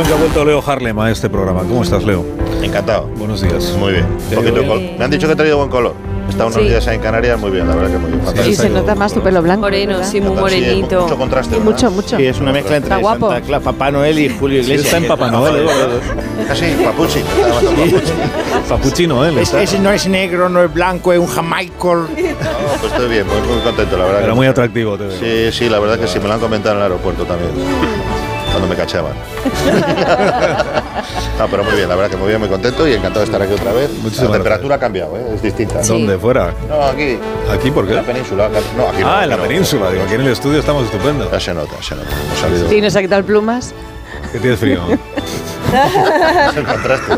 Atención 0.00 0.06
que 0.06 0.12
ha 0.14 0.16
vuelto 0.16 0.44
Leo 0.46 0.62
Harlem 0.66 0.98
a 0.98 1.10
este 1.10 1.28
programa. 1.28 1.60
¿Cómo 1.60 1.82
estás, 1.82 2.02
Leo? 2.04 2.24
Encantado. 2.62 3.06
Buenos 3.18 3.42
días. 3.42 3.74
Muy 3.78 3.92
bien. 3.92 4.06
¿Te 4.30 4.36
Un 4.36 4.46
ha 4.46 4.50
poquito 4.50 4.54
bien? 4.54 4.68
col- 4.88 4.98
Me 4.98 5.04
han 5.04 5.10
dicho 5.10 5.26
que 5.26 5.34
he 5.34 5.36
traído 5.36 5.58
buen 5.58 5.68
color. 5.68 5.94
He 6.26 6.30
estado 6.30 6.48
unos 6.48 6.62
Sí. 6.62 6.68
días 6.68 6.86
ahí 6.86 6.96
en 6.96 7.02
Canarias 7.02 7.38
muy 7.38 7.50
bien, 7.50 7.68
la 7.68 7.74
verdad 7.74 7.90
que 7.90 7.98
muy 7.98 8.12
bien. 8.12 8.22
Sí, 8.44 8.54
se 8.54 8.70
nota 8.70 8.94
más 8.94 9.12
tu 9.12 9.20
pelo 9.20 9.42
blanco. 9.42 9.62
Moreno, 9.62 9.94
¿verdad? 9.98 10.08
sí, 10.10 10.20
muy 10.22 10.30
Sí, 10.34 10.40
morenito. 10.40 11.02
mucho 11.02 11.16
contraste. 11.18 11.56
Y 11.56 11.58
¿verdad? 11.58 11.72
mucho, 11.72 11.90
mucho. 11.90 12.16
Sí, 12.16 12.24
es 12.26 12.40
una 12.40 12.52
mezcla 12.52 12.76
entre 12.76 12.88
Está 12.94 13.00
guapo. 13.02 13.28
Santa 13.30 13.46
Claus, 13.46 13.62
Papá 13.62 13.90
Noel 13.90 14.18
y 14.18 14.28
Julio 14.30 14.62
Sí, 14.62 14.70
Iglesias. 14.70 14.86
está 14.86 14.96
en 14.98 15.08
Papá 15.08 15.30
Noel, 15.30 15.56
¿eh? 15.56 15.66
Casi 16.48 16.64
papuchi. 16.82 17.18
está 17.18 17.48
llamando 17.48 17.70
papuchi. 17.72 18.12
Papuchino, 18.68 19.26
¿eh? 19.26 19.34
Es- 19.42 19.52
ese 19.54 19.78
no 19.80 19.90
es 19.90 20.06
negro, 20.08 20.48
no 20.48 20.62
es 20.62 20.72
blanco, 20.72 21.12
es 21.12 21.18
un 21.18 21.26
jamaico. 21.26 21.94
No, 21.96 22.06
pues 22.80 22.92
estoy 22.92 23.08
bien, 23.08 23.26
muy, 23.26 23.36
muy 23.54 23.60
contento, 23.62 23.96
la 23.98 24.04
verdad. 24.04 24.20
Era 24.20 24.28
que- 24.30 24.34
muy 24.36 24.46
atractivo, 24.46 24.96
te 24.96 25.06
veo. 25.08 25.18
Sí, 25.18 25.58
sí, 25.58 25.68
la 25.68 25.78
verdad 25.78 25.98
que 25.98 26.06
sí, 26.06 26.18
me 26.20 26.28
lo 26.28 26.34
han 26.34 26.40
comentado 26.40 26.72
en 26.76 26.78
el 26.78 26.82
aeropuerto 26.84 27.24
también. 27.24 27.50
Cuando 28.50 28.68
me 28.68 28.74
cachaban. 28.74 29.12
no, 31.38 31.46
pero 31.50 31.64
muy 31.64 31.74
bien, 31.74 31.88
la 31.88 31.94
verdad 31.94 32.10
que 32.10 32.16
muy 32.16 32.28
bien, 32.28 32.40
muy 32.40 32.48
contento 32.48 32.86
y 32.86 32.92
encantado 32.94 33.20
de 33.20 33.26
estar 33.26 33.40
aquí 33.42 33.52
otra 33.54 33.72
vez. 33.72 33.90
Muchísimas 34.02 34.30
la 34.30 34.36
temperatura 34.38 34.74
ha 34.74 34.78
cambiado, 34.78 35.16
¿eh? 35.16 35.24
es 35.34 35.42
distinta. 35.42 35.82
Sí. 35.82 35.92
¿Dónde? 35.92 36.18
¿Fuera? 36.18 36.52
No, 36.68 36.82
aquí. 36.82 37.18
¿Aquí 37.50 37.70
por 37.70 37.84
En 37.84 37.90
qué? 37.90 37.96
la 37.96 38.02
península. 38.02 38.48
No, 38.76 38.88
aquí 38.88 39.02
no. 39.02 39.08
Ah, 39.08 39.14
aquí 39.18 39.24
en 39.24 39.30
la 39.30 39.36
no. 39.36 39.42
península. 39.44 39.90
Digo, 39.90 40.04
aquí 40.04 40.14
en 40.14 40.20
el 40.22 40.28
estudio 40.28 40.58
estamos 40.60 40.84
estupendos. 40.84 41.30
Ya 41.30 41.40
se 41.40 41.54
nota, 41.54 41.80
se 41.82 41.94
nota. 41.94 42.08
Hemos 42.26 42.38
salido. 42.38 42.72
Y 42.72 42.80
nos 42.80 42.96
ha 42.96 43.00
quitado 43.02 43.24
plumas. 43.24 43.72
¿Qué 44.32 44.38
tienes 44.38 44.58
frío? 44.58 44.80
Es 45.70 46.56
el 46.56 46.64
contraste. 46.66 47.16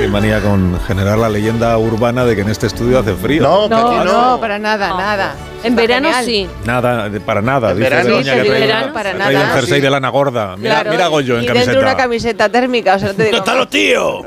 Qué 0.00 0.08
manía 0.08 0.40
con 0.40 0.80
generar 0.86 1.18
la 1.18 1.28
leyenda 1.28 1.76
urbana 1.76 2.24
de 2.24 2.34
que 2.36 2.40
en 2.40 2.48
este 2.48 2.66
estudio 2.68 2.98
hace 3.00 3.12
frío. 3.14 3.42
No, 3.42 3.64
que 3.68 3.74
No, 3.74 3.88
aquí 3.88 3.96
no, 4.08 4.30
no. 4.32 4.40
para 4.40 4.58
nada, 4.58 4.88
nada. 4.96 5.34
En 5.64 5.74
verano 5.76 6.08
genial. 6.08 6.24
sí. 6.24 6.48
Nada, 6.64 7.08
de- 7.08 7.20
para 7.20 7.42
nada. 7.42 7.70
En 7.72 7.78
Dice 7.78 7.90
verano 7.90 8.10
Doña 8.10 8.22
sí, 8.34 8.40
que 8.40 8.46
en 8.46 8.52
trae- 8.54 8.60
verano 8.60 8.92
para 8.92 9.12
nada. 9.14 9.30
un 9.30 9.50
jersey 9.54 9.74
Sí. 9.76 9.80
de 9.80 9.90
lana 9.90 10.08
gorda. 10.08 10.56
Mira, 10.56 10.74
Claro, 10.74 10.90
mira 10.92 11.04
a 11.04 11.08
Goyo 11.08 11.38
en 11.38 11.44
y 11.44 11.46
camiseta. 11.46 11.70
dentro 11.72 11.86
una 11.88 11.96
camiseta 11.96 12.48
térmica, 12.48 12.94
o 12.94 12.98
sea, 12.98 13.08
no 13.08 13.14
te 13.14 13.24
digo. 13.24 13.36
¡Está 13.38 13.66
tío! 13.70 14.22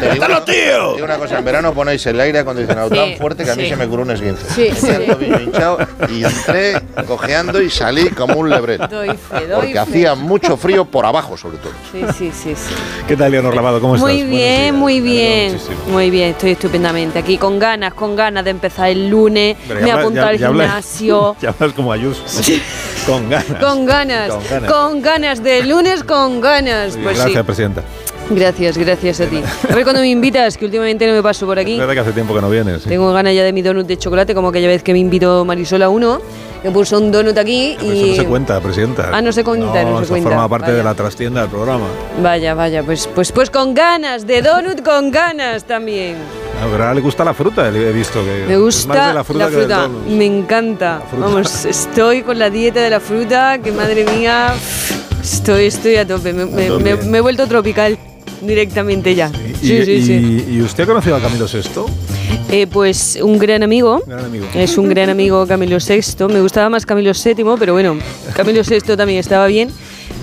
Te 0.00 0.10
digo, 0.10 0.42
te 0.42 0.52
digo 0.96 1.04
una 1.04 1.16
cosa, 1.18 1.38
en 1.38 1.44
verano 1.44 1.72
ponéis 1.72 2.04
el 2.06 2.20
aire 2.20 2.40
acondicionado 2.40 2.88
Sí, 2.90 2.94
tan 2.96 3.16
fuerte 3.16 3.44
que 3.44 3.50
a 3.50 3.56
mí 3.56 3.62
sí. 3.64 3.68
se 3.70 3.76
me 3.76 3.86
curó 3.86 4.02
un 4.02 4.10
esguince. 4.10 4.44
Sí, 4.50 4.70
Tenía 4.80 4.96
el 4.96 5.04
sí. 5.04 5.10
tobillo 5.12 5.40
hinchado 5.40 5.78
y 6.10 6.24
entré 6.24 6.80
cojeando 7.06 7.60
y 7.62 7.70
salí 7.70 8.08
como 8.10 8.34
un 8.34 8.50
lebrel. 8.50 8.78
Doy 8.90 9.08
fe, 9.10 9.46
doy 9.46 9.54
Porque 9.54 9.72
fe. 9.72 9.78
hacía 9.78 10.14
mucho 10.14 10.56
frío 10.56 10.84
por 10.84 11.06
abajo, 11.06 11.36
sobre 11.36 11.58
todo. 11.58 11.72
Sí, 11.92 12.00
sí, 12.18 12.32
sí, 12.32 12.54
sí. 12.56 12.74
¿Qué 13.06 13.16
tal, 13.16 13.30
Leonor 13.32 13.54
Lavado? 13.54 13.80
¿Cómo 13.80 13.94
estás? 13.96 14.10
Muy 14.10 14.22
Buenos 14.22 14.36
bien, 14.36 14.74
muy 14.74 15.00
Me 15.00 15.08
alegro 15.10 15.22
bien. 15.22 15.52
muchísimo. 15.52 15.76
Muy 15.88 16.10
bien, 16.10 16.28
estoy 16.30 16.50
estupendamente. 16.52 17.18
Aquí 17.18 17.38
con 17.38 17.58
ganas, 17.58 17.94
con 17.94 18.16
ganas 18.16 18.44
de 18.44 18.50
empezar 18.50 18.88
el 18.90 19.08
lunes. 19.08 19.56
Pero 19.68 19.80
Me 19.80 19.88
he 19.88 19.92
apuntado 19.92 20.26
ya- 20.26 20.30
al 20.30 20.38
ya 20.38 20.48
gimnasio. 20.48 20.71
Ya 21.40 21.48
hablas 21.50 21.72
como 21.74 21.92
Ayuso. 21.92 22.22
Con 23.06 23.28
ganas. 23.28 23.58
Con 23.60 23.84
ganas, 23.86 24.30
Con 24.30 24.42
ganas. 24.48 24.72
con 24.72 25.02
ganas, 25.02 25.42
de 25.42 25.62
lunes 25.64 26.04
con 26.04 26.40
ganas. 26.40 26.96
Pues 27.02 27.16
Gracias, 27.18 27.38
sí. 27.40 27.42
presidenta. 27.44 27.82
Gracias, 28.30 28.78
gracias 28.78 29.20
a 29.20 29.26
ti. 29.26 29.42
A 29.68 29.74
ver 29.74 29.82
cuando 29.84 30.00
me 30.00 30.08
invitas, 30.08 30.56
que 30.56 30.64
últimamente 30.64 31.06
no 31.06 31.12
me 31.12 31.22
paso 31.22 31.44
por 31.44 31.58
aquí. 31.58 31.72
Es 31.72 31.78
verdad 31.80 31.94
que 31.94 32.00
hace 32.00 32.12
tiempo 32.12 32.32
que 32.34 32.40
no 32.40 32.48
vienes. 32.48 32.82
sí. 32.82 32.88
Tengo 32.88 33.12
ganas 33.12 33.34
ya 33.34 33.42
de 33.42 33.52
mi 33.52 33.60
donut 33.62 33.86
de 33.86 33.98
chocolate, 33.98 34.34
como 34.34 34.48
aquella 34.48 34.68
vez 34.68 34.82
que 34.82 34.92
me 34.92 35.00
invitó 35.00 35.44
Marisol 35.44 35.82
a 35.82 35.88
uno. 35.88 36.20
Me 36.62 36.70
puso 36.70 36.96
un 36.98 37.10
donut 37.10 37.36
aquí 37.36 37.74
Pero 37.80 37.92
y. 37.92 37.98
Eso 37.98 38.06
no 38.06 38.14
se 38.22 38.24
cuenta, 38.28 38.60
presidenta. 38.60 39.10
Ah, 39.12 39.20
no 39.20 39.32
se 39.32 39.42
cuenta, 39.42 39.82
no 39.82 39.98
se 39.98 40.04
eso 40.04 40.12
cuenta. 40.12 40.28
forma 40.30 40.48
parte 40.48 40.66
Vaya. 40.68 40.78
de 40.78 40.84
la 40.84 40.94
trastienda 40.94 41.40
del 41.42 41.50
programa. 41.50 41.86
Vaya, 42.22 42.54
vaya, 42.54 42.84
pues, 42.84 43.08
pues, 43.12 43.32
pues 43.32 43.50
con 43.50 43.74
ganas, 43.74 44.24
de 44.26 44.40
donut 44.40 44.80
con 44.82 45.10
ganas 45.10 45.64
también. 45.64 46.14
A 46.62 46.66
Verá, 46.66 46.94
le 46.94 47.00
gusta 47.00 47.24
la 47.24 47.34
fruta, 47.34 47.68
he 47.68 47.92
visto 47.92 48.20
que. 48.24 48.44
Me 48.46 48.54
es 48.54 48.60
gusta 48.60 48.88
más 48.94 49.08
de 49.08 49.14
la 49.14 49.24
fruta. 49.24 49.88
que 50.06 50.10
me 50.14 50.26
encanta. 50.26 51.02
fruta. 51.10 51.26
Vamos, 51.26 51.64
estoy 51.64 52.22
con 52.22 52.38
la 52.38 52.50
dieta 52.50 52.80
de 52.80 52.90
la 52.90 53.00
fruta, 53.00 53.58
que 53.58 53.72
madre 53.72 54.04
mía, 54.04 54.54
estoy, 55.22 55.64
estoy 55.66 55.96
a 55.96 56.06
tope. 56.06 56.32
Me, 56.32 56.46
me- 56.46 56.66
tope. 56.68 56.84
me- 56.84 57.02
me 57.02 57.18
he 57.18 57.20
vuelto 57.20 57.46
tropical 57.48 57.98
directamente 58.40 59.14
ya. 59.14 59.30
Y, 59.60 59.66
Sí, 59.66 59.84
sí, 59.84 59.92
y- 59.92 60.02
sí. 60.06 60.44
¿Y 60.50 60.62
usted 60.62 60.84
ha 60.84 60.86
conocido 60.86 61.16
a 61.16 61.20
Camilo 61.20 61.48
Sesto? 61.48 61.86
Eh, 62.50 62.66
pues 62.68 63.18
un 63.20 63.38
gran 63.38 63.62
amigo. 63.64 64.02
Gran 64.06 64.24
amigo. 64.26 64.46
Es 64.54 64.78
un 64.78 64.88
gran 64.88 65.10
amigo 65.10 65.44
Camilo 65.46 65.78
VI. 65.78 66.26
Me 66.32 66.40
gustaba 66.40 66.68
más 66.68 66.86
Camilo 66.86 67.10
VII, 67.12 67.44
pero 67.58 67.72
bueno, 67.72 67.96
Camilo 68.34 68.62
VI 68.62 68.96
también 68.96 69.18
estaba 69.18 69.46
bien. 69.46 69.70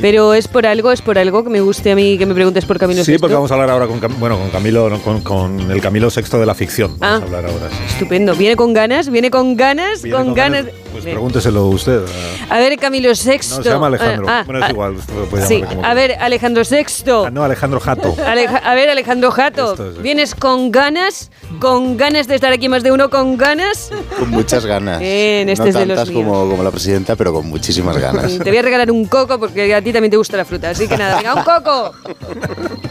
Pero 0.02 0.34
es 0.34 0.48
por 0.48 0.66
algo, 0.66 0.92
es 0.92 1.02
por 1.02 1.18
algo 1.20 1.44
que 1.44 1.50
me 1.50 1.62
guste 1.62 1.92
a 1.92 1.96
mí 1.96 2.18
que 2.18 2.26
me 2.26 2.34
preguntes 2.34 2.66
por 2.66 2.78
Camilo 2.80 3.04
Sí, 3.04 3.12
VI. 3.14 3.18
porque 3.20 3.34
vamos 3.36 3.52
a 3.52 3.56
hablar 3.56 3.70
ahora 3.70 3.88
con, 3.88 4.00
Cam- 4.00 4.18
bueno, 4.20 4.38
con 4.38 4.50
Camilo, 4.50 4.90
no, 4.90 5.00
con, 5.02 5.22
con 5.22 5.72
el 5.72 5.82
Camilo 5.82 6.10
Sexto 6.10 6.40
de 6.40 6.46
la 6.46 6.56
ficción. 6.56 6.98
Vamos 7.00 7.22
Ah. 7.22 7.24
a 7.24 7.26
hablar 7.26 7.46
ahora. 7.52 7.70
sí. 7.70 7.78
Estupendo. 7.94 8.34
Viene 8.36 8.56
con 8.56 8.74
ganas, 8.74 9.10
viene 9.10 9.30
con 9.30 9.56
ganas, 9.58 10.02
Viene 10.04 10.18
con, 10.18 10.34
ganas. 10.34 10.66
Pues 10.92 11.04
Ven. 11.06 11.14
pregúnteselo 11.14 11.68
usted. 11.68 12.02
A 12.50 12.58
ver, 12.58 12.78
Camilo 12.78 13.10
VI. 13.10 13.38
No, 13.38 13.42
se 13.42 13.64
llama 13.64 13.88
Alejandro. 13.88 14.26
Ah, 14.28 14.40
ah, 14.40 14.44
bueno, 14.46 14.60
es 14.60 14.66
ah, 14.66 14.72
igual. 14.72 14.96
usted 14.96 15.14
puede 15.30 15.46
Sí, 15.48 15.62
como 15.62 15.86
a 15.86 15.94
ver, 15.94 16.14
Alejandro 16.20 16.64
VI. 16.70 17.12
Ah, 17.26 17.30
no, 17.32 17.44
Alejandro 17.44 17.80
Jato. 17.80 18.16
Aleja- 18.26 18.58
a 18.58 18.76
ver, 18.76 18.90
Alejandro 18.90 19.32
Jato, 19.32 19.74
es- 19.74 20.02
¿vienes 20.02 20.36
con 20.36 20.72
ganas? 20.72 21.32
¿Con 21.60 21.98
ganas 21.98 22.28
de 22.28 22.36
estar 22.36 22.52
aquí 22.52 22.70
más 22.70 22.84
de 22.84 22.92
uno? 22.92 23.10
¿Con 23.10 23.38
ganas? 23.38 23.92
Con 24.18 24.30
muchas 24.30 24.66
ganas. 24.66 25.00
Bien, 25.00 25.48
este 25.50 25.64
no 25.64 25.70
es 25.70 25.76
de 25.76 25.86
los 25.86 25.96
tantas 25.98 26.10
míos. 26.14 26.26
como, 26.26 26.50
como 26.50 26.64
la 26.64 26.72
presidenta, 26.72 27.16
pero 27.16 27.34
con 27.34 27.48
muchísimas 27.48 27.98
ganas. 27.98 28.38
Te 28.38 28.50
voy 28.50 28.58
a 28.58 28.62
regalar 28.62 28.92
un 28.92 29.06
coco 29.06 29.40
porque 29.40 29.74
a 29.74 29.82
ti 29.82 29.94
también 29.94 30.12
te 30.12 30.18
gusta 30.18 30.38
la 30.38 30.46
fruta. 30.46 30.70
Así 30.72 30.88
que 30.88 30.98
nada, 30.98 31.18
venga, 31.18 31.36
un 31.36 31.44
coco. 31.44 31.94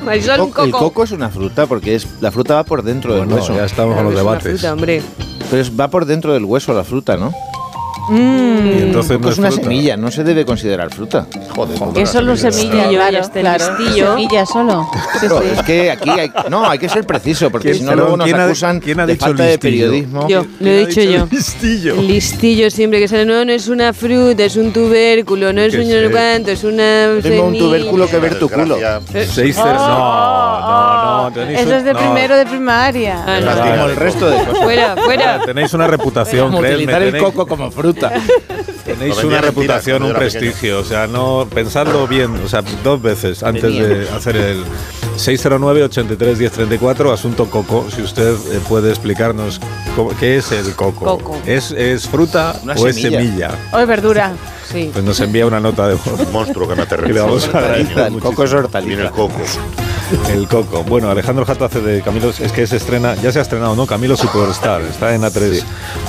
Marisol, 0.04 0.40
un 0.40 0.50
Co- 0.50 0.64
El 0.64 0.70
coco. 0.70 0.84
coco 0.84 1.04
es 1.04 1.10
una 1.12 1.28
fruta 1.30 1.66
porque 1.66 1.94
es 1.94 2.06
la 2.20 2.30
fruta 2.30 2.54
va 2.54 2.64
por 2.64 2.82
dentro 2.82 3.14
del 3.14 3.26
hueso. 3.32 3.54
ya 3.54 3.64
estamos 3.64 3.94
con 3.96 4.04
Claro, 4.04 4.10
los 4.10 4.18
es 4.18 4.22
una 4.22 4.30
debates. 4.32 4.60
fruta, 4.60 4.72
hombre. 4.72 5.02
Pero 5.50 5.62
es- 5.62 5.78
va 5.78 5.88
por 5.88 6.04
dentro 6.04 6.32
del 6.34 6.44
hueso 6.44 6.72
la 6.74 6.84
fruta, 6.84 7.16
¿no? 7.16 7.32
Y 8.10 8.82
entonces 8.82 9.20
no 9.20 9.28
es 9.30 9.38
una 9.38 9.48
fruta. 9.50 9.62
semilla, 9.64 9.96
no 9.96 10.10
se 10.10 10.24
debe 10.24 10.44
considerar 10.44 10.90
fruta. 10.92 11.26
Joder, 11.54 11.78
Que 11.94 12.02
es 12.02 12.10
solo 12.10 12.36
semilla, 12.36 12.62
Listillo, 12.86 12.90
claro, 12.98 13.18
el 13.18 13.30
claro. 13.30 13.78
listillo. 13.78 14.10
Semilla 14.12 14.46
solo. 14.46 14.90
Sí, 15.20 15.26
sí. 15.28 15.34
es 15.52 15.62
que 15.62 15.90
aquí 15.90 16.10
hay, 16.10 16.30
no, 16.48 16.68
hay 16.68 16.78
que 16.78 16.88
ser 16.88 17.04
preciso, 17.04 17.50
porque 17.50 17.70
¿Quién- 17.70 17.78
si 17.80 17.84
no 17.84 17.96
luego 17.96 18.16
nos 18.16 18.24
quién 18.26 18.38
ha- 18.40 18.44
acusan 18.44 18.80
quién 18.80 19.00
ha 19.00 19.06
de 19.06 19.14
dicho 19.14 19.26
falta 19.26 19.42
de 19.42 19.48
listillo? 19.52 19.86
periodismo. 19.86 20.28
Yo, 20.28 20.46
lo 20.60 20.68
he 20.70 20.86
dicho 20.86 21.00
yo. 21.02 21.26
Listillo. 21.30 21.96
Listillo 22.02 22.70
siempre 22.70 23.00
que 23.00 23.08
sale, 23.08 23.26
no, 23.26 23.44
no 23.44 23.52
es 23.52 23.68
una 23.68 23.92
fruta, 23.92 24.44
es 24.44 24.56
un 24.56 24.72
tubérculo, 24.72 25.52
no 25.52 25.60
es 25.62 25.74
¿Qué 25.74 25.80
un 25.80 25.88
no 26.04 26.10
cuánto, 26.10 26.50
es 26.52 26.64
una 26.64 27.08
Tengo 27.22 27.46
un 27.46 27.58
tubérculo 27.58 28.06
que 28.08 28.18
ver 28.18 28.38
tu 28.38 28.48
culo. 28.48 28.76
Seis 29.32 29.56
cero- 29.56 29.74
No, 29.74 30.60
no, 30.60 30.97
no. 31.28 31.34
tenéis 31.34 31.60
Eso 31.60 31.68
un- 31.70 31.74
es 31.76 31.84
de 31.84 31.92
no. 31.92 31.98
primero 32.00 32.36
de 32.36 32.46
primaria. 32.46 33.24
Ah, 33.26 33.40
no. 33.40 33.46
Vale. 33.46 33.70
Como 33.70 33.84
el 33.90 33.96
resto 33.96 34.28
de 34.30 34.38
cosas. 34.44 34.58
Fuera, 34.64 34.96
fuera. 34.96 35.40
Tenéis 35.44 35.72
una 35.74 35.86
reputación, 35.86 36.46
Como 36.48 36.58
creedme, 36.60 36.76
utilizar 36.84 37.02
el 37.02 37.12
tenéis- 37.14 37.22
coco 37.24 37.46
como 37.46 37.70
fruta. 37.70 38.12
Tenéis 38.84 39.10
Lo 39.10 39.16
vendía 39.22 39.38
una 39.38 39.40
reputación, 39.42 40.02
un 40.02 40.08
cuando 40.12 40.20
yo 40.28 40.38
era 40.38 40.40
prestigio. 40.40 40.78
O 40.80 40.84
sea, 40.84 41.06
no 41.06 41.46
pensadlo 41.52 42.06
bien, 42.08 42.34
o 42.42 42.48
sea, 42.48 42.62
dos 42.82 43.00
veces 43.02 43.42
antes 43.42 43.62
de 43.74 44.08
hacer 44.16 44.36
el 44.36 44.64
609-83-1034, 45.16 47.12
asunto 47.12 47.46
coco. 47.50 47.86
Si 47.94 48.02
usted 48.02 48.34
eh, 48.52 48.60
puede 48.68 48.90
explicarnos 48.90 49.60
cómo- 49.94 50.10
qué 50.18 50.36
es 50.38 50.50
el 50.52 50.74
coco. 50.74 51.04
Coco. 51.18 51.36
¿Es, 51.46 51.70
es 51.72 52.08
fruta 52.08 52.54
Una 52.62 52.74
o 52.74 52.86
es 52.86 52.96
semilla. 52.96 53.18
semilla? 53.20 53.50
O 53.72 53.78
es 53.78 53.86
verdura. 53.86 54.32
Sí. 54.70 54.90
Pues 54.92 55.04
nos 55.04 55.18
envía 55.20 55.46
una 55.46 55.60
nota 55.60 55.88
de 55.88 55.94
voz. 55.94 56.20
Un 56.20 56.32
monstruo 56.32 56.68
que 56.68 56.74
me 56.74 56.82
aterriza. 56.82 57.22
Vamos 57.24 57.48
a 57.54 57.76
El 57.76 57.86
coco 58.20 58.44
es 58.44 58.52
muchísimo. 58.52 58.68
Viene 58.84 59.02
el 59.02 59.06
hortaliza. 59.06 59.10
coco. 59.10 59.40
El 60.32 60.48
coco. 60.48 60.84
Bueno, 60.84 61.10
Alejandro 61.10 61.44
Jato 61.44 61.64
hace 61.66 61.80
de 61.82 62.00
Camilo, 62.02 62.30
es 62.30 62.52
que 62.52 62.66
se 62.66 62.76
estrena, 62.76 63.14
ya 63.16 63.30
se 63.30 63.38
ha 63.40 63.42
estrenado, 63.42 63.76
¿no? 63.76 63.86
Camilo 63.86 64.16
Superstar, 64.16 64.80
está 64.82 65.14
en 65.14 65.20
A3 65.22 65.62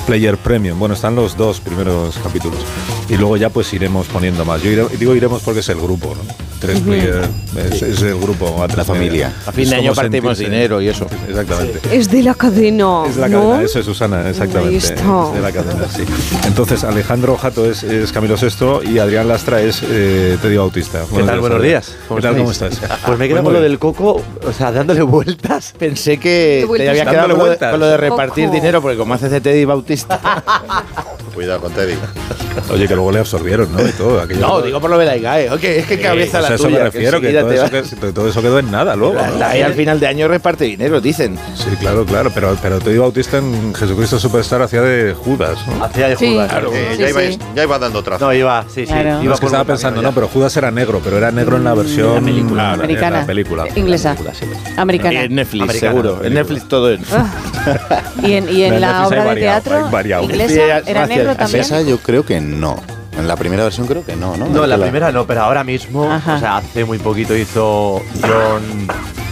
Player 0.07 0.37
Premium. 0.37 0.79
Bueno, 0.79 0.95
están 0.95 1.15
los 1.15 1.35
dos 1.35 1.59
primeros 1.59 2.17
capítulos. 2.23 2.59
Y 3.09 3.17
luego 3.17 3.35
ya 3.37 3.49
pues 3.49 3.73
iremos 3.73 4.07
poniendo 4.07 4.45
más. 4.45 4.61
Yo 4.61 4.69
iré- 4.71 4.89
digo 4.97 5.15
iremos 5.15 5.41
porque 5.41 5.59
es 5.59 5.69
el 5.69 5.79
grupo, 5.81 6.15
¿no? 6.15 6.21
Tres 6.59 6.81
Player, 6.81 7.21
es, 7.71 7.81
es 7.81 8.01
el 8.01 8.19
grupo 8.19 8.57
A3 8.65 8.75
La 8.75 8.83
familia. 8.85 9.33
A 9.45 9.51
fin 9.53 9.69
de 9.69 9.77
año 9.77 9.93
partimos 9.93 10.37
sentirse- 10.37 10.43
dinero 10.49 10.81
y 10.81 10.89
eso. 10.89 11.07
Exactamente. 11.27 11.79
Es 11.97 12.09
de 12.11 12.21
la 12.23 12.33
cadena. 12.35 13.03
Es 13.07 13.15
la 13.17 13.29
¿no? 13.29 13.41
cadena, 13.49 13.63
eso 13.63 13.79
es 13.79 13.85
Susana, 13.85 14.29
exactamente. 14.29 14.69
Ahí 14.69 14.75
está. 14.75 14.93
Es 15.29 15.33
de 15.35 15.41
la 15.41 15.51
cadena, 15.53 15.85
sí. 15.89 16.03
Entonces, 16.45 16.83
Alejandro 16.83 17.37
Jato 17.37 17.65
es, 17.69 17.83
es 17.83 18.11
Camilo 18.11 18.35
Sesto 18.49 18.81
y 18.81 18.97
Adrián 18.97 19.27
Lastra 19.27 19.61
es 19.61 19.83
eh, 19.83 20.35
Teddy 20.41 20.57
Bautista. 20.57 21.03
¿Qué 21.15 21.21
tal? 21.21 21.39
Buenos 21.39 21.61
días. 21.61 21.95
¿Qué 22.15 22.19
tal? 22.19 22.35
¿Cómo 22.35 22.49
estás? 22.49 22.81
Pues 23.05 23.19
me 23.19 23.25
he 23.25 23.27
quedado 23.27 23.43
con 23.43 23.53
lo 23.53 23.61
del 23.61 23.77
coco, 23.77 24.23
o 24.43 24.51
sea, 24.51 24.71
dándole 24.71 25.01
vueltas. 25.03 25.75
Pensé 25.77 26.17
que 26.17 26.67
te 26.75 26.89
había 26.89 27.05
quedado 27.05 27.27
con 27.27 27.29
lo, 27.29 27.35
de, 27.35 27.41
vueltas. 27.49 27.71
con 27.71 27.79
lo 27.79 27.85
de 27.85 27.97
repartir 27.97 28.45
Coco. 28.45 28.55
dinero, 28.55 28.81
porque 28.81 28.97
como 28.97 29.13
hace 29.13 29.39
Teddy 29.39 29.65
Bautista. 29.65 30.19
Cuidado 31.39 31.61
con 31.61 31.71
Teddy. 31.71 31.93
Oye, 32.69 32.85
que 32.85 32.95
luego 32.95 33.13
le 33.13 33.19
absorbieron, 33.19 33.71
¿no? 33.71 33.79
Y 33.87 33.91
todo. 33.93 34.19
aquello- 34.21 34.41
no, 34.41 34.61
digo 34.61 34.81
por 34.81 34.89
lo 34.89 34.97
de 34.97 35.05
la 35.05 35.15
IGAE. 35.15 35.49
Ok, 35.51 35.63
es 35.63 35.85
que 35.85 35.97
cabeza 35.97 36.39
Pues 36.39 36.45
a 36.45 36.49
la 36.49 36.55
eso 36.55 36.63
tuya. 36.65 36.77
me 36.79 36.83
refiero, 36.83 37.21
que, 37.21 37.29
enseguida 37.29 37.41
todo, 37.69 37.79
eso 37.79 37.95
que- 38.01 38.11
todo 38.11 38.27
eso 38.27 38.41
quedó 38.41 38.59
en 38.59 38.69
nada 38.69 38.97
luego. 38.97 39.13
La, 39.15 39.27
¿no? 39.27 39.37
la 39.37 39.55
IGAE 39.55 39.63
al 39.63 39.73
final 39.73 39.99
de 40.01 40.07
año 40.07 40.27
reparte 40.27 40.65
dinero, 40.65 40.99
dicen. 40.99 41.37
Sí, 41.55 41.69
claro, 41.79 42.05
claro, 42.05 42.29
pero, 42.35 42.57
pero 42.61 42.79
Teddy 42.79 42.97
Bautista 42.97 43.37
en 43.37 43.73
Jesucristo 43.73 44.19
Superstar 44.19 44.61
hacía 44.63 44.81
de 44.81 45.13
Judas, 45.13 45.57
¿no? 45.65 45.85
Hacía 45.85 46.09
de 46.09 46.17
Sí. 46.17 46.33
Judas. 46.33 46.49
Claro. 46.51 46.71
Eh, 46.73 46.87
Sí, 46.91 46.97
ya, 47.03 47.09
iba, 47.09 47.21
sí. 47.21 47.39
ya 47.55 47.63
iba 47.63 47.79
dando 47.79 48.03
trazo. 48.03 48.25
No, 48.25 48.33
iba, 48.33 48.65
sí, 48.67 48.81
sí. 48.81 48.87
Claro. 48.87 49.11
No, 49.13 49.23
Iba 49.23 49.33
es 49.35 49.39
que 49.39 49.45
estaba 49.45 49.63
pensando, 49.63 49.95
camino 49.95 50.09
no, 50.09 50.15
pero 50.15 50.27
Judas 50.27 50.57
era 50.57 50.71
negro, 50.71 50.99
pero 51.01 51.17
era 51.17 51.31
negro 51.31 51.55
en 51.55 51.63
la 51.63 51.73
versión 51.73 52.15
la 52.15 52.19
película. 52.21 52.49
en 52.49 52.57
la 52.67 52.73
Americana. 52.73 53.25
película. 53.25 53.65
Inglesa. 53.75 54.15
Americana. 54.75 55.23
En 55.23 55.35
Netflix, 55.35 55.63
Americana, 55.63 55.91
seguro. 55.93 56.21
En. 56.21 56.33
Netflix 56.33 56.67
todo 56.67 56.91
en. 56.91 56.99
Y 58.23 58.33
en, 58.33 58.49
y 58.49 58.63
en 58.63 58.81
la 58.81 59.07
obra 59.07 59.33
de 59.33 59.39
teatro 59.39 59.89
inglesa 60.21 60.61
era 60.61 60.81
gracias. 60.81 61.28
Negro 61.29 61.43
también. 61.43 61.61
Esa 61.61 61.81
yo 61.81 61.97
creo 61.99 62.25
que 62.25 62.39
no. 62.41 62.81
En 63.17 63.27
la 63.27 63.35
primera 63.35 63.63
versión 63.63 63.85
creo 63.85 64.05
que 64.05 64.15
no, 64.15 64.37
¿no? 64.37 64.47
No, 64.47 64.65
la 64.65 64.77
primera 64.77 65.11
no, 65.11 65.25
pero 65.27 65.41
ahora 65.41 65.63
mismo, 65.63 66.09
Ajá. 66.09 66.35
o 66.35 66.39
sea, 66.39 66.57
hace 66.57 66.85
muy 66.85 66.99
poquito 66.99 67.35
hizo 67.35 68.01
John. 68.21 68.87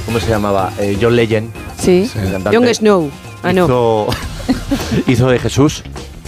¿Cómo 0.05 0.19
se 0.19 0.27
llamaba? 0.29 0.73
Eh, 0.79 0.97
John 1.01 1.15
Legend. 1.15 1.51
Sí, 1.79 2.09
cantante, 2.13 2.57
Jon 2.57 2.67
Snow. 2.73 3.09
Ah, 3.43 3.53
no. 3.53 3.65
Hizo, 3.65 4.07
hizo 5.07 5.29
de 5.29 5.39
Jesús, 5.39 5.83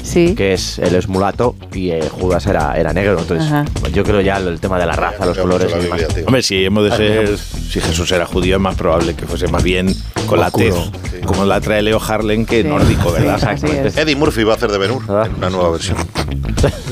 sí. 0.10 0.36
que 0.36 0.54
es 0.54 0.80
él 0.80 0.96
es 0.96 1.08
mulato 1.08 1.56
y 1.74 1.92
eh, 1.92 2.10
Judas 2.10 2.46
era, 2.48 2.76
era 2.78 2.94
negro. 2.94 3.18
Entonces, 3.20 3.48
Ajá. 3.52 3.66
yo 3.94 4.04
creo 4.04 4.22
ya 4.22 4.38
el 4.38 4.60
tema 4.60 4.80
de 4.80 4.86
la 4.86 4.94
raza, 4.94 5.26
los 5.26 5.38
colores 5.38 5.72
la 5.72 5.78
demás. 5.78 6.00
Biblia. 6.08 6.24
Hombre, 6.26 6.44
si 6.44 6.66
hemos 6.66 6.84
de 6.90 6.96
ser. 6.98 7.38
Si 7.38 7.80
Jesús 7.80 8.12
era 8.12 8.26
judío, 8.26 8.56
es 8.56 8.62
más 8.62 8.76
probable 8.76 9.14
que 9.16 9.28
fuese 9.28 9.48
más 9.48 9.62
bien 9.62 9.94
con 10.26 10.40
la 10.40 10.50
tez, 10.50 10.74
como 11.26 11.46
la 11.46 11.62
trae 11.62 11.82
Leo 11.84 12.02
Harlem, 12.06 12.46
que 12.46 12.64
Sí. 12.64 12.68
nórdico, 12.68 13.12
¿verdad? 13.12 13.38
Sí, 13.40 13.46
así 13.48 13.66
es. 13.78 13.96
Eddie 13.98 14.16
Murphy 14.16 14.44
va 14.44 14.54
a 14.54 14.56
hacer 14.56 14.72
de 14.72 14.78
Ben 14.80 14.92
Hur 14.92 15.04
Ah. 15.10 15.24
en 15.28 15.36
una 15.36 15.50
nueva 15.50 15.72
versión. 15.72 15.98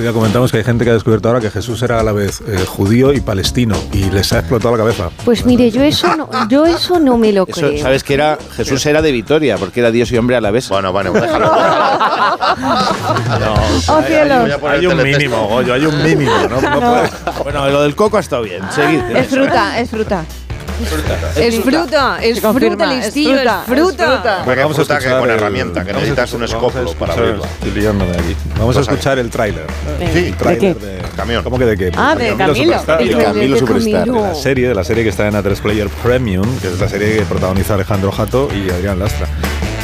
Ya 0.01 0.13
comentamos 0.13 0.51
que 0.51 0.59
hay 0.59 0.63
gente 0.63 0.85
que 0.85 0.91
ha 0.91 0.93
descubierto 0.93 1.27
ahora 1.27 1.41
que 1.41 1.49
Jesús 1.49 1.81
era 1.81 1.99
a 1.99 2.03
la 2.03 2.11
vez 2.13 2.39
eh, 2.47 2.63
judío 2.65 3.11
y 3.11 3.19
palestino 3.19 3.75
y 3.91 4.09
les 4.11 4.31
ha 4.31 4.39
explotado 4.39 4.77
la 4.77 4.83
cabeza. 4.83 5.09
Pues 5.25 5.43
mire, 5.45 5.69
yo 5.71 5.81
eso 5.83 6.15
no, 6.15 6.29
yo 6.47 6.65
eso 6.65 6.99
no 6.99 7.17
me 7.17 7.33
lo 7.33 7.45
Eso, 7.47 7.61
creo. 7.67 7.81
¿Sabes 7.81 8.03
que 8.03 8.13
era? 8.13 8.37
Jesús 8.55 8.85
era 8.85 9.01
de 9.01 9.11
Vitoria, 9.11 9.57
porque 9.57 9.79
era 9.81 9.91
Dios 9.91 10.09
y 10.11 10.17
hombre 10.17 10.35
a 10.37 10.41
la 10.41 10.51
vez. 10.51 10.69
Bueno, 10.69 10.93
bueno, 10.93 11.11
déjalo. 11.11 11.51
¡Oh, 13.88 14.01
cielo! 14.04 14.36
Hay 14.68 14.86
un 14.86 14.98
teletexto. 14.98 15.04
mínimo, 15.04 15.48
Goyo, 15.48 15.74
hay 15.74 15.86
un 15.86 16.04
mínimo. 16.04 16.31
No, 16.50 16.62
no 16.62 17.04
Bueno, 17.44 17.69
lo 17.69 17.81
del 17.83 17.95
coco 17.95 18.18
ha 18.18 18.19
estado 18.21 18.44
bien. 18.44 18.62
Seguid. 18.74 19.01
Es 19.15 19.27
fruta, 19.27 19.80
es 19.80 19.89
fruta. 19.89 20.25
es 21.36 21.59
fruta, 21.59 22.19
es 22.21 22.39
fruta, 22.39 22.94
es 22.94 23.04
listillo, 23.06 23.36
es 23.36 23.42
fruta, 23.42 23.63
es 23.63 23.65
fruta. 23.65 24.42
Porque 24.45 24.62
Vamos 24.62 24.77
a 24.77 24.81
escuchar 24.83 25.19
con 25.19 25.30
el- 25.30 25.36
herramienta, 25.36 25.83
que 25.83 25.92
necesitas 25.94 26.33
un 26.33 26.44
escoplo 26.44 26.92
para 26.94 27.13
abrirla. 27.13 27.45
Estoy 27.48 27.71
liándome 27.81 28.12
aquí. 28.12 28.36
Vamos 28.59 28.77
a 28.77 28.81
escuchar 28.81 29.18
el 29.18 29.30
tráiler. 29.31 29.65
Sí, 30.13 30.25
El 30.27 30.36
tráiler 30.36 30.75
qué? 30.77 30.86
de 30.86 31.01
Camión. 31.15 31.44
¿Cómo 31.44 31.57
que 31.57 31.65
de 31.65 31.77
qué? 31.77 31.92
Ah, 31.98 32.13
de 32.15 32.36
Camilo. 32.36 32.75
Camilo 32.86 33.54
de 33.56 33.59
Superstar. 33.59 34.06
Camilo. 34.06 34.21
de 34.21 34.27
la 34.30 34.36
serie, 34.36 34.68
de 34.68 34.75
la 34.75 34.83
serie 34.83 35.04
que 35.04 35.09
está 35.09 35.27
en 35.27 35.33
A3 35.33 35.59
Player 35.62 35.89
Premium, 36.04 36.45
que 36.59 36.68
es 36.68 36.80
la 36.80 36.88
serie 36.88 37.18
que 37.18 37.21
protagoniza 37.24 37.74
Alejandro 37.74 38.12
Jato 38.12 38.48
y 38.54 38.69
Adrián 38.69 39.00
Lastra. 39.00 39.27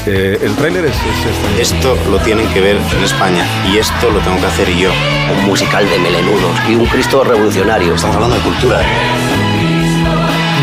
Eh, 0.05 0.37
el 0.41 0.53
tráiler 0.55 0.85
es, 0.85 0.95
es 0.95 1.25
este. 1.25 1.61
Esto 1.77 1.97
lo 2.09 2.19
tienen 2.19 2.47
que 2.49 2.59
ver 2.59 2.75
en 2.75 3.03
España 3.03 3.45
y 3.71 3.77
esto 3.77 4.09
lo 4.11 4.19
tengo 4.19 4.37
que 4.37 4.47
hacer 4.47 4.69
yo. 4.75 4.91
un 5.37 5.45
musical 5.45 5.89
de 5.89 5.97
melenudos 5.97 6.59
y 6.67 6.75
un 6.75 6.85
Cristo 6.87 7.23
revolucionario. 7.23 7.95
Estamos 7.95 8.17
hablando 8.17 8.35
de 8.35 8.41
cultura. 8.41 8.81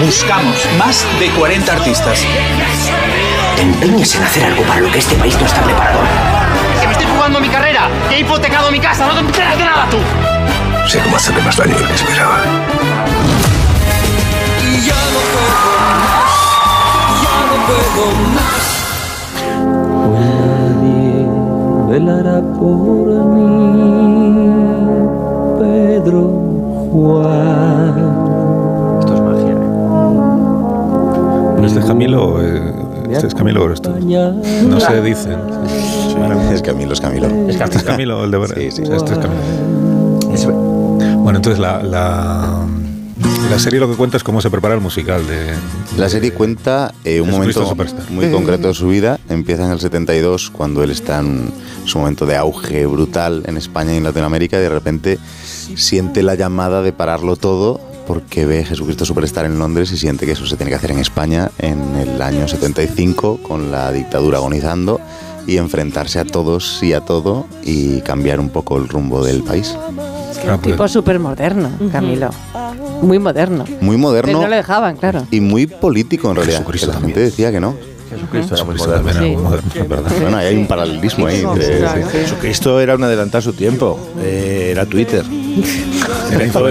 Buscamos 0.05 0.57
más 0.79 1.07
de 1.19 1.31
40 1.31 1.73
artistas. 1.73 2.25
Te 3.57 3.63
empeñes 3.63 4.15
en 4.15 4.23
hacer 4.25 4.45
algo 4.45 4.63
para 4.65 4.81
lo 4.81 4.91
que 4.91 4.99
este 4.99 5.15
país 5.17 5.39
no 5.41 5.47
está 5.47 5.63
preparado. 5.63 6.01
¡Que 6.81 6.87
me 6.87 6.93
estoy 6.93 7.07
jugando 7.07 7.41
mi 7.41 7.49
carrera! 7.49 7.89
¡Que 8.09 8.17
he 8.17 8.21
hipotecado 8.21 8.71
mi 8.71 8.81
casa! 8.81 9.07
¡No 9.07 9.15
te 9.15 9.21
enteras 9.21 9.57
de 9.57 9.65
nada 9.65 9.87
tú! 9.91 9.99
Sé 10.87 10.99
cómo 11.01 11.17
hacerle 11.17 11.43
más 11.43 11.57
daño 11.57 11.77
del 11.77 11.87
que 11.87 11.95
esperaba. 11.95 12.41
Velará 21.91 22.41
por 22.59 23.09
mí, 23.09 24.49
Pedro 25.59 26.23
Juan. 26.93 27.95
Esto 29.01 29.15
es 29.15 29.21
magia. 29.21 29.57
¿eh? 31.61 31.67
¿Este 31.67 31.81
es 31.81 31.85
Camilo? 31.87 32.43
eh, 32.43 32.73
¿Este 33.11 33.27
es 33.27 33.35
Camilo 33.35 33.63
o 33.63 33.67
eres 33.67 33.83
tú? 33.83 33.91
No 34.69 34.81
se 34.81 35.03
dicen. 35.03 35.39
Es 36.53 36.63
Camilo, 36.63 36.93
es 36.93 37.01
Camilo. 37.01 37.27
Este 37.49 37.79
es 37.79 37.83
Camilo, 37.83 38.25
el 38.25 38.31
de 38.31 38.47
Sí, 38.49 38.71
sí. 38.71 38.83
Este 38.83 39.13
es 39.13 39.19
Camilo. 39.19 39.41
Bueno, 41.23 41.39
entonces 41.39 41.59
la, 41.61 41.83
la, 41.83 42.67
la 43.49 43.59
serie 43.59 43.81
lo 43.81 43.89
que 43.91 43.97
cuenta 43.97 44.17
es 44.17 44.25
cómo 44.25 44.41
se 44.41 44.51
prepara 44.51 44.75
el 44.75 44.81
musical 44.81 45.27
de... 45.27 45.55
La 45.97 46.09
serie 46.09 46.33
cuenta 46.33 46.93
eh, 47.05 47.21
un 47.21 47.31
momento 47.31 47.75
muy 48.11 48.31
concreto 48.31 48.69
de 48.69 48.75
su 48.75 48.89
vida. 48.89 49.19
Empieza 49.29 49.65
en 49.65 49.73
el 49.73 49.81
72, 49.81 50.51
cuando 50.51 50.83
él 50.83 50.91
está 50.91 51.21
en 51.21 51.51
su 51.85 51.99
momento 51.99 52.27
de 52.27 52.37
auge 52.37 52.87
brutal 52.87 53.43
en 53.47 53.57
España 53.57 53.95
y 53.95 53.97
en 53.97 54.05
Latinoamérica, 54.05 54.59
y 54.59 54.61
de 54.61 54.69
repente 54.69 55.19
siente 55.77 56.23
la 56.23 56.35
llamada 56.35 56.83
de 56.83 56.93
pararlo 56.93 57.37
todo 57.37 57.81
porque 58.07 58.45
ve 58.45 58.65
Jesucristo 58.65 59.05
Superstar 59.05 59.45
en 59.45 59.59
Londres 59.59 59.93
y 59.93 59.97
siente 59.97 60.27
que 60.27 60.33
eso 60.33 60.45
se 60.45 60.57
tiene 60.57 60.71
que 60.71 60.77
hacer 60.77 60.91
en 60.91 60.99
España 60.99 61.51
en 61.59 61.97
el 61.97 62.21
año 62.21 62.49
75, 62.49 63.41
con 63.43 63.71
la 63.71 63.93
dictadura 63.93 64.39
agonizando, 64.39 65.01
y 65.47 65.59
enfrentarse 65.59 66.19
a 66.19 66.25
todos 66.25 66.83
y 66.83 66.93
a 66.93 67.01
todo 67.01 67.47
y 67.63 68.01
cambiar 68.01 68.41
un 68.41 68.51
poco 68.51 68.79
el 68.79 68.89
rumbo 68.89 69.25
del 69.25 69.43
país. 69.43 69.77
Ah, 69.77 69.91
pues, 70.57 70.61
Tipo 70.63 70.89
súper 70.89 71.19
moderno, 71.19 71.71
Camilo. 71.93 72.31
Muy 73.03 73.19
moderno. 73.19 73.65
Muy 73.81 73.97
Pero 73.97 73.99
moderno 73.99 74.43
no 74.43 74.49
le 74.49 74.57
dejaban, 74.57 74.97
claro. 74.97 75.27
y 75.31 75.41
muy 75.41 75.67
político 75.67 76.29
en 76.31 76.37
realidad. 76.37 76.59
Jesucristo 76.59 76.89
que 76.89 76.93
la 76.95 77.01
gente 77.01 77.21
decía 77.21 77.51
que 77.53 77.61
no. 77.61 77.75
Jesucristo 78.11 78.55
era 78.57 78.65
muy 78.65 78.75
moderno. 78.77 79.13
Sí. 79.73 79.81
Bueno, 80.21 80.37
ahí 80.37 80.47
hay 80.49 80.57
un 80.57 80.67
paralelismo 80.67 81.27
ahí. 81.29 81.41
entre- 81.43 81.79
Claro, 81.79 82.03
sí. 82.11 82.19
Jesucristo 82.19 82.81
era 82.81 82.97
un 82.97 83.05
adelantado 83.05 83.39
a 83.39 83.43
su 83.43 83.53
tiempo. 83.53 84.01
Eh, 84.21 84.71
era 84.73 84.85
Twitter. 84.85 85.25
Empezó, 86.31 86.69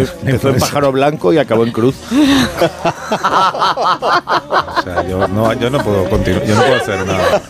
en 0.49 0.59
pájaro 0.59 0.91
blanco 0.91 1.31
y 1.33 1.37
acabó 1.37 1.63
en 1.65 1.71
cruz. 1.71 1.95
O 2.11 2.15
sea, 4.83 5.07
yo 5.07 5.27
no, 5.27 5.53
yo 5.53 5.69
no 5.69 5.83
puedo 5.83 6.09
continuar, 6.09 6.45
yo 6.45 6.55
no 6.55 6.61
puedo 6.61 6.75
hacer 6.75 7.05
nada. 7.05 7.41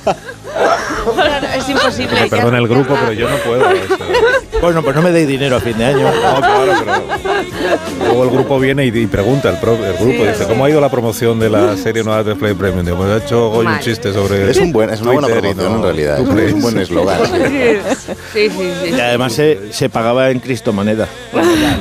es 1.58 1.70
imposible. 1.70 2.22
Me 2.22 2.28
perdona 2.30 2.58
el 2.60 2.68
grupo, 2.68 2.96
pero 3.00 3.14
yo 3.14 3.28
no 3.30 3.38
puedo. 3.38 3.66
o 3.68 3.72
sea. 3.72 3.80
Bueno, 4.62 4.84
pues 4.84 4.96
no 4.96 5.02
me 5.02 5.12
deis 5.12 5.28
dinero 5.28 5.56
a 5.56 5.60
fin 5.62 5.78
de 5.78 5.86
año. 5.86 6.00
No, 6.12 6.36
claro, 6.42 6.74
pero 7.98 8.06
luego 8.06 8.24
el 8.26 8.30
grupo 8.30 8.60
viene 8.60 8.86
y, 8.86 8.90
y 8.90 9.08
pregunta, 9.08 9.50
el, 9.50 9.58
pro- 9.58 9.74
el 9.84 9.94
grupo 9.94 10.26
dice, 10.26 10.46
¿cómo 10.48 10.66
ha 10.66 10.70
ido 10.70 10.82
la 10.82 10.90
promoción 10.90 11.40
de 11.40 11.50
la 11.50 11.78
serie 11.78 12.04
nueva 12.04 12.24
de 12.24 12.36
Play 12.36 12.54
Premium? 12.56 12.84
Digo, 12.86 12.98
pues 12.98 13.10
ha 13.10 13.26
hecho 13.26 13.50
Goyo 13.50 13.70
un 13.70 13.80
chiste 13.80 14.12
sobre 14.12 14.52
Es, 14.52 14.58
un 14.58 14.74
buen, 14.74 14.90
es 14.90 15.00
una 15.02 15.12
buena 15.14 15.28
promoción 15.30 15.72
no- 15.72 15.78
en 15.78 15.84
realidad. 15.84 16.20
Es 16.20 16.54
un 16.54 16.62
buen 16.62 16.78
eslogan. 16.78 17.20
sí. 17.26 17.78
Sí, 18.34 18.50
sí, 18.50 18.72
sí. 18.84 18.90
Y 18.96 19.00
además 19.00 19.34
se, 19.34 19.72
se 19.72 19.90
pagaba 19.90 20.30
en 20.30 20.40
Cristo 20.40 20.74
moneda. 20.74 21.08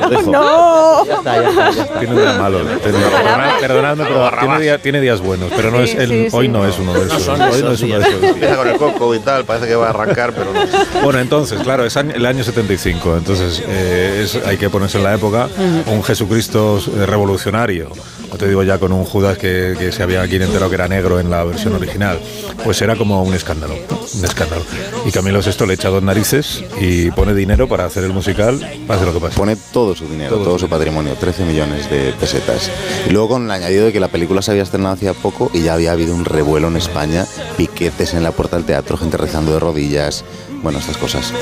Lo 0.01 0.09
dejo. 0.09 1.05
Ya 1.07 1.15
está, 1.15 1.43
ya 1.43 1.49
está, 1.49 1.71
ya 1.73 1.83
está. 1.83 1.99
Tiene 1.99 2.15
un 2.15 2.21
día 2.21 2.33
malo. 2.35 2.59
tiene- 2.61 2.81
perdonad- 2.81 3.61
perdonadme, 3.61 4.05
pero 4.05 4.31
tiene, 4.41 4.61
día- 4.61 4.79
tiene 4.79 5.01
días 5.01 5.21
buenos, 5.21 5.51
pero 5.57 5.71
no 5.71 5.79
Sí, 5.79 5.85
es 5.85 5.95
el- 5.97 6.09
sí, 6.11 6.31
sí. 6.31 6.37
hoy 6.37 6.49
no 6.49 6.67
es 6.67 6.79
uno 6.79 6.95
de 6.95 7.07
esos. 7.07 7.23
son 7.23 7.41
hoy 7.41 7.49
no 7.49 7.73
esos 7.73 7.73
es 7.75 7.83
uno 7.83 7.99
de 7.99 8.05
días. 8.05 8.09
esos. 8.11 8.23
Empieza 8.31 8.57
con 8.57 8.69
el 8.69 8.77
coco 8.77 9.15
y 9.15 9.19
tal, 9.21 9.45
parece 9.45 9.67
que 9.67 9.75
va 9.75 9.87
a 9.87 9.91
arrancar, 9.91 10.33
pero 10.33 10.53
no. 10.53 10.61
Bueno, 11.03 11.19
entonces, 11.19 11.61
claro, 11.63 11.85
es 11.85 11.97
año- 11.97 12.15
el 12.15 12.25
año 12.27 12.45
75, 12.77 13.17
entonces 13.17 13.63
eh, 13.67 14.23
es- 14.25 14.37
hay 14.47 14.57
que 14.59 14.69
ponerse 14.71 14.99
en 14.99 15.05
la 15.05 15.15
época 15.15 15.49
un 15.87 16.03
Jesucristo 16.03 16.79
eh, 16.97 17.07
revolucionario. 17.07 17.91
No 18.31 18.37
te 18.37 18.47
digo 18.49 18.63
ya 18.63 18.79
con 18.79 18.93
un 18.93 19.05
Judas 19.05 19.39
que, 19.39 19.75
que 19.79 19.91
se 19.93 20.03
había 20.03 20.23
aquí 20.23 20.37
enterado 20.37 20.69
que 20.69 20.75
era 20.75 20.87
negro 20.89 21.19
en 21.21 21.31
la 21.31 21.45
versión 21.45 21.75
original. 21.75 22.19
Pues 22.65 22.81
era 22.83 22.95
como 22.97 23.23
un 23.23 23.35
escándalo, 23.35 23.75
un 24.15 24.25
escándalo. 24.25 24.63
Y 25.07 25.11
Camilo 25.13 25.43
Sesto 25.43 25.65
le 25.67 25.75
echa 25.75 25.89
dos 25.89 26.03
narices 26.03 26.63
y 26.81 27.11
pone 27.13 27.35
dinero 27.35 27.69
para 27.69 27.85
hacer 27.87 28.05
el 28.05 28.13
musical, 28.13 28.61
pase 28.87 29.05
lo 29.07 29.13
que 29.15 29.21
pase. 29.21 29.37
Pone 29.37 29.57
todo 29.73 29.95
su 29.95 30.07
dinero, 30.09 30.31
Todo 30.35 30.45
todo, 30.45 30.59
su 30.59 30.67
su 30.67 30.69
patrimonio, 30.69 31.15
13 31.19 31.45
millones 31.45 31.89
de 31.91 32.13
pesetas. 32.21 32.71
Y 33.09 33.11
luego 33.11 33.29
con 33.29 33.45
el 33.45 33.51
añadido 33.51 33.87
de 33.87 33.93
que 33.93 34.01
la 34.01 34.09
película 34.09 34.43
se 34.43 34.51
había 34.51 34.63
estrenado 34.65 34.95
hacía 34.95 35.15
poco 35.15 35.51
y 35.55 35.63
ya 35.63 35.75
había 35.75 35.93
habido 35.93 36.15
un 36.15 36.25
revuelo 36.25 36.69
en 36.69 36.77
España, 36.77 37.27
piquetes 37.57 38.13
en 38.15 38.23
la 38.23 38.33
puerta 38.33 38.57
del 38.57 38.67
teatro, 38.67 38.97
gente 38.99 39.17
rezando 39.17 39.53
de 39.53 39.61
rodillas, 39.61 40.25
bueno, 40.63 40.79
estas 40.81 40.97
cosas. 40.97 41.33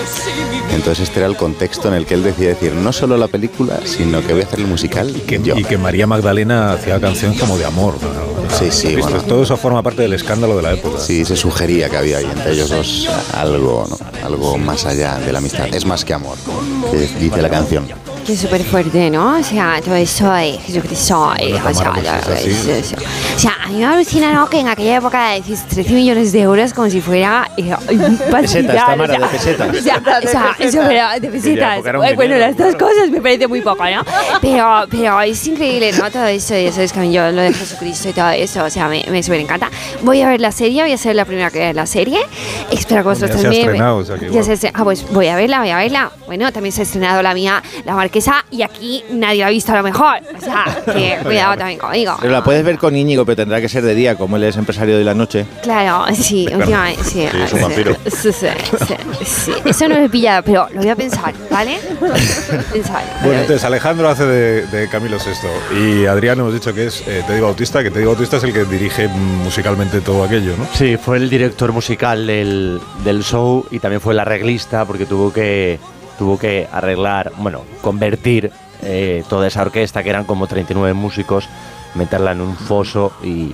Entonces 0.72 1.08
este 1.08 1.20
era 1.20 1.26
el 1.28 1.36
contexto 1.36 1.88
en 1.88 1.94
el 1.94 2.06
que 2.06 2.14
él 2.14 2.22
decía 2.22 2.48
decir, 2.48 2.72
no 2.74 2.92
solo 2.92 3.16
la 3.16 3.28
película, 3.28 3.80
sino 3.84 4.24
que 4.24 4.32
voy 4.32 4.42
a 4.42 4.44
hacer 4.44 4.60
el 4.60 4.66
musical 4.66 5.12
Que- 5.26 5.40
yo. 5.42 5.56
y 5.56 5.64
que 5.64 5.78
María 5.78 6.06
Magdalena 6.06 6.75
hacía 6.76 7.00
canciones 7.00 7.38
como 7.40 7.58
de 7.58 7.64
amor. 7.64 7.94
¿no? 8.02 8.56
Sí, 8.56 8.70
sí, 8.70 8.96
bueno. 8.96 9.20
Todo 9.22 9.42
eso 9.42 9.56
forma 9.56 9.82
parte 9.82 10.02
del 10.02 10.12
escándalo 10.12 10.56
de 10.56 10.62
la 10.62 10.72
época. 10.72 11.00
Sí, 11.00 11.24
se 11.24 11.36
sugería 11.36 11.88
que 11.88 11.96
había 11.96 12.18
ahí 12.18 12.24
entre 12.24 12.52
ellos 12.52 12.70
dos 12.70 13.08
algo, 13.34 13.86
¿no? 13.88 13.98
algo 14.24 14.58
más 14.58 14.86
allá 14.86 15.18
de 15.18 15.32
la 15.32 15.38
amistad. 15.38 15.66
Es 15.74 15.84
más 15.84 16.04
que 16.04 16.14
amor, 16.14 16.36
que 16.90 16.98
dice 16.98 17.42
la 17.42 17.50
canción. 17.50 17.86
Que 18.26 18.32
es 18.32 18.40
súper 18.40 18.64
fuerte, 18.64 19.08
¿no? 19.08 19.38
O 19.38 19.42
sea, 19.42 19.80
todo 19.84 19.94
eso 19.94 20.28
de 20.32 20.58
Jesucristo. 20.58 21.32
y, 21.38 21.52
Bueno, 21.52 21.68
o, 21.70 21.74
sea, 21.74 21.94
es 22.34 22.92
o 22.92 23.48
a 23.48 23.68
mí 23.68 23.76
me 23.76 23.84
alucina, 23.84 24.32
¿no? 24.32 24.48
Que 24.50 24.58
en 24.60 24.68
aquella 24.68 24.96
época 24.96 25.30
decís 25.30 25.64
13 25.68 25.92
millones 25.92 26.32
de 26.32 26.40
euros 26.40 26.72
como 26.72 26.90
si 26.90 27.00
fuera 27.00 27.48
eh, 27.56 27.72
un 27.90 28.18
Tamara, 28.66 29.04
o 29.04 29.06
sea, 29.06 29.18
de 29.18 29.26
pesetas. 29.28 29.68
O 29.68 29.80
sea, 29.80 30.02
o 30.24 30.28
sea, 30.28 30.56
eso 30.58 30.82
era 30.82 31.20
de 31.20 31.28
pesetas. 31.28 31.82
Bueno, 32.16 32.36
las 32.36 32.56
dos 32.56 32.74
cosas 32.74 33.10
me 33.10 33.20
parece 33.20 33.46
muy 33.46 33.60
poco, 33.60 33.84
¿no? 33.84 34.02
Pero, 34.40 34.86
pero 34.90 35.20
es 35.20 35.46
increíble, 35.46 35.92
¿no? 35.92 36.10
Todo 36.10 36.26
eso, 36.26 36.54
y 36.54 36.66
eso 36.66 36.80
es 36.82 36.92
que 36.92 37.12
yo 37.12 37.30
lo 37.30 37.42
de 37.42 37.52
Jesucristo 37.52 38.08
y 38.08 38.12
todo 38.12 38.30
eso, 38.30 38.64
o 38.64 38.70
sea, 38.70 38.88
me, 38.88 39.04
me 39.08 39.22
súper 39.22 39.40
encanta. 39.40 39.70
Voy 40.02 40.20
a 40.22 40.28
ver 40.28 40.40
la 40.40 40.50
serie, 40.50 40.82
voy 40.82 40.92
a 40.92 40.98
ser 40.98 41.14
la 41.14 41.24
primera 41.24 41.50
que 41.50 41.60
vea 41.60 41.72
la 41.72 41.86
serie. 41.86 42.18
Espero 42.72 43.02
que 43.02 43.08
vosotros 43.08 43.36
Ya 43.36 43.36
se 43.36 43.46
ha 43.46 43.50
también. 43.50 43.62
estrenado, 43.66 43.96
o 43.98 44.04
sea 44.04 44.16
que 44.16 44.30
ya 44.30 44.42
se 44.42 44.72
Ah, 44.74 44.82
pues 44.82 45.08
voy 45.12 45.28
a 45.28 45.36
verla, 45.36 45.60
voy 45.60 45.70
a 45.70 45.76
verla. 45.76 46.10
Bueno, 46.26 46.50
también 46.52 46.72
se 46.72 46.82
ha 46.82 46.84
estrenado 46.84 47.22
la 47.22 47.34
mía, 47.34 47.62
La 47.84 47.94
Y 48.50 48.62
aquí 48.62 49.04
nadie 49.10 49.40
la 49.40 49.48
ha 49.48 49.50
visto 49.50 49.72
a 49.72 49.76
lo 49.76 49.82
mejor. 49.82 50.18
O 50.36 50.40
sea, 50.40 50.82
que 50.84 51.18
cuidado 51.24 51.56
también 51.56 51.78
conmigo. 51.78 52.16
Pero 52.20 52.32
la 52.32 52.42
puedes 52.42 52.64
ver 52.64 52.78
con 52.78 52.96
Íñigo, 52.96 53.24
pero 53.24 53.36
tendrá 53.36 53.60
que 53.60 53.68
ser 53.68 53.82
de 53.84 53.94
día, 53.94 54.16
como 54.16 54.36
él 54.36 54.44
es 54.44 54.56
empresario 54.56 54.96
de 54.98 55.04
la 55.04 55.14
noche. 55.14 55.46
Claro, 55.62 56.04
sí, 56.14 56.46
últimamente, 56.52 57.02
sí. 57.04 57.26
Sí, 57.30 57.38
es 57.44 57.52
un 57.52 57.62
vampiro. 57.62 57.96
Sí, 58.06 58.32
sí, 58.32 58.46
sí. 59.24 59.52
Eso 59.64 59.88
no 59.88 59.96
me 59.96 60.04
he 60.04 60.08
pillado, 60.08 60.42
pero 60.42 60.68
lo 60.72 60.80
voy 60.80 60.88
a 60.88 60.96
pensar, 60.96 61.34
¿vale? 61.50 61.78
Pensar. 62.72 63.02
Bueno, 63.22 63.40
entonces 63.40 63.64
Alejandro 63.64 64.08
hace 64.08 64.24
de, 64.24 64.66
de 64.66 64.88
Camilo 64.88 65.16
VI 65.18 65.78
y 65.78 66.06
Adrián 66.06 66.38
hemos 66.38 66.52
dicho 66.52 66.72
que 66.72 66.86
es 66.86 67.02
eh, 67.06 67.22
Te 67.26 67.34
digo 67.34 67.46
Bautista, 67.46 67.82
que 67.82 67.90
Te 67.90 67.98
digo 67.98 68.12
Bautista 68.12 68.36
es 68.36 68.44
el 68.44 68.52
que 68.52 68.64
dirige 68.64 69.08
musicalmente 69.08 70.00
todo 70.00 70.22
aquello, 70.24 70.56
¿no? 70.56 70.66
Sí, 70.74 70.96
fue 70.96 71.16
el 71.16 71.28
director 71.28 71.72
musical 71.72 72.26
del, 72.26 72.80
del 73.04 73.22
show 73.22 73.66
y 73.70 73.78
también 73.78 74.00
fue 74.00 74.12
el 74.12 74.20
arreglista 74.20 74.84
porque 74.84 75.06
tuvo 75.06 75.32
que, 75.32 75.78
tuvo 76.18 76.38
que 76.38 76.66
arreglar, 76.72 77.32
bueno, 77.38 77.62
convertir 77.82 78.50
eh, 78.82 79.24
toda 79.28 79.46
esa 79.46 79.62
orquesta, 79.62 80.02
que 80.02 80.10
eran 80.10 80.24
como 80.24 80.46
39 80.46 80.92
músicos, 80.94 81.48
meterla 81.94 82.32
en 82.32 82.40
un 82.40 82.56
foso 82.56 83.12
y 83.22 83.52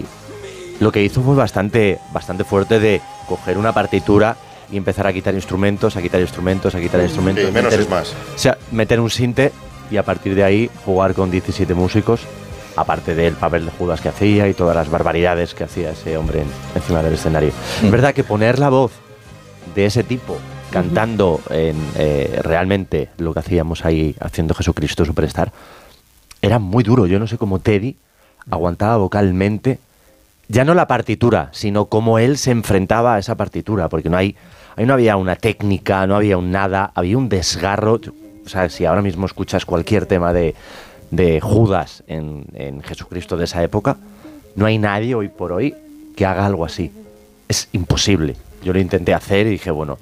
lo 0.81 0.91
que 0.91 1.03
hizo 1.03 1.23
fue 1.23 1.35
bastante, 1.37 1.99
bastante 2.13 2.45
fuerte 2.45 2.81
de 2.81 3.01
coger 3.29 3.57
una 3.59 3.73
partitura 3.73 4.37
y 4.71 4.77
empezar 4.77 5.07
a 5.07 5.13
quitar 5.13 5.35
instrumentos, 5.35 5.97
a 5.97 6.03
quitar 6.03 6.21
instrumentos, 6.21 6.75
a 6.75 6.81
quitar 6.81 7.01
instrumentos. 7.03 7.45
Sí, 7.45 7.53
menos 7.53 7.71
meter- 7.71 7.81
es 7.81 7.89
más. 7.91 8.15
O 8.35 8.39
sea, 8.39 8.57
meter 8.73 8.99
un 9.01 9.11
sinte 9.11 9.53
y 9.91 9.97
a 9.97 10.03
partir 10.03 10.35
de 10.35 10.43
ahí 10.45 10.71
jugar 10.85 11.15
con 11.15 11.31
17 11.31 11.75
músicos, 11.75 12.23
aparte 12.75 13.15
del 13.15 13.35
papel 13.35 13.67
de 13.67 13.71
Judas 13.73 14.01
que 14.01 14.09
hacía 14.09 14.49
y 14.49 14.55
todas 14.55 14.75
las 14.75 14.91
barbaridades 14.91 15.55
que 15.55 15.65
hacía 15.65 15.91
ese 15.91 16.17
hombre 16.17 16.41
en- 16.41 16.49
encima 16.75 17.03
del 17.03 17.15
escenario. 17.15 17.53
Es 17.83 17.91
verdad 17.91 18.15
que 18.15 18.25
poner 18.25 18.59
la 18.59 18.71
voz 18.71 18.93
de 19.75 19.85
ese 19.87 20.03
tipo 20.03 20.39
cantando 20.73 21.41
en, 21.51 21.77
eh, 21.97 22.41
realmente 22.43 23.11
lo 23.19 23.33
que 23.33 23.41
hacíamos 23.41 23.85
ahí 23.85 24.17
haciendo 24.19 24.55
Jesucristo 24.55 25.05
Superstar 25.05 25.53
era 26.41 26.59
muy 26.59 26.83
duro. 26.83 27.07
Yo 27.07 27.21
no 27.21 27.29
sé 27.29 27.39
cómo 27.39 27.61
Teddy 27.61 27.97
aguantaba 28.51 28.97
vocalmente 28.97 29.79
ya 30.49 30.65
no 30.65 30.75
la 30.75 30.87
partitura, 30.87 31.49
sino 31.53 31.87
cómo 31.87 32.19
él 32.19 32.37
se 32.37 32.51
enfrentaba 32.51 33.15
a 33.15 33.19
esa 33.19 33.37
partitura, 33.37 33.89
porque 33.89 34.11
no 34.11 34.19
hay, 34.19 34.37
ahí 34.77 34.85
no 34.85 34.93
había 34.93 35.17
una 35.17 35.35
técnica, 35.35 36.07
no 36.07 36.15
había 36.15 36.37
un 36.37 36.51
nada, 36.51 36.93
había 36.95 37.17
un 37.17 37.31
desgarro. 37.31 38.01
O 38.45 38.49
sea, 38.49 38.69
si 38.69 38.85
ahora 38.85 39.01
mismo 39.01 39.25
escuchas 39.25 39.65
cualquier 39.65 40.05
tema 40.05 40.35
de, 40.35 40.55
de 41.11 41.41
Judas 41.41 42.03
en, 42.07 42.45
en 42.53 42.83
Jesucristo 42.83 43.39
de 43.39 43.45
esa 43.45 43.63
época, 43.63 43.97
no 44.55 44.67
hay 44.67 44.77
nadie 44.77 45.15
hoy 45.15 45.29
por 45.29 45.53
hoy 45.53 45.75
que 46.17 46.27
haga 46.27 46.45
algo 46.45 46.67
así. 46.67 46.93
Es 47.49 47.69
imposible. 47.73 48.37
Yo 48.63 48.75
lo 48.75 48.79
intenté 48.79 49.15
hacer 49.15 49.47
y 49.47 49.51
dije, 49.51 49.71
bueno, 49.71 49.99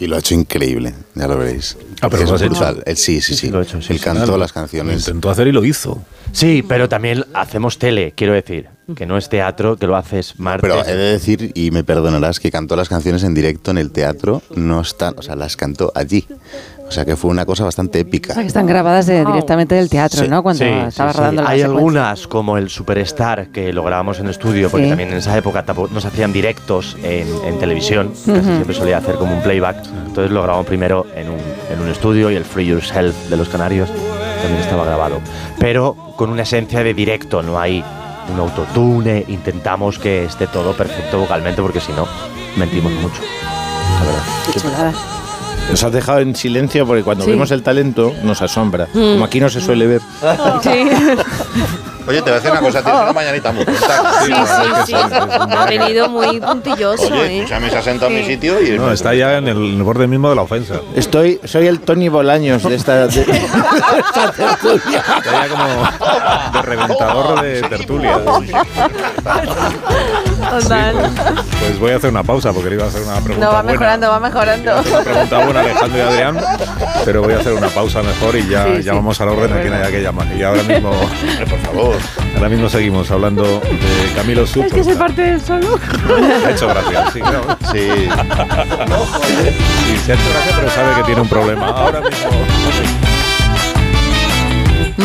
Y 0.00 0.06
lo 0.06 0.16
ha 0.16 0.18
hecho 0.18 0.34
increíble, 0.34 0.94
ya 1.14 1.28
lo 1.28 1.36
veréis. 1.38 1.76
Ah, 2.00 2.08
pero 2.08 2.22
Es 2.24 2.28
lo 2.30 2.34
has 2.36 2.42
brutal. 2.42 2.82
Él 2.86 2.96
sí, 2.96 3.20
sí, 3.20 3.34
sí. 3.36 3.50
lo 3.50 3.60
he 3.60 3.64
hecho, 3.64 3.80
sí, 3.82 3.92
Él 3.92 3.98
sí. 3.98 4.04
cantó 4.04 4.36
las 4.38 4.50
Lo 4.50 4.54
canciones. 4.54 5.00
intentó 5.00 5.28
hacer 5.30 5.46
y 5.48 5.52
lo 5.52 5.62
hizo. 5.64 6.02
sí, 6.32 6.64
pero 6.66 6.88
también 6.88 7.24
hacemos 7.34 7.78
tele, 7.78 8.12
quiero 8.16 8.32
decir, 8.32 8.68
que 8.96 9.06
no 9.06 9.16
es 9.16 9.28
teatro, 9.28 9.76
que 9.76 9.86
lo 9.86 9.96
haces 9.96 10.38
martes. 10.38 10.68
Pero 10.70 10.84
he 10.84 10.96
de 10.96 11.12
decir, 11.12 11.52
y 11.54 11.70
me 11.70 11.84
perdonarás, 11.84 12.40
que 12.40 12.50
cantó 12.50 12.76
las 12.76 12.88
canciones 12.88 13.22
en 13.24 13.34
directo 13.34 13.70
en 13.70 13.78
el 13.78 13.90
teatro, 13.90 14.42
no 14.54 14.80
están, 14.80 15.14
o 15.18 15.22
sea, 15.22 15.36
las 15.36 15.56
cantó 15.56 15.92
allí. 15.94 16.26
O 16.88 16.92
sea, 16.92 17.04
que 17.04 17.14
fue 17.14 17.30
una 17.30 17.46
cosa 17.46 17.62
bastante 17.62 18.00
épica. 18.00 18.32
O 18.32 18.34
sea, 18.34 18.42
que 18.42 18.48
están 18.48 18.66
grabadas 18.66 19.06
de- 19.06 19.24
directamente 19.24 19.76
del 19.76 19.88
teatro, 19.88 20.24
Sí, 20.24 20.28
¿no? 20.28 20.42
Cuando 20.42 20.64
Sí, 20.64 20.70
estaba 20.88 21.12
sí, 21.12 21.18
rodando 21.18 21.42
la 21.42 21.48
Hay 21.50 21.60
secuencia. 21.60 21.78
algunas, 21.78 22.26
como 22.26 22.58
el 22.58 22.68
Superstar, 22.68 23.48
que 23.52 23.72
lo 23.72 23.84
grabamos 23.84 24.18
en 24.18 24.26
estudio, 24.28 24.68
porque 24.70 24.86
Sí. 24.86 24.90
también 24.90 25.10
en 25.10 25.18
esa 25.18 25.38
época 25.38 25.64
nos 25.92 26.04
hacían 26.04 26.32
directos 26.32 26.96
en, 27.04 27.28
en 27.46 27.58
televisión, 27.60 28.08
casi 28.08 28.30
Ujú. 28.32 28.42
siempre 28.42 28.74
solía 28.74 28.98
hacer 28.98 29.14
como 29.14 29.36
un 29.36 29.40
playback. 29.42 29.76
Entonces 30.06 30.32
lo 30.32 30.42
grabamos 30.42 30.66
primero 30.66 31.06
en 31.14 31.28
un, 31.30 31.38
en 31.72 31.80
un 31.80 31.88
estudio 31.88 32.28
y 32.28 32.34
el 32.34 32.44
Free 32.44 32.66
Yourself 32.66 33.14
de 33.30 33.36
los 33.36 33.48
Canarios 33.48 33.88
también 34.42 34.60
estaba 34.60 34.84
grabado. 34.84 35.20
Pero 35.60 35.94
con 36.16 36.30
una 36.30 36.42
esencia 36.42 36.82
de 36.82 36.92
directo, 36.92 37.40
no 37.40 37.60
hay 37.60 37.84
un 38.32 38.38
autotune, 38.38 39.24
intentamos 39.28 39.98
que 39.98 40.24
esté 40.24 40.46
todo 40.46 40.72
perfecto 40.74 41.18
vocalmente, 41.18 41.62
porque 41.62 41.80
si 41.80 41.92
no, 41.92 42.06
mentimos 42.56 42.92
mucho. 42.92 43.20
La 44.00 44.06
verdad. 44.06 44.22
Qué 44.52 44.60
chulada. 44.60 44.92
Nos 45.70 45.84
has 45.84 45.92
dejado 45.92 46.18
en 46.20 46.34
silencio 46.34 46.84
porque 46.86 47.02
cuando 47.04 47.24
Sí. 47.24 47.30
vemos 47.30 47.50
el 47.52 47.62
talento 47.62 48.12
nos 48.24 48.42
asombra. 48.42 48.88
Mm. 48.92 49.12
Como 49.12 49.24
aquí 49.24 49.38
no 49.40 49.48
se 49.48 49.60
suele 49.60 49.86
ver. 49.86 50.00
Sí, 50.62 50.70
Oye, 52.10 52.22
te 52.22 52.24
voy 52.24 52.32
a 52.32 52.34
decir 52.34 52.50
una 52.50 52.60
cosa, 52.60 52.82
tienes 52.82 53.02
una 53.02 53.12
mañanita 53.12 53.52
muy 53.52 53.64
corta. 53.64 54.12
sí, 54.24 54.32
sí. 54.32 54.72
sí. 54.86 54.94
Ha 54.94 55.66
venido 55.66 56.08
muy 56.08 56.40
puntilloso, 56.40 57.06
Oye, 57.06 57.26
¿eh? 57.26 57.36
escúchame, 57.38 57.70
se 57.70 57.78
ha 57.78 57.82
sentado 57.82 58.10
en 58.10 58.16
mi 58.18 58.24
sitio 58.24 58.60
y... 58.60 58.76
No, 58.76 58.90
está 58.90 59.14
ya 59.14 59.36
en 59.38 59.46
el, 59.46 59.56
en 59.56 59.76
el 59.76 59.82
borde 59.84 60.08
mismo 60.08 60.28
de 60.28 60.34
la 60.34 60.42
ofensa. 60.42 60.80
Estoy, 60.96 61.38
soy 61.44 61.68
el 61.68 61.78
Tony 61.80 62.08
Bolaños 62.08 62.64
de 62.64 62.74
esta, 62.74 63.06
de, 63.06 63.24
de 63.24 63.32
esta 63.32 64.32
tertulia. 64.36 64.98
Está 64.98 65.46
ya 65.46 65.48
como 65.48 66.52
de 66.52 66.62
reventador 66.62 67.42
de 67.42 67.62
tertulia. 67.62 68.20
Total. 70.62 70.94
Pues 71.60 71.78
voy 71.78 71.92
a 71.92 71.96
hacer 71.96 72.10
una 72.10 72.22
pausa 72.22 72.52
porque 72.52 72.70
le 72.70 72.76
iba 72.76 72.84
a 72.84 72.88
hacer 72.88 73.02
una 73.02 73.14
pregunta 73.20 73.46
No, 73.46 73.52
va 73.52 73.62
buena. 73.62 73.72
mejorando, 73.72 74.08
va 74.10 74.20
mejorando. 74.20 74.72
Una 74.80 75.00
pregunta 75.02 75.44
buena 75.44 75.60
Alejandro 75.60 75.98
y 75.98 76.00
Adrián, 76.00 76.38
pero 77.04 77.22
voy 77.22 77.34
a 77.34 77.38
hacer 77.38 77.52
una 77.52 77.68
pausa 77.68 78.02
mejor 78.02 78.36
y 78.36 78.48
ya 78.48 78.64
Sí, 78.66 78.76
sí. 78.78 78.82
llamamos 78.82 79.20
al 79.20 79.28
orden 79.28 79.52
a 79.52 79.60
quien 79.60 79.72
haya 79.74 79.90
que 79.90 80.02
llamar. 80.02 80.26
Y 80.36 80.42
ahora 80.42 80.62
mismo, 80.62 80.90
Por 80.90 81.58
favor. 81.60 81.96
ahora 82.36 82.48
mismo 82.48 82.68
seguimos 82.68 83.10
hablando 83.10 83.42
de 83.44 84.12
Camilo 84.16 84.46
Super. 84.46 84.66
Es 84.66 84.72
que 84.72 84.84
se 84.84 84.96
parte 84.96 85.22
del 85.22 85.40
solo. 85.40 85.78
Ha 86.46 86.50
hecho 86.50 86.68
gracia, 86.68 87.10
sí, 87.12 87.20
claro. 87.20 87.44
Sí. 87.72 87.88
Sí, 89.86 89.96
se 90.06 90.12
ha 90.12 90.14
hecho 90.14 90.24
gracia, 90.32 90.52
pero 90.56 90.70
sabe 90.70 90.94
que 90.96 91.02
tiene 91.04 91.20
un 91.20 91.28
problema. 91.28 91.66
Ahora 91.68 92.00
mismo. 92.00 92.30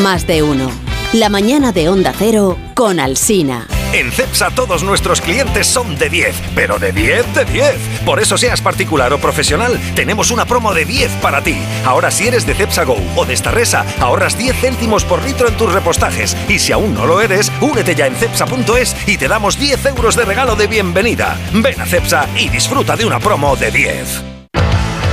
Más 0.02 0.28
de 0.28 0.44
uno. 0.44 0.70
La 1.14 1.30
mañana 1.30 1.72
de 1.72 1.88
Onda 1.90 2.14
Cero 2.18 2.58
con 2.74 3.00
Alsina. 3.00 3.66
En 3.94 4.12
CEPSA 4.12 4.52
todos 4.52 4.84
nuestros 4.84 5.22
clientes 5.22 5.68
son 5.68 5.98
de 5.98 6.10
10, 6.10 6.36
pero 6.54 6.80
de 6.80 6.92
10 6.92 7.34
de 7.34 7.46
10. 7.46 7.76
Por 8.06 8.20
eso 8.20 8.38
seas 8.38 8.62
particular 8.62 9.14
o 9.14 9.20
profesional, 9.20 9.80
tenemos 9.96 10.32
una 10.32 10.46
promo 10.46 10.74
de 10.74 10.86
10 10.86 11.12
para 11.22 11.42
ti. 11.42 11.58
Ahora 11.86 12.12
si 12.12 12.28
eres 12.28 12.46
de 12.46 12.56
CEPSA 12.56 12.84
Go 12.84 12.98
o 13.16 13.26
de 13.26 13.36
Starresa, 13.36 13.86
ahorras 14.00 14.38
10 14.38 14.56
céntimos 14.56 15.06
por 15.06 15.24
litro 15.24 15.48
en 15.48 15.58
tus 15.58 15.72
repostajes. 15.72 16.36
Y 16.50 16.60
si 16.60 16.72
aún 16.72 16.94
no 16.94 17.06
lo 17.06 17.22
eres, 17.22 17.52
únete 17.62 17.96
ya 17.96 18.08
en 18.08 18.16
cepsa.es 18.16 18.96
y 19.08 19.18
te 19.18 19.28
damos 19.28 19.58
10 19.60 19.86
euros 19.86 20.16
de 20.16 20.26
regalo 20.26 20.56
de 20.56 20.68
bienvenida. 20.68 21.38
Ven 21.54 21.80
a 21.80 21.86
CEPSA 21.86 22.28
y 22.36 22.50
disfruta 22.50 22.96
de 22.96 23.06
una 23.06 23.20
promo 23.20 23.56
de 23.56 23.72
10. 23.72 24.35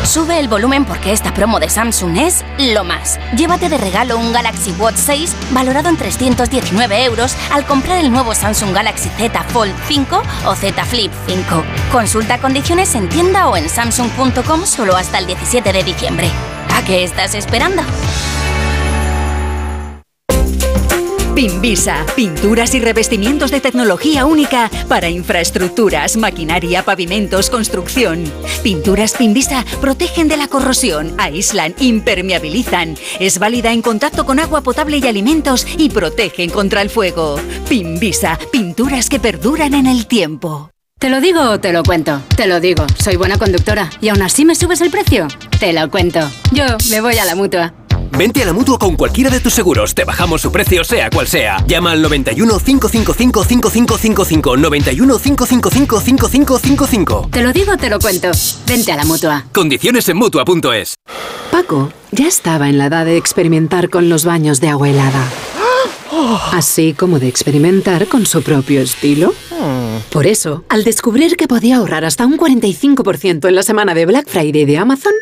Sube 0.04 0.40
el 0.40 0.48
volumen 0.48 0.84
porque 0.84 1.12
esta 1.12 1.32
promo 1.32 1.60
de 1.60 1.68
Samsung 1.68 2.18
es 2.18 2.44
lo 2.58 2.84
más. 2.84 3.20
Llévate 3.36 3.68
de 3.68 3.78
regalo 3.78 4.18
un 4.18 4.32
Galaxy 4.32 4.72
Watch 4.72 4.96
6 4.96 5.34
valorado 5.52 5.88
en 5.88 5.96
319 5.96 7.04
euros 7.04 7.36
al 7.52 7.64
comprar 7.64 7.98
el 7.98 8.10
nuevo 8.10 8.34
Samsung 8.34 8.74
Galaxy 8.74 9.08
Z 9.16 9.42
Fold 9.44 9.74
5 9.86 10.22
o 10.46 10.54
Z 10.54 10.84
Flip 10.84 11.12
5. 11.26 11.64
Consulta 11.92 12.38
condiciones 12.38 12.94
en 12.94 13.08
tienda 13.08 13.48
o 13.48 13.56
en 13.56 13.68
samsung.com 13.68 14.66
solo 14.66 14.96
hasta 14.96 15.18
el 15.18 15.26
17 15.26 15.72
de 15.72 15.84
diciembre. 15.84 16.30
¿A 16.74 16.82
qué 16.84 17.04
estás 17.04 17.34
esperando? 17.34 17.82
Pinvisa, 21.34 22.04
pinturas 22.14 22.74
y 22.74 22.80
revestimientos 22.80 23.50
de 23.50 23.62
tecnología 23.62 24.26
única 24.26 24.70
para 24.86 25.08
infraestructuras, 25.08 26.18
maquinaria, 26.18 26.84
pavimentos, 26.84 27.48
construcción. 27.48 28.24
Pinturas 28.62 29.14
Pinvisa 29.14 29.64
protegen 29.80 30.28
de 30.28 30.36
la 30.36 30.48
corrosión, 30.48 31.14
aíslan, 31.16 31.74
impermeabilizan. 31.78 32.96
Es 33.18 33.38
válida 33.38 33.72
en 33.72 33.80
contacto 33.80 34.26
con 34.26 34.40
agua 34.40 34.60
potable 34.60 34.98
y 34.98 35.06
alimentos 35.06 35.66
y 35.78 35.88
protegen 35.88 36.50
contra 36.50 36.82
el 36.82 36.90
fuego. 36.90 37.40
Pinvisa, 37.66 38.38
pinturas 38.52 39.08
que 39.08 39.18
perduran 39.18 39.72
en 39.72 39.86
el 39.86 40.06
tiempo. 40.06 40.70
¿Te 40.98 41.08
lo 41.08 41.20
digo 41.20 41.40
o 41.40 41.58
te 41.58 41.72
lo 41.72 41.82
cuento? 41.82 42.20
Te 42.36 42.46
lo 42.46 42.60
digo, 42.60 42.86
soy 43.02 43.16
buena 43.16 43.38
conductora. 43.38 43.90
¿Y 44.00 44.10
aún 44.10 44.22
así 44.22 44.44
me 44.44 44.54
subes 44.54 44.82
el 44.82 44.90
precio? 44.90 45.26
Te 45.58 45.72
lo 45.72 45.90
cuento. 45.90 46.20
Yo 46.52 46.64
me 46.90 47.00
voy 47.00 47.18
a 47.18 47.24
la 47.24 47.34
mutua. 47.34 47.74
Vente 48.16 48.42
a 48.42 48.46
la 48.46 48.52
mutua 48.52 48.78
con 48.78 48.96
cualquiera 48.96 49.30
de 49.30 49.40
tus 49.40 49.54
seguros. 49.54 49.94
Te 49.94 50.04
bajamos 50.04 50.40
su 50.42 50.52
precio, 50.52 50.84
sea 50.84 51.10
cual 51.10 51.26
sea. 51.26 51.64
Llama 51.66 51.92
al 51.92 52.02
91 52.02 52.58
555 52.58 53.44
5555. 53.44 54.56
91 54.56 55.18
555 55.18 56.00
5555. 56.00 57.28
Te 57.30 57.42
lo 57.42 57.52
digo 57.52 57.72
o 57.72 57.76
te 57.76 57.88
lo 57.88 57.98
cuento. 57.98 58.30
Vente 58.66 58.92
a 58.92 58.96
la 58.96 59.04
mutua. 59.04 59.46
Condiciones 59.52 60.08
en 60.08 60.16
mutua.es. 60.18 60.94
Paco 61.50 61.92
ya 62.10 62.28
estaba 62.28 62.68
en 62.68 62.78
la 62.78 62.86
edad 62.86 63.04
de 63.04 63.16
experimentar 63.16 63.88
con 63.90 64.08
los 64.08 64.24
baños 64.24 64.60
de 64.60 64.68
agua 64.68 64.90
helada. 64.90 65.24
Así 66.52 66.92
como 66.92 67.18
de 67.18 67.28
experimentar 67.28 68.06
con 68.06 68.26
su 68.26 68.42
propio 68.42 68.80
estilo. 68.82 69.34
Por 70.10 70.26
eso, 70.26 70.64
al 70.68 70.84
descubrir 70.84 71.36
que 71.36 71.48
podía 71.48 71.76
ahorrar 71.76 72.04
hasta 72.04 72.26
un 72.26 72.36
45% 72.36 73.48
en 73.48 73.54
la 73.54 73.62
semana 73.62 73.94
de 73.94 74.06
Black 74.06 74.28
Friday 74.28 74.64
de 74.64 74.76
Amazon, 74.78 75.12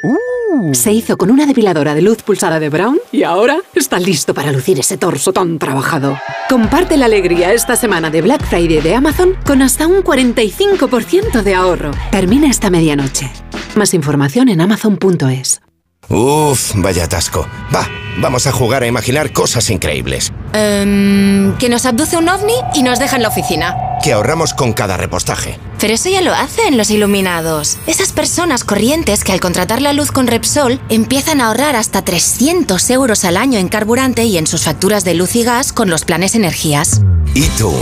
se 0.73 0.93
hizo 0.93 1.17
con 1.17 1.31
una 1.31 1.47
depiladora 1.47 1.95
de 1.95 2.03
luz 2.03 2.23
pulsada 2.23 2.59
de 2.59 2.69
Brown 2.69 2.99
y 3.13 3.23
ahora 3.23 3.59
está 3.75 3.99
listo 3.99 4.35
para 4.35 4.53
lucir 4.53 4.79
ese 4.81 4.97
torso 4.97 5.33
tan 5.33 5.59
trabajado. 5.59 6.19
Comparte 6.49 6.97
la 6.97 7.07
alegría 7.07 7.53
esta 7.53 7.77
semana 7.77 8.11
de 8.11 8.23
Black 8.23 8.45
Friday 8.45 8.81
de 8.81 8.95
Amazon 8.95 9.37
con 9.47 9.63
hasta 9.63 9.87
un 9.87 10.03
45% 10.03 11.43
de 11.43 11.55
ahorro. 11.55 11.93
Termina 12.11 12.51
esta 12.51 12.71
medianoche. 12.71 13.31
Más 13.77 13.95
información 13.95 14.49
en 14.49 14.61
amazon.es. 14.61 15.61
Uf, 16.09 16.73
vaya 16.75 17.05
atasco. 17.05 17.47
Va, 17.73 17.87
Vamos 18.19 18.47
a 18.47 18.53
jugar 18.53 18.83
a 18.83 18.87
imaginar 18.87 19.33
cosas 19.33 19.71
increíbles. 19.71 20.33
Em, 20.53 21.57
que 21.59 21.69
nos 21.69 21.87
abduce 21.87 22.17
un 22.17 22.29
ovni 22.29 22.55
y 22.75 22.83
nos 22.83 22.99
deja 22.99 23.17
en 23.17 23.23
la 23.23 23.29
oficina. 23.29 23.77
Que 24.03 24.13
ahorramos 24.13 24.53
con 24.53 24.73
cada 24.73 24.97
repostaje. 24.97 25.59
Pero 25.79 25.95
eso 25.95 26.09
ya 26.09 26.21
lo 26.21 26.35
hacen 26.35 26.77
los 26.77 26.91
iluminados. 26.91 27.79
Esas 27.87 28.13
personas 28.13 28.65
corrientes 28.65 29.23
que 29.23 29.33
al 29.33 29.41
contratar 29.41 29.81
la 29.81 29.93
luz 29.93 30.11
con 30.11 30.27
Repsol 30.27 30.81
empiezan 30.89 31.41
a 31.41 31.47
ahorrar 31.47 31.77
hasta 31.77 32.03
300 32.03 32.91
euros 32.91 33.25
al 33.25 33.37
año 33.37 33.59
en 33.59 33.69
carburante 33.69 34.25
y 34.25 34.39
en 34.39 34.47
sus 34.47 34.65
facturas 34.65 35.05
de 35.05 35.15
luz 35.15 35.37
y 35.37 35.45
gas 35.45 35.73
con 35.73 35.89
los 35.89 36.05
planes 36.05 36.35
energías. 36.35 37.03
¿Y 37.35 37.47
tú? 37.51 37.73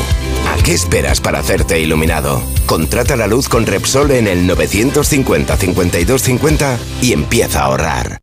¿A 0.52 0.62
qué 0.62 0.74
esperas 0.74 1.20
para 1.20 1.38
hacerte 1.38 1.80
iluminado? 1.80 2.42
Contrata 2.66 3.16
la 3.16 3.26
luz 3.26 3.48
con 3.48 3.66
Repsol 3.66 4.10
en 4.10 4.28
el 4.28 4.48
950-5250 4.48 6.76
y 7.00 7.12
empieza 7.12 7.60
a 7.60 7.64
ahorrar. 7.64 8.18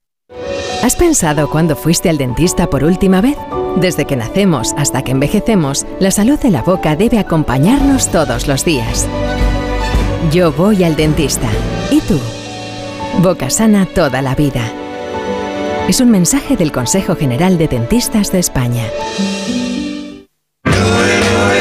¿Has 0.85 0.95
pensado 0.95 1.49
cuándo 1.49 1.75
fuiste 1.75 2.09
al 2.09 2.19
dentista 2.19 2.69
por 2.69 2.83
última 2.83 3.19
vez? 3.19 3.37
Desde 3.75 4.05
que 4.05 4.15
nacemos 4.15 4.75
hasta 4.77 5.01
que 5.01 5.13
envejecemos, 5.13 5.83
la 5.99 6.11
salud 6.11 6.37
de 6.37 6.51
la 6.51 6.61
boca 6.61 6.95
debe 6.95 7.17
acompañarnos 7.17 8.11
todos 8.11 8.47
los 8.47 8.63
días. 8.63 9.07
Yo 10.31 10.51
voy 10.51 10.83
al 10.83 10.95
dentista. 10.95 11.49
¿Y 11.89 12.01
tú? 12.01 12.19
Boca 13.23 13.49
sana 13.49 13.87
toda 13.87 14.21
la 14.21 14.35
vida. 14.35 14.61
Es 15.89 16.01
un 16.01 16.11
mensaje 16.11 16.55
del 16.55 16.71
Consejo 16.71 17.15
General 17.15 17.57
de 17.57 17.67
Dentistas 17.67 18.31
de 18.31 18.37
España. 18.37 18.83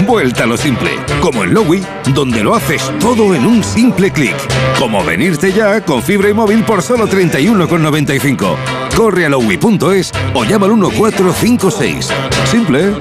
Vuelta 0.06 0.44
a 0.44 0.46
lo 0.46 0.58
simple, 0.58 0.90
como 1.22 1.44
en 1.44 1.54
Lowy, 1.54 1.82
donde 2.14 2.44
lo 2.44 2.54
haces 2.54 2.92
todo 3.00 3.34
en 3.34 3.46
un 3.46 3.64
simple 3.64 4.10
clic. 4.10 4.36
Como 4.78 5.02
venirte 5.02 5.50
ya 5.50 5.80
con 5.80 6.02
fibra 6.02 6.28
y 6.28 6.34
móvil 6.34 6.62
por 6.62 6.82
solo 6.82 7.08
31,95. 7.08 8.83
Corre 8.96 9.26
a 9.26 9.28
lowy.es 9.28 10.12
o 10.34 10.44
llama 10.44 10.66
al 10.66 10.76
1456. 10.76 12.08
Simple. 12.44 12.94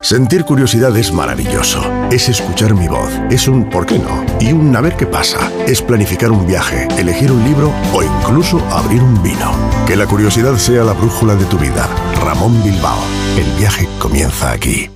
Sentir 0.00 0.44
curiosidad 0.44 0.94
es 0.98 1.12
maravilloso. 1.12 1.82
Es 2.10 2.28
escuchar 2.28 2.74
mi 2.74 2.88
voz. 2.88 3.10
Es 3.30 3.48
un 3.48 3.70
¿por 3.70 3.86
qué 3.86 3.98
no? 3.98 4.24
Y 4.38 4.52
un 4.52 4.76
a 4.76 4.80
ver 4.82 4.96
qué 4.96 5.06
pasa. 5.06 5.50
Es 5.66 5.80
planificar 5.80 6.30
un 6.30 6.46
viaje, 6.46 6.86
elegir 6.98 7.32
un 7.32 7.42
libro 7.44 7.72
o 7.94 8.02
incluso 8.02 8.58
abrir 8.70 9.02
un 9.02 9.22
vino. 9.22 9.52
Que 9.86 9.96
la 9.96 10.06
curiosidad 10.06 10.56
sea 10.56 10.84
la 10.84 10.92
brújula 10.92 11.36
de 11.36 11.46
tu 11.46 11.56
vida. 11.56 11.88
Ramón 12.22 12.62
Bilbao. 12.62 13.02
El 13.38 13.50
viaje 13.58 13.88
comienza 13.98 14.52
aquí. 14.52 14.93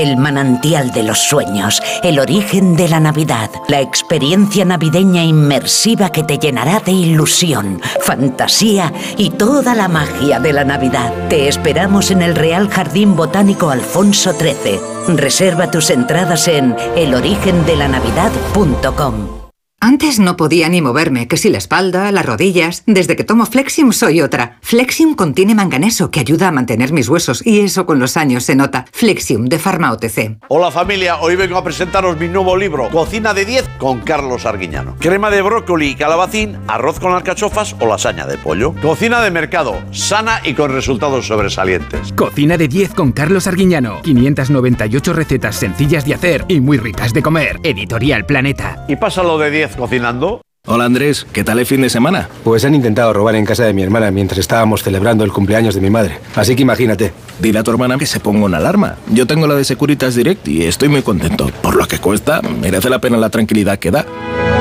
El 0.00 0.16
manantial 0.16 0.90
de 0.92 1.02
los 1.02 1.18
sueños, 1.18 1.82
el 2.02 2.18
origen 2.18 2.74
de 2.74 2.88
la 2.88 3.00
Navidad, 3.00 3.50
la 3.68 3.82
experiencia 3.82 4.64
navideña 4.64 5.24
inmersiva 5.24 6.10
que 6.10 6.22
te 6.22 6.38
llenará 6.38 6.80
de 6.80 6.92
ilusión, 6.92 7.82
fantasía 8.00 8.94
y 9.18 9.28
toda 9.28 9.74
la 9.74 9.88
magia 9.88 10.40
de 10.40 10.54
la 10.54 10.64
Navidad. 10.64 11.12
Te 11.28 11.48
esperamos 11.48 12.10
en 12.10 12.22
el 12.22 12.34
Real 12.34 12.70
Jardín 12.70 13.14
Botánico 13.14 13.68
Alfonso 13.68 14.32
XIII. 14.32 14.80
Reserva 15.18 15.70
tus 15.70 15.90
entradas 15.90 16.48
en 16.48 16.74
elorigendelanavidad.com. 16.96 19.39
Antes 19.82 20.18
no 20.18 20.36
podía 20.36 20.68
ni 20.68 20.82
moverme, 20.82 21.26
que 21.26 21.38
si 21.38 21.48
la 21.48 21.56
espalda, 21.56 22.12
las 22.12 22.26
rodillas. 22.26 22.82
Desde 22.86 23.16
que 23.16 23.24
tomo 23.24 23.46
Flexium 23.46 23.92
soy 23.92 24.20
otra. 24.20 24.58
Flexium 24.60 25.14
contiene 25.14 25.54
manganeso 25.54 26.10
que 26.10 26.20
ayuda 26.20 26.48
a 26.48 26.52
mantener 26.52 26.92
mis 26.92 27.08
huesos 27.08 27.40
y 27.46 27.60
eso 27.60 27.86
con 27.86 27.98
los 27.98 28.18
años 28.18 28.44
se 28.44 28.54
nota. 28.54 28.84
Flexium 28.92 29.46
de 29.46 29.58
Pharma 29.58 29.90
OTC. 29.92 30.36
Hola 30.48 30.70
familia, 30.70 31.16
hoy 31.20 31.34
vengo 31.34 31.56
a 31.56 31.64
presentaros 31.64 32.20
mi 32.20 32.28
nuevo 32.28 32.58
libro, 32.58 32.90
Cocina 32.90 33.32
de 33.32 33.46
10 33.46 33.70
con 33.78 34.00
Carlos 34.00 34.44
Arguiñano. 34.44 34.96
Crema 34.98 35.30
de 35.30 35.40
brócoli 35.40 35.88
y 35.88 35.94
calabacín, 35.94 36.58
arroz 36.68 37.00
con 37.00 37.14
alcachofas 37.14 37.74
o 37.80 37.86
lasaña 37.86 38.26
de 38.26 38.36
pollo. 38.36 38.74
Cocina 38.82 39.22
de 39.22 39.30
mercado, 39.30 39.82
sana 39.92 40.42
y 40.44 40.52
con 40.52 40.72
resultados 40.72 41.26
sobresalientes. 41.26 42.12
Cocina 42.12 42.58
de 42.58 42.68
10 42.68 42.92
con 42.92 43.12
Carlos 43.12 43.46
Arguiñano. 43.46 44.02
598 44.02 45.14
recetas 45.14 45.56
sencillas 45.56 46.04
de 46.04 46.12
hacer 46.12 46.44
y 46.48 46.60
muy 46.60 46.76
ricas 46.76 47.14
de 47.14 47.22
comer. 47.22 47.58
Editorial 47.62 48.26
Planeta. 48.26 48.84
Y 48.86 48.96
pásalo 48.96 49.38
de 49.38 49.50
10 49.50 49.69
cocinando. 49.76 50.42
Hola 50.66 50.84
Andrés, 50.84 51.26
¿qué 51.32 51.42
tal 51.42 51.58
el 51.58 51.64
fin 51.64 51.80
de 51.80 51.88
semana? 51.88 52.28
Pues 52.44 52.66
han 52.66 52.74
intentado 52.74 53.14
robar 53.14 53.34
en 53.34 53.46
casa 53.46 53.64
de 53.64 53.72
mi 53.72 53.82
hermana 53.82 54.10
mientras 54.10 54.38
estábamos 54.38 54.82
celebrando 54.82 55.24
el 55.24 55.32
cumpleaños 55.32 55.74
de 55.74 55.80
mi 55.80 55.88
madre. 55.88 56.18
Así 56.36 56.54
que 56.54 56.62
imagínate. 56.62 57.12
Dile 57.40 57.60
a 57.60 57.62
tu 57.62 57.70
hermana 57.70 57.96
que 57.96 58.04
se 58.04 58.20
ponga 58.20 58.44
una 58.44 58.58
alarma. 58.58 58.96
Yo 59.10 59.26
tengo 59.26 59.46
la 59.46 59.54
de 59.54 59.64
Securitas 59.64 60.14
Direct 60.14 60.46
y 60.46 60.64
estoy 60.64 60.90
muy 60.90 61.00
contento. 61.00 61.50
Por 61.62 61.76
lo 61.76 61.88
que 61.88 61.98
cuesta, 61.98 62.42
merece 62.42 62.90
la 62.90 63.00
pena 63.00 63.16
la 63.16 63.30
tranquilidad 63.30 63.78
que 63.78 63.90
da. 63.90 64.04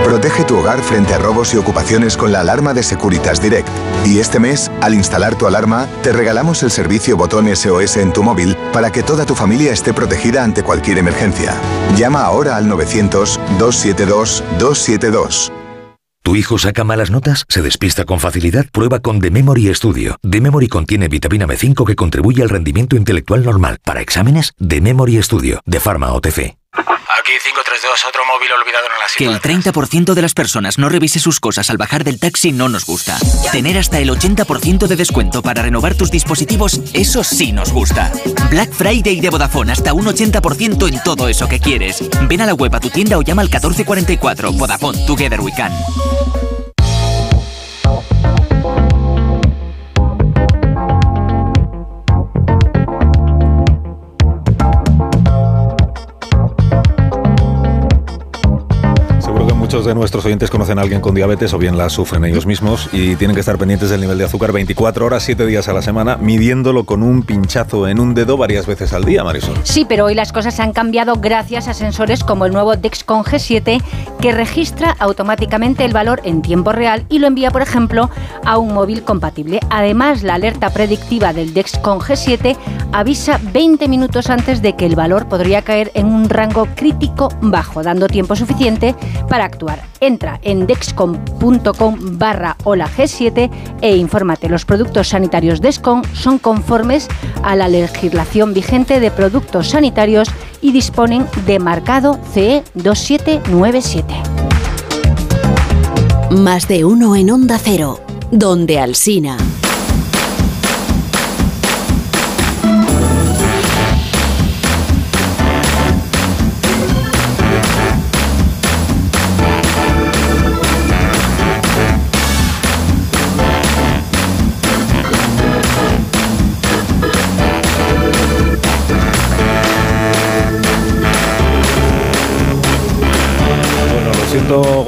Protege 0.09 0.43
tu 0.43 0.57
hogar 0.57 0.81
frente 0.81 1.13
a 1.13 1.19
robos 1.19 1.53
y 1.53 1.57
ocupaciones 1.57 2.17
con 2.17 2.31
la 2.31 2.39
alarma 2.39 2.73
de 2.73 2.81
Securitas 2.81 3.39
Direct. 3.43 3.69
Y 4.03 4.17
este 4.17 4.39
mes, 4.39 4.71
al 4.81 4.95
instalar 4.95 5.35
tu 5.35 5.45
alarma, 5.45 5.87
te 6.01 6.11
regalamos 6.11 6.63
el 6.63 6.71
servicio 6.71 7.15
botón 7.15 7.55
SOS 7.55 7.97
en 7.97 8.11
tu 8.11 8.23
móvil 8.23 8.57
para 8.73 8.91
que 8.91 9.03
toda 9.03 9.27
tu 9.27 9.35
familia 9.35 9.71
esté 9.71 9.93
protegida 9.93 10.43
ante 10.43 10.63
cualquier 10.63 10.97
emergencia. 10.97 11.53
Llama 11.95 12.23
ahora 12.23 12.57
al 12.57 12.65
900-272-272. 12.65 15.51
¿Tu 16.23 16.35
hijo 16.35 16.57
saca 16.57 16.83
malas 16.83 17.11
notas? 17.11 17.45
¿Se 17.47 17.61
despista 17.61 18.05
con 18.05 18.19
facilidad? 18.19 18.65
Prueba 18.71 19.01
con 19.01 19.21
The 19.21 19.29
Memory 19.29 19.75
Studio. 19.75 20.17
The 20.27 20.41
Memory 20.41 20.69
contiene 20.69 21.07
vitamina 21.07 21.45
B5 21.45 21.85
que 21.85 21.95
contribuye 21.95 22.41
al 22.41 22.49
rendimiento 22.49 22.95
intelectual 22.95 23.45
normal. 23.45 23.77
Para 23.85 24.01
exámenes, 24.01 24.53
The 24.57 24.81
Memory 24.81 25.21
Studio, 25.21 25.61
de 25.67 25.79
Pharma 25.79 26.13
OTC. 26.13 26.57
Aquí 27.17 27.31
532, 27.43 28.05
otro 28.07 28.23
móvil 28.25 28.51
olvidado 28.51 28.85
en 28.85 28.91
la 28.99 29.05
Que 29.17 29.25
el 29.25 29.41
30% 29.41 30.13
de 30.13 30.21
las 30.21 30.35
personas 30.35 30.77
no 30.77 30.89
revise 30.89 31.19
sus 31.19 31.39
cosas 31.39 31.71
al 31.71 31.77
bajar 31.77 32.03
del 32.03 32.19
taxi 32.19 32.51
no 32.51 32.69
nos 32.69 32.85
gusta. 32.85 33.17
Tener 33.51 33.79
hasta 33.79 33.97
el 33.97 34.11
80% 34.11 34.85
de 34.85 34.95
descuento 34.95 35.41
para 35.41 35.63
renovar 35.63 35.95
tus 35.95 36.11
dispositivos, 36.11 36.79
eso 36.93 37.23
sí 37.23 37.51
nos 37.51 37.71
gusta. 37.71 38.11
Black 38.51 38.71
Friday 38.71 39.21
de 39.21 39.29
Vodafone, 39.31 39.71
hasta 39.71 39.93
un 39.93 40.05
80% 40.05 40.87
en 40.87 41.03
todo 41.03 41.27
eso 41.27 41.47
que 41.47 41.59
quieres. 41.59 42.03
Ven 42.27 42.41
a 42.41 42.45
la 42.45 42.53
web 42.53 42.75
a 42.75 42.79
tu 42.79 42.91
tienda 42.91 43.17
o 43.17 43.23
llama 43.23 43.41
al 43.41 43.47
1444. 43.47 44.51
Vodafone, 44.53 45.05
Together 45.07 45.41
We 45.41 45.51
Can. 45.51 45.71
Muchos 59.79 59.85
de 59.85 59.95
nuestros 59.95 60.25
oyentes 60.25 60.49
conocen 60.49 60.77
a 60.77 60.81
alguien 60.81 60.99
con 60.99 61.15
diabetes 61.15 61.53
o 61.53 61.57
bien 61.57 61.77
la 61.77 61.89
sufren 61.89 62.25
ellos 62.25 62.45
mismos 62.45 62.89
y 62.91 63.15
tienen 63.15 63.33
que 63.33 63.39
estar 63.39 63.57
pendientes 63.57 63.89
del 63.89 64.01
nivel 64.01 64.17
de 64.17 64.25
azúcar 64.25 64.51
24 64.51 65.05
horas, 65.05 65.23
7 65.23 65.45
días 65.45 65.69
a 65.69 65.73
la 65.73 65.81
semana, 65.81 66.17
midiéndolo 66.17 66.83
con 66.83 67.01
un 67.01 67.23
pinchazo 67.23 67.87
en 67.87 68.01
un 68.01 68.13
dedo 68.13 68.35
varias 68.35 68.65
veces 68.65 68.91
al 68.91 69.05
día, 69.05 69.23
Marisol. 69.23 69.55
Sí, 69.63 69.85
pero 69.87 70.03
hoy 70.03 70.15
las 70.15 70.33
cosas 70.33 70.59
han 70.59 70.73
cambiado 70.73 71.15
gracias 71.15 71.69
a 71.69 71.73
sensores 71.73 72.25
como 72.25 72.45
el 72.45 72.51
nuevo 72.51 72.75
Dexcom 72.75 73.23
G7 73.23 73.81
que 74.19 74.31
registra 74.33 74.97
automáticamente 74.99 75.85
el 75.85 75.93
valor 75.93 76.19
en 76.25 76.41
tiempo 76.41 76.73
real 76.73 77.05
y 77.07 77.19
lo 77.19 77.27
envía, 77.27 77.49
por 77.49 77.61
ejemplo, 77.61 78.09
a 78.43 78.57
un 78.57 78.73
móvil 78.73 79.03
compatible. 79.03 79.61
Además, 79.69 80.23
la 80.23 80.33
alerta 80.33 80.71
predictiva 80.71 81.31
del 81.31 81.53
Dexcom 81.53 81.99
G7 81.99 82.57
avisa 82.91 83.39
20 83.53 83.87
minutos 83.87 84.29
antes 84.29 84.61
de 84.61 84.75
que 84.75 84.85
el 84.85 84.97
valor 84.97 85.29
podría 85.29 85.61
caer 85.61 85.91
en 85.93 86.07
un 86.07 86.27
rango 86.27 86.67
crítico 86.75 87.29
bajo, 87.39 87.81
dando 87.81 88.07
tiempo 88.07 88.35
suficiente 88.35 88.93
para 89.29 89.45
actuar. 89.45 89.68
Entra 89.99 90.39
en 90.43 90.65
dexcom.com 90.65 91.97
barra 92.17 92.55
hola 92.63 92.87
G7 92.87 93.49
e 93.81 93.95
infórmate. 93.95 94.49
Los 94.49 94.65
productos 94.65 95.09
sanitarios 95.09 95.61
Dexcom 95.61 96.03
son 96.13 96.39
conformes 96.39 97.07
a 97.43 97.55
la 97.55 97.67
legislación 97.67 98.53
vigente 98.53 98.99
de 98.99 99.11
productos 99.11 99.69
sanitarios 99.69 100.29
y 100.61 100.71
disponen 100.71 101.25
de 101.45 101.59
marcado 101.59 102.19
CE 102.33 102.63
2797. 102.73 104.13
Más 106.31 106.67
de 106.67 106.85
uno 106.85 107.15
en 107.15 107.31
Onda 107.31 107.57
Cero, 107.57 107.99
donde 108.31 108.79
Alsina. 108.79 109.37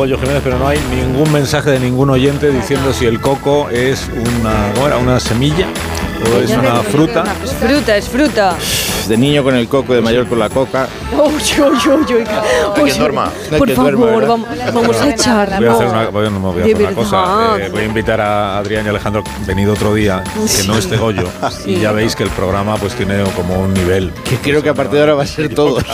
Goyo 0.01 0.17
Jiménez, 0.17 0.41
pero 0.43 0.57
no 0.57 0.67
hay 0.67 0.79
ningún 0.89 1.31
mensaje 1.31 1.69
de 1.69 1.79
ningún 1.79 2.09
oyente 2.09 2.49
diciendo 2.49 2.91
si 2.91 3.05
el 3.05 3.21
coco 3.21 3.69
es 3.69 4.09
una, 4.09 4.71
¿cómo 4.73 4.87
era? 4.87 4.97
una 4.97 5.19
semilla 5.19 5.67
o 6.25 6.39
es 6.39 6.49
una 6.49 6.77
fruta. 6.77 7.23
Es 7.43 7.53
fruta, 7.53 7.95
es 7.95 8.09
fruta. 8.09 8.57
De 9.07 9.17
niño 9.17 9.43
con 9.43 9.55
el 9.55 9.67
coco, 9.67 9.93
de 9.93 10.01
mayor 10.01 10.27
con 10.27 10.39
la 10.39 10.49
coca. 10.49 10.87
Uy, 11.11 11.33
uy, 11.61 11.89
uy, 11.89 12.15
uy. 12.15 12.91
duerma. 12.97 13.29
Hay 13.51 13.57
Por 13.57 13.71
favor, 13.71 14.27
vamos, 14.27 14.47
vamos 14.73 15.01
a 15.01 15.09
echar. 15.09 15.57
Voy 15.57 15.67
a 15.67 15.73
hacer 15.73 15.87
una, 15.87 16.09
voy, 16.09 16.29
no, 16.29 16.39
voy 16.39 16.61
a 16.61 16.65
hacer 16.65 16.75
una 16.77 16.91
cosa. 16.91 17.57
Eh, 17.59 17.69
voy 17.69 17.81
a 17.81 17.85
invitar 17.85 18.21
a 18.21 18.57
Adrián 18.57 18.85
y 18.85 18.89
Alejandro, 18.89 19.23
venido 19.45 19.73
otro 19.73 19.93
día, 19.93 20.23
que 20.33 20.67
no 20.67 20.77
esté 20.77 20.97
Goyo. 20.97 21.27
Sí. 21.51 21.71
Y 21.71 21.79
ya 21.81 21.91
veis 21.91 22.15
que 22.15 22.23
el 22.23 22.29
programa 22.29 22.75
pues 22.77 22.93
tiene 22.93 23.23
como 23.35 23.59
un 23.59 23.73
nivel. 23.73 24.13
Que 24.23 24.37
creo 24.37 24.61
que 24.63 24.69
a 24.69 24.73
partir 24.73 24.95
de 24.95 24.99
ahora 25.01 25.13
va 25.15 25.23
a 25.23 25.27
ser 25.27 25.53
todo. 25.53 25.77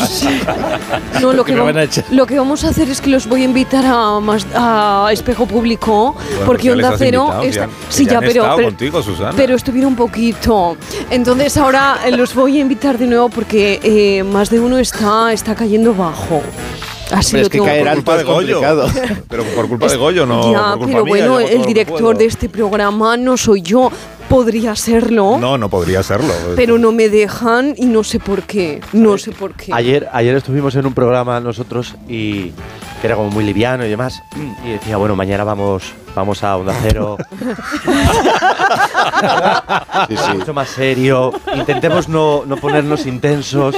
No, 1.22 1.34
lo 1.34 1.44
que, 1.44 1.56
van 1.56 1.78
a 1.78 1.84
echar. 1.84 2.06
lo 2.12 2.26
que 2.28 2.38
vamos 2.38 2.64
a 2.64 2.70
hacer 2.70 2.90
es 2.90 3.02
que 3.02 3.10
los 3.10 3.28
voy 3.28 3.42
a 3.42 3.46
invitar 3.46 3.84
a, 3.86 4.20
más, 4.20 4.46
a 4.54 5.10
Espejo 5.12 5.48
Público, 5.48 6.16
porque 6.46 6.70
pues 6.70 6.78
les 6.78 6.86
Onda 6.86 6.98
Cero 6.98 7.22
invitado, 7.24 7.44
está. 7.44 7.66
ya- 7.66 7.70
sí, 7.90 8.06
ya 8.06 8.12
ya, 8.12 8.18
han 8.20 8.24
pero. 8.24 8.44
pero 8.56 8.68
contigo. 8.68 9.02
Pero 9.36 9.56
estuvieron 9.56 9.92
un 9.92 9.96
poquito. 9.96 10.78
Entonces 11.10 11.58
ahora 11.58 12.00
eh, 12.06 12.12
los 12.12 12.36
voy 12.36 12.58
a 12.58 12.62
invitar 12.62 12.97
de 12.98 13.08
nuevo 13.08 13.30
porque 13.30 13.80
eh, 13.84 14.24
más 14.24 14.50
de 14.50 14.60
uno 14.60 14.78
está, 14.78 15.32
está 15.34 15.56
cayendo 15.56 15.94
bajo. 15.94 16.42
Así 17.12 17.38
Hombre, 17.38 17.42
lo 17.42 17.46
es 17.46 17.50
que 17.50 17.60
caer 17.60 17.88
alto 17.88 17.96
culpa 18.02 18.14
de 18.16 18.22
es 18.22 18.28
Goyo. 18.28 18.60
complicado. 18.62 18.90
Pero 19.30 19.44
por 19.46 19.68
culpa 19.70 19.88
de 19.88 19.96
Goyo, 19.98 20.26
no 20.26 20.52
ya, 20.52 20.60
por 20.72 20.80
culpa 20.80 20.92
pero 20.92 21.06
mía, 21.06 21.28
bueno, 21.28 21.40
el 21.40 21.66
director 21.66 22.18
de 22.18 22.26
este 22.26 22.50
programa 22.50 23.16
no 23.16 23.38
soy 23.38 23.62
yo. 23.62 23.90
Podría 24.30 24.76
serlo, 24.76 25.38
No, 25.40 25.58
no 25.58 25.70
podría 25.70 26.04
serlo. 26.04 26.34
pero 26.56 26.78
no 26.78 26.92
me 26.92 27.08
dejan 27.10 27.74
y 27.78 27.86
no 27.86 28.04
sé 28.04 28.20
por 28.20 28.44
qué. 28.44 28.82
No 28.92 29.18
sé 29.18 29.32
por 29.32 29.54
qué. 29.54 29.72
Ayer, 29.74 30.10
ayer 30.12 30.36
estuvimos 30.36 30.76
en 30.76 30.86
un 30.86 30.94
programa 30.94 31.40
nosotros 31.40 31.96
y 32.10 32.50
que 33.02 33.08
era 33.08 33.16
como 33.16 33.30
muy 33.30 33.46
liviano 33.46 33.86
y 33.86 33.90
demás. 33.90 34.22
Y 34.66 34.72
decía, 34.72 34.98
bueno, 34.98 35.16
mañana 35.16 35.44
vamos, 35.46 35.94
vamos 36.16 36.44
a 36.44 36.58
Onda 36.58 36.74
Cero. 36.82 37.16
Mucho 40.36 40.54
más 40.54 40.68
serio. 40.70 41.32
Intentemos 41.56 42.10
no, 42.10 42.44
no 42.46 42.58
ponernos 42.58 43.06
intensos. 43.06 43.76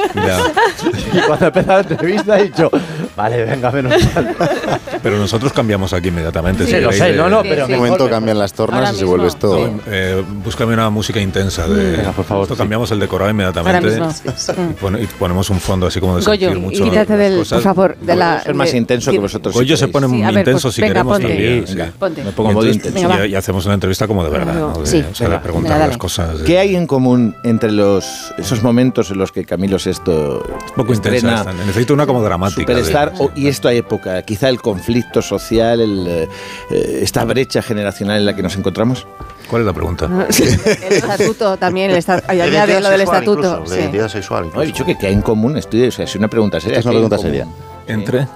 Y 1.14 1.20
cuando 1.28 1.46
empezó 1.48 1.68
la 1.74 1.80
entrevista 1.82 2.40
he 2.40 2.44
dicho, 2.46 2.72
vale, 3.20 3.44
venga, 3.46 3.72
menos 3.72 3.94
mal. 4.16 4.36
Pero 5.04 5.18
nosotros 5.18 5.54
cambiamos 5.54 5.94
aquí 5.94 6.08
inmediatamente. 6.10 6.66
Sí, 6.66 6.72
si 6.74 6.80
lo 6.82 6.92
sé, 6.92 7.12
de- 7.12 7.16
no, 7.18 7.30
no, 7.30 7.42
pero 7.42 7.66
En 7.66 7.72
un 7.72 7.78
momento 7.78 8.10
cambian 8.10 8.38
las 8.38 8.52
tornas 8.54 8.94
y 8.96 8.98
se 9.00 9.06
vuelve 9.06 9.28
esto. 9.28 9.80
Eh, 9.88 10.22
búscame 10.44 10.74
una 10.74 10.90
música 10.90 11.22
intensa. 11.22 11.68
De, 11.68 11.92
Venga, 11.98 12.12
por 12.12 12.26
favor, 12.26 12.44
Esto 12.44 12.56
sí. 12.56 12.60
cambiamos 12.60 12.92
el 12.92 13.00
decorado 13.00 13.32
inmediatamente. 13.32 13.88
Ahora 13.94 14.08
mismo. 14.08 14.70
Y, 14.72 14.74
pone- 14.74 15.02
y 15.04 15.06
ponemos 15.08 15.50
un 15.50 15.60
fondo 15.62 15.88
así 15.88 16.02
como 16.02 16.18
de 16.18 16.26
Goyo, 16.26 16.50
sentir 16.50 16.64
mucho. 16.66 16.84
quítate 16.84 17.16
del, 17.16 17.38
cosas. 17.40 17.58
por 17.58 17.64
favor, 17.64 17.98
de 17.98 18.16
la. 18.16 18.42
ser 18.42 18.54
más 18.56 18.72
de- 18.72 18.78
intenso 18.78 19.12
de- 19.12 19.18
que 19.18 19.22
vosotros. 19.22 19.54
Goyo 19.56 19.78
se 19.78 19.88
pone 19.88 20.08
muy 20.08 20.22
Sí, 20.22 20.38
intenso 20.38 20.62
pues, 20.68 20.76
si 20.76 20.82
venga, 20.82 20.94
queremos 20.96 21.14
ponte. 21.14 21.28
también. 21.30 21.66
Venga, 21.66 21.86
sí. 21.86 21.92
ponte. 21.98 22.24
Me 22.26 22.32
pongo 22.34 22.52
modo 22.54 22.68
intenso. 22.68 23.26
Y, 23.26 23.32
y 23.32 23.36
hacemos 23.36 23.66
una 23.66 23.74
entrevista 23.76 24.06
como 24.08 24.24
de 24.26 24.30
verdad. 24.32 24.54
¿no? 24.54 24.74
De- 24.80 24.86
Sí. 24.86 25.06
o 25.10 25.16
sea, 25.16 25.30
de 25.30 25.40
preguntar 25.40 25.80
las 25.80 25.98
cosas. 25.98 26.40
de- 26.40 26.44
¿Qué 26.46 26.60
hay 26.60 26.76
en 26.76 26.88
común 26.88 27.36
entre 27.46 27.72
los 27.72 28.34
esos 28.38 28.64
momentos 28.64 29.12
en 29.12 29.18
los 29.18 29.32
que 29.32 29.46
Camilo 29.46 29.80
Sesto 29.80 30.44
un 30.70 30.76
poco 30.76 30.94
intensa. 30.94 31.46
Necesito 31.66 31.94
una 31.94 32.06
como 32.06 32.22
dramática. 32.22 32.74
De- 33.12 33.18
Superstar 33.18 33.36
o- 33.36 33.40
y 33.40 33.48
esta 33.48 33.74
época? 33.74 34.22
Quizá 34.24 34.50
el 34.50 34.62
conflicto 34.62 35.22
social, 35.22 35.80
el, 35.82 36.08
eh, 36.08 36.28
eh, 36.72 37.00
esta 37.02 37.24
brecha 37.26 37.62
generacional 37.62 38.18
en 38.18 38.26
la 38.26 38.36
que 38.36 38.42
nos 38.44 38.56
encontramos. 38.56 39.06
¿Cuál 39.50 39.64
es 39.64 39.66
la 39.66 39.74
pregunta? 39.74 40.08
El 40.30 40.94
estatuto 40.94 41.58
también, 41.58 41.90
el 41.90 41.98
esta- 41.98 42.22
ay, 42.28 42.40
añade 42.42 42.80
lo 42.82 42.90
del 42.90 43.02
estatuto. 43.02 43.64
sí. 43.66 44.10
sexual. 44.10 44.52
No, 44.54 44.62
he 44.62 44.68
dicho 44.68 44.86
que, 44.86 44.96
que 44.98 45.08
hay 45.08 45.14
en 45.14 45.22
común, 45.24 45.58
estoy, 45.58 45.88
o 45.88 45.92
sea, 45.92 46.06
es 46.06 46.16
una 46.16 46.28
pregunta 46.28 46.60
seria. 46.60 46.78
Esta 46.80 46.92
es 46.92 46.96
una 46.96 47.08
¿qué 47.10 47.18
hay 47.28 47.40
en 47.40 47.48
pregunta 47.48 47.48
común? 47.48 47.70
Entre. 47.88 48.28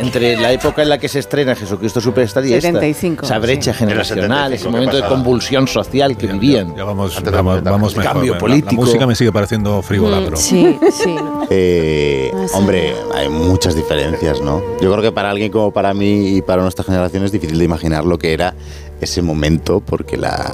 Entre 0.00 0.36
la 0.36 0.52
época 0.52 0.82
en 0.82 0.88
la 0.88 0.98
que 0.98 1.08
se 1.08 1.18
estrena 1.18 1.54
Jesucristo 1.54 2.00
Superstar 2.00 2.44
y 2.46 2.54
esta, 2.54 2.68
75, 2.68 3.24
esa 3.26 3.38
brecha 3.38 3.72
sí. 3.72 3.78
generacional, 3.78 4.52
ese 4.52 4.64
¿qué 4.64 4.70
momento 4.70 4.96
de 4.96 5.02
convulsión 5.04 5.66
social 5.68 6.16
que 6.16 6.26
vivían. 6.26 6.74
Ya 6.74 6.84
vamos, 6.84 7.16
Antes 7.16 7.30
de 7.32 7.36
vamos, 7.36 7.52
comentar. 7.52 7.72
vamos 7.72 7.96
mejor. 7.96 8.12
Cambio 8.12 8.32
La- 8.34 8.38
político. 8.38 8.70
La 8.82 8.86
música 8.86 9.06
me 9.06 9.14
sigue 9.14 9.32
pareciendo 9.32 9.82
frívola, 9.82 10.20
Mm, 10.20 10.24
pero. 10.24 10.36
Sí, 10.36 10.78
sí. 10.92 11.14
Eh, 11.52 12.30
sí. 12.46 12.52
hombre, 12.54 12.94
hay 13.14 13.28
muchas 13.28 13.74
diferencias, 13.74 14.40
¿no? 14.40 14.60
Yo 14.80 14.90
creo 14.90 15.02
que 15.02 15.12
para 15.12 15.30
alguien 15.30 15.50
como 15.50 15.72
para 15.72 15.92
mí 15.94 16.36
y 16.36 16.42
para 16.42 16.62
nuestra 16.62 16.84
generación 16.84 17.24
es 17.24 17.32
difícil 17.32 17.58
de 17.58 17.64
imaginar 17.64 18.04
lo 18.04 18.18
que 18.18 18.32
era 18.32 18.54
ese 19.00 19.20
momento, 19.22 19.80
porque 19.80 20.16
la. 20.16 20.52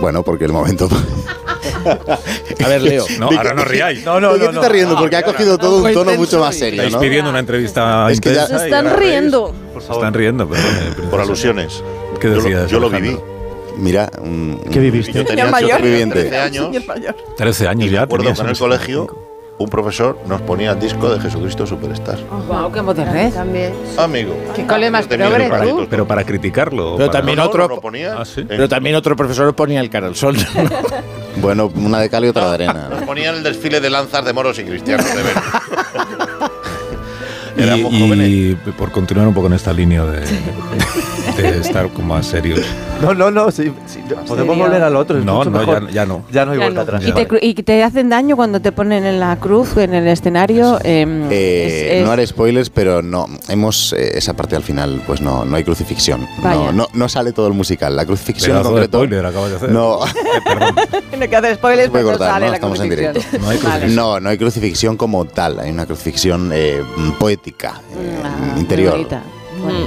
Bueno, 0.00 0.22
porque 0.22 0.44
el 0.44 0.52
momento. 0.52 0.88
A 2.64 2.68
ver, 2.68 2.82
Leo. 2.82 3.04
No, 3.18 3.28
¿De 3.30 3.36
ahora 3.36 3.54
no 3.54 3.64
riáis. 3.64 4.04
No, 4.04 4.20
no, 4.20 4.32
¿De 4.34 4.40
qué 4.40 4.44
no, 4.46 4.50
te 4.50 4.56
estás 4.56 4.68
no. 4.68 4.72
riendo? 4.74 4.96
Porque 4.98 5.16
ha 5.16 5.22
cogido 5.22 5.58
todo 5.58 5.78
un 5.78 5.86
Algo 5.86 6.04
tono 6.04 6.16
mucho 6.16 6.38
más 6.40 6.54
serio, 6.56 6.82
Estáis 6.82 7.02
pidiendo 7.02 7.30
una 7.30 7.38
entrevista 7.40 8.10
Es 8.10 8.20
que 8.20 8.34
ya-. 8.34 8.46
Se 8.46 8.56
están 8.56 8.96
riendo. 8.96 9.52
Por 9.72 9.82
Se 9.82 9.88
favor. 9.88 10.02
están 10.04 10.14
riendo, 10.14 10.48
pero. 10.48 10.62
eh, 10.62 11.08
Por 11.10 11.20
alusiones. 11.20 11.82
¿Qué 12.20 12.28
Yo 12.28 12.34
lo- 12.36 12.42
decías? 12.42 12.70
Yo 12.70 12.80
lo 12.80 12.90
viví. 12.90 13.16
Mira, 13.76 14.10
un, 14.20 14.60
¿Qué 14.70 14.78
viviste? 14.78 15.12
Yo 15.12 15.24
tenía 15.24 15.46
un 15.46 15.50
mayor. 15.52 15.70
superviviente. 15.70 16.20
13 16.24 16.38
años. 16.38 16.68
13 17.36 17.68
años 17.68 17.86
me 17.86 17.92
ya. 17.92 18.02
acuerdo 18.02 18.32
que 18.34 18.40
en 18.40 18.48
el 18.48 18.58
colegio 18.58 19.29
un 19.60 19.68
profesor 19.68 20.18
nos 20.26 20.40
ponía 20.40 20.70
el 20.72 20.80
disco 20.80 21.10
de 21.10 21.20
Jesucristo 21.20 21.66
Superstar. 21.66 22.18
Guau, 22.48 22.72
qué 22.72 22.80
modernez. 22.80 23.34
También. 23.34 23.74
Amigo. 23.98 24.34
¿Qué 24.56 24.66
cole 24.66 24.90
más 24.90 25.06
tú? 25.06 25.16
Pero 25.90 26.06
para 26.06 26.24
criticarlo. 26.24 26.96
Pero 26.96 27.10
para- 27.10 27.18
también 27.20 27.36
No, 27.38 27.44
otro, 27.44 27.68
no 27.68 27.74
lo 27.76 27.80
ponía. 27.80 28.16
Ah, 28.18 28.24
sí. 28.24 28.42
pero 28.48 28.68
también 28.70 28.96
otro 28.96 29.14
profesor 29.14 29.54
ponía 29.54 29.80
el 29.80 29.90
cara 29.90 30.06
al 30.06 30.16
sol. 30.16 30.36
Bueno, 31.36 31.70
una 31.76 32.00
de 32.00 32.10
cal 32.10 32.24
y 32.24 32.28
otra 32.28 32.48
de 32.48 32.54
arena. 32.54 32.88
Nos 32.90 33.02
ponían 33.04 33.36
el 33.36 33.42
desfile 33.44 33.80
de 33.80 33.88
lanzas 33.88 34.24
de 34.24 34.32
moros 34.32 34.58
y 34.58 34.64
cristianos 34.64 35.06
de 35.14 35.22
ver. 35.22 35.32
Y, 37.56 37.62
Éramos 37.62 37.92
y 37.92 38.00
jóvenes. 38.00 38.74
por 38.78 38.90
continuar 38.90 39.26
un 39.28 39.34
poco 39.34 39.46
en 39.48 39.52
esta 39.54 39.72
línea 39.72 40.04
de, 40.04 40.20
de 41.36 41.58
estar 41.60 41.88
como 41.90 42.14
más 42.14 42.26
serios. 42.26 42.60
No, 43.00 43.14
no, 43.14 43.30
no. 43.30 43.50
sí, 43.50 43.72
sí, 43.86 43.98
podemos 44.26 44.28
Serio. 44.28 44.54
volver 44.56 44.82
al 44.82 44.96
otro. 44.96 45.18
es 45.18 45.24
No, 45.24 45.36
mucho 45.36 45.50
no, 45.50 45.58
mejor. 45.58 45.86
ya, 45.88 45.92
ya 45.92 46.06
no. 46.06 46.22
Ya 46.30 46.44
no 46.44 46.52
hay 46.52 46.58
Ya 46.58 46.64
vuelta 46.64 46.80
no. 46.80 46.82
atrás. 46.82 47.02
¿Y 47.06 47.12
te, 47.12 47.26
cru- 47.28 47.38
y 47.40 47.54
te 47.54 47.82
hacen 47.82 48.08
daño 48.10 48.36
cuando 48.36 48.60
te 48.60 48.72
ponen 48.72 49.04
en 49.06 49.20
la 49.20 49.36
cruz, 49.36 49.76
en 49.76 49.94
el 49.94 50.06
escenario? 50.08 50.78
Eh, 50.84 51.06
es- 51.30 51.92
es- 51.98 52.04
No 52.04 52.12
haré 52.12 52.26
spoilers, 52.26 52.68
pero 52.70 53.00
no 53.02 53.26
hemos 53.48 53.92
eh, 53.94 54.18
esa 54.18 54.34
parte 54.34 54.56
al 54.56 54.62
final, 54.62 55.02
pues 55.06 55.20
no, 55.20 55.44
no 55.44 55.56
hay 55.56 55.64
crucifixión. 55.64 56.26
No, 56.42 56.72
no, 56.72 56.88
no 56.92 57.08
sale 57.08 57.32
todo 57.32 57.46
el 57.46 57.54
musical. 57.54 57.96
La 57.96 58.04
crucifixión 58.04 58.56
en 58.56 58.62
de 58.62 58.68
concreto. 58.68 58.98
spoiler 58.98 59.24
acabas 59.26 59.50
de 59.50 59.56
hacer. 59.56 59.70
No, 59.70 60.00
No 61.16 61.22
hay 61.22 61.28
que 61.28 61.36
hacer 61.36 61.54
spoilers, 61.56 61.90
Voy 61.90 62.00
a 62.00 62.02
pero 62.02 62.12
no 62.12 62.18
cortar, 62.18 62.30
sale 62.32 62.44
¿no? 62.46 62.50
la 62.50 62.56
Estamos 62.56 62.80
en 62.80 62.88
crucifixión. 62.88 63.14
directo. 63.14 63.38
No 63.44 63.50
hay 63.50 63.58
crucifixión. 63.58 63.94
no, 63.96 64.20
no 64.20 64.28
hay 64.28 64.38
crucifixión 64.38 64.96
como 64.96 65.24
tal. 65.24 65.58
Hay 65.60 65.70
una 65.70 65.86
crucifixión 65.86 66.50
eh, 66.52 66.82
poética, 67.18 67.80
eh, 67.98 68.20
Ah, 68.24 68.58
interior. 68.58 68.92
bonita. 68.92 69.22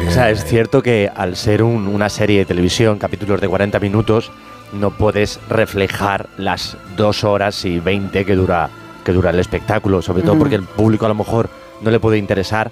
O 0.08 0.12
sea, 0.12 0.30
es 0.30 0.44
cierto 0.46 0.82
que 0.84 1.10
al 1.14 1.36
ser 1.36 1.64
un- 1.64 1.88
una 1.88 2.10
serie 2.10 2.40
de 2.40 2.46
televisión, 2.46 3.00
capítulos 3.00 3.42
de 3.42 3.48
40 3.48 3.80
minutos, 3.80 4.32
no 4.74 4.92
puedes 4.92 5.40
reflejar 5.50 6.28
las 6.38 6.78
dos 6.98 7.24
horas 7.24 7.64
y 7.66 7.80
20 7.80 8.26
que 8.26 8.36
dura, 8.36 8.70
que 9.04 9.12
dura 9.14 9.30
el 9.30 9.40
espectáculo, 9.40 10.02
sobre 10.02 10.24
todo 10.24 10.38
porque 10.38 10.56
el 10.56 10.64
público 10.64 11.06
a 11.06 11.10
lo 11.10 11.16
mejor 11.16 11.50
no 11.82 11.92
le 11.92 12.00
puede 12.00 12.18
interesar. 12.18 12.72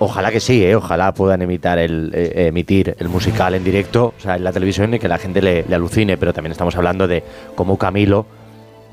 Ojalá 0.00 0.30
que 0.30 0.38
sí, 0.40 0.64
¿eh? 0.64 0.76
ojalá 0.76 1.12
puedan 1.12 1.42
emitar 1.42 1.78
el, 1.78 2.12
eh, 2.14 2.46
emitir 2.48 2.94
el 2.98 3.08
musical 3.08 3.54
en 3.54 3.64
directo, 3.64 4.14
o 4.16 4.20
sea, 4.20 4.36
en 4.36 4.44
la 4.44 4.52
televisión 4.52 4.94
y 4.94 4.98
que 5.00 5.08
la 5.08 5.18
gente 5.18 5.42
le, 5.42 5.64
le 5.68 5.74
alucine, 5.74 6.16
pero 6.16 6.32
también 6.32 6.52
estamos 6.52 6.76
hablando 6.76 7.08
de 7.08 7.24
cómo 7.56 7.76
Camilo 7.76 8.24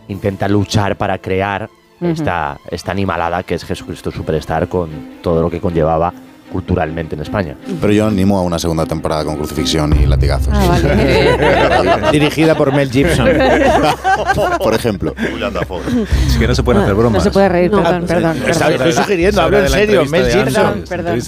intenta 0.07 0.47
luchar 0.47 0.97
para 0.97 1.19
crear 1.19 1.69
esta, 2.01 2.57
esta 2.71 2.91
animalada 2.91 3.43
que 3.43 3.55
es 3.55 3.63
Jesucristo 3.63 4.11
Superstar 4.11 4.67
con 4.67 4.89
todo 5.21 5.41
lo 5.41 5.49
que 5.49 5.61
conllevaba 5.61 6.11
culturalmente 6.55 7.15
en 7.15 7.21
España. 7.21 7.57
Pero 7.81 7.91
yo 7.91 8.07
animo 8.07 8.37
a 8.37 8.41
una 8.41 8.57
segunda 8.57 8.85
temporada 8.85 9.25
con 9.25 9.35
crucifixión 9.35 9.93
y 10.01 10.05
latigazos. 10.05 10.53
Ah, 10.53 10.67
vale. 10.69 12.11
Dirigida 12.13 12.55
por 12.55 12.73
Mel 12.73 12.89
Gibson. 12.89 13.27
Por 14.63 14.73
ejemplo. 14.73 15.13
Es 15.17 16.37
que 16.37 16.47
no 16.47 16.55
se 16.55 16.63
pueden 16.63 16.83
hacer 16.83 16.95
bromas. 16.95 17.19
No 17.19 17.23
se 17.25 17.31
puede 17.31 17.49
reír, 17.49 17.71
No. 17.71 17.83
perdón, 17.83 18.05
perdón. 18.07 18.37
Está- 18.47 18.67
perdón. 18.67 18.87
estoy 18.87 19.03
sugiriendo, 19.03 19.41
hablo 19.41 19.59
en 19.59 19.69
serio, 19.69 20.05
Mel 20.05 20.31
Gibson. 20.31 20.83
Perdón, 20.87 21.19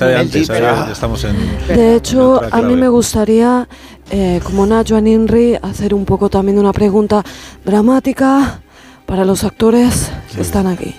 de 1.67 1.95
hecho, 1.95 2.41
a 2.49 2.61
mí 2.61 2.75
me 2.77 2.87
gustaría, 2.87 3.67
eh, 4.09 4.39
como 4.45 4.65
Nacho 4.65 4.97
Inri, 4.97 5.57
hacer 5.61 5.93
un 5.93 6.05
poco 6.05 6.29
también 6.29 6.57
una 6.57 6.71
pregunta 6.71 7.21
dramática 7.65 8.61
para 9.05 9.25
los 9.25 9.43
actores 9.43 10.09
que 10.33 10.41
están 10.41 10.67
aquí. 10.67 10.95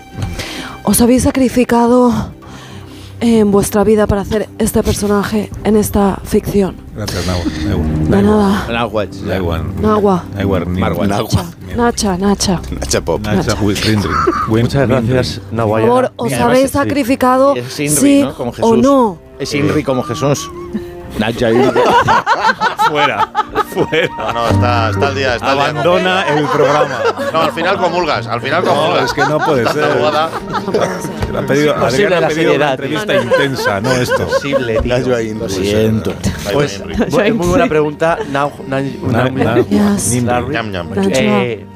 ¿Os 0.85 1.01
habéis 1.01 1.23
sacrificado 1.23 2.33
en 3.21 3.51
vuestra 3.51 3.85
vida 3.85 4.07
para 4.07 4.23
hacer 4.23 4.49
este 4.59 4.83
personaje 4.83 5.51
en 5.65 5.77
esta 5.77 6.19
ficción? 6.25 6.77
Gracias, 6.95 7.27
Nahua. 7.27 7.45
De 8.09 8.23
nada. 8.23 8.67
Nahua. 8.69 9.07
Nahua. 9.25 9.63
Nahua. 9.81 10.25
Marwan. 10.67 11.09
Nahua. 11.09 11.45
Nacha, 11.77 12.17
Nacha. 12.17 12.61
Nacha 12.71 13.01
Pop. 13.01 13.21
Nacha, 13.23 13.57
Muchas 14.49 14.89
gracias, 14.89 15.41
Por 15.41 15.53
Nahuaya. 15.53 15.87
favor, 15.87 16.13
¿os 16.17 16.31
Mira, 16.31 16.45
habéis 16.47 16.71
sacrificado 16.71 17.55
Es 17.55 17.79
Inri, 17.79 17.97
sí 17.97 18.23
¿no? 18.23 18.35
Como 18.35 18.53
o 18.61 18.77
no? 18.77 19.19
Es 19.39 19.55
Inri 19.55 19.83
como 19.85 20.03
Jesús. 20.03 20.51
Fuera. 22.89 23.29
Fuera. 23.75 24.09
No, 24.17 24.33
no, 24.33 24.49
está, 24.49 24.91
está 24.91 25.07
al 25.09 25.15
día. 25.15 25.35
Está 25.37 25.53
día. 25.55 25.63
Abandona 25.65 26.23
el 26.29 26.45
programa. 26.47 26.99
No, 27.33 27.41
al 27.43 27.53
final 27.53 27.77
comulgas. 27.79 28.27
Al 28.27 28.41
final 28.41 28.65
No, 28.65 28.71
comulgas. 28.75 29.05
es 29.05 29.13
que 29.13 29.21
no 29.23 29.39
puede 29.39 29.65
ser. 29.73 29.85
pedido, 31.47 31.75
la 32.21 32.29
pedido 32.29 32.31
seriedad, 32.31 32.57
una 32.57 32.71
entrevista 32.71 33.15
intensa, 33.17 33.81
no 33.81 33.93
esto. 33.93 34.27
Posible, 34.27 34.81
tío. 34.81 34.93
Lo 35.39 35.49
siento. 35.49 36.15
Pues, 36.53 36.83
bu- 36.85 37.35
muy 37.35 37.47
buena 37.47 37.67
pregunta. 37.69 38.19
Now, 38.31 38.53
now. 38.67 38.79
Eh. 41.11 41.67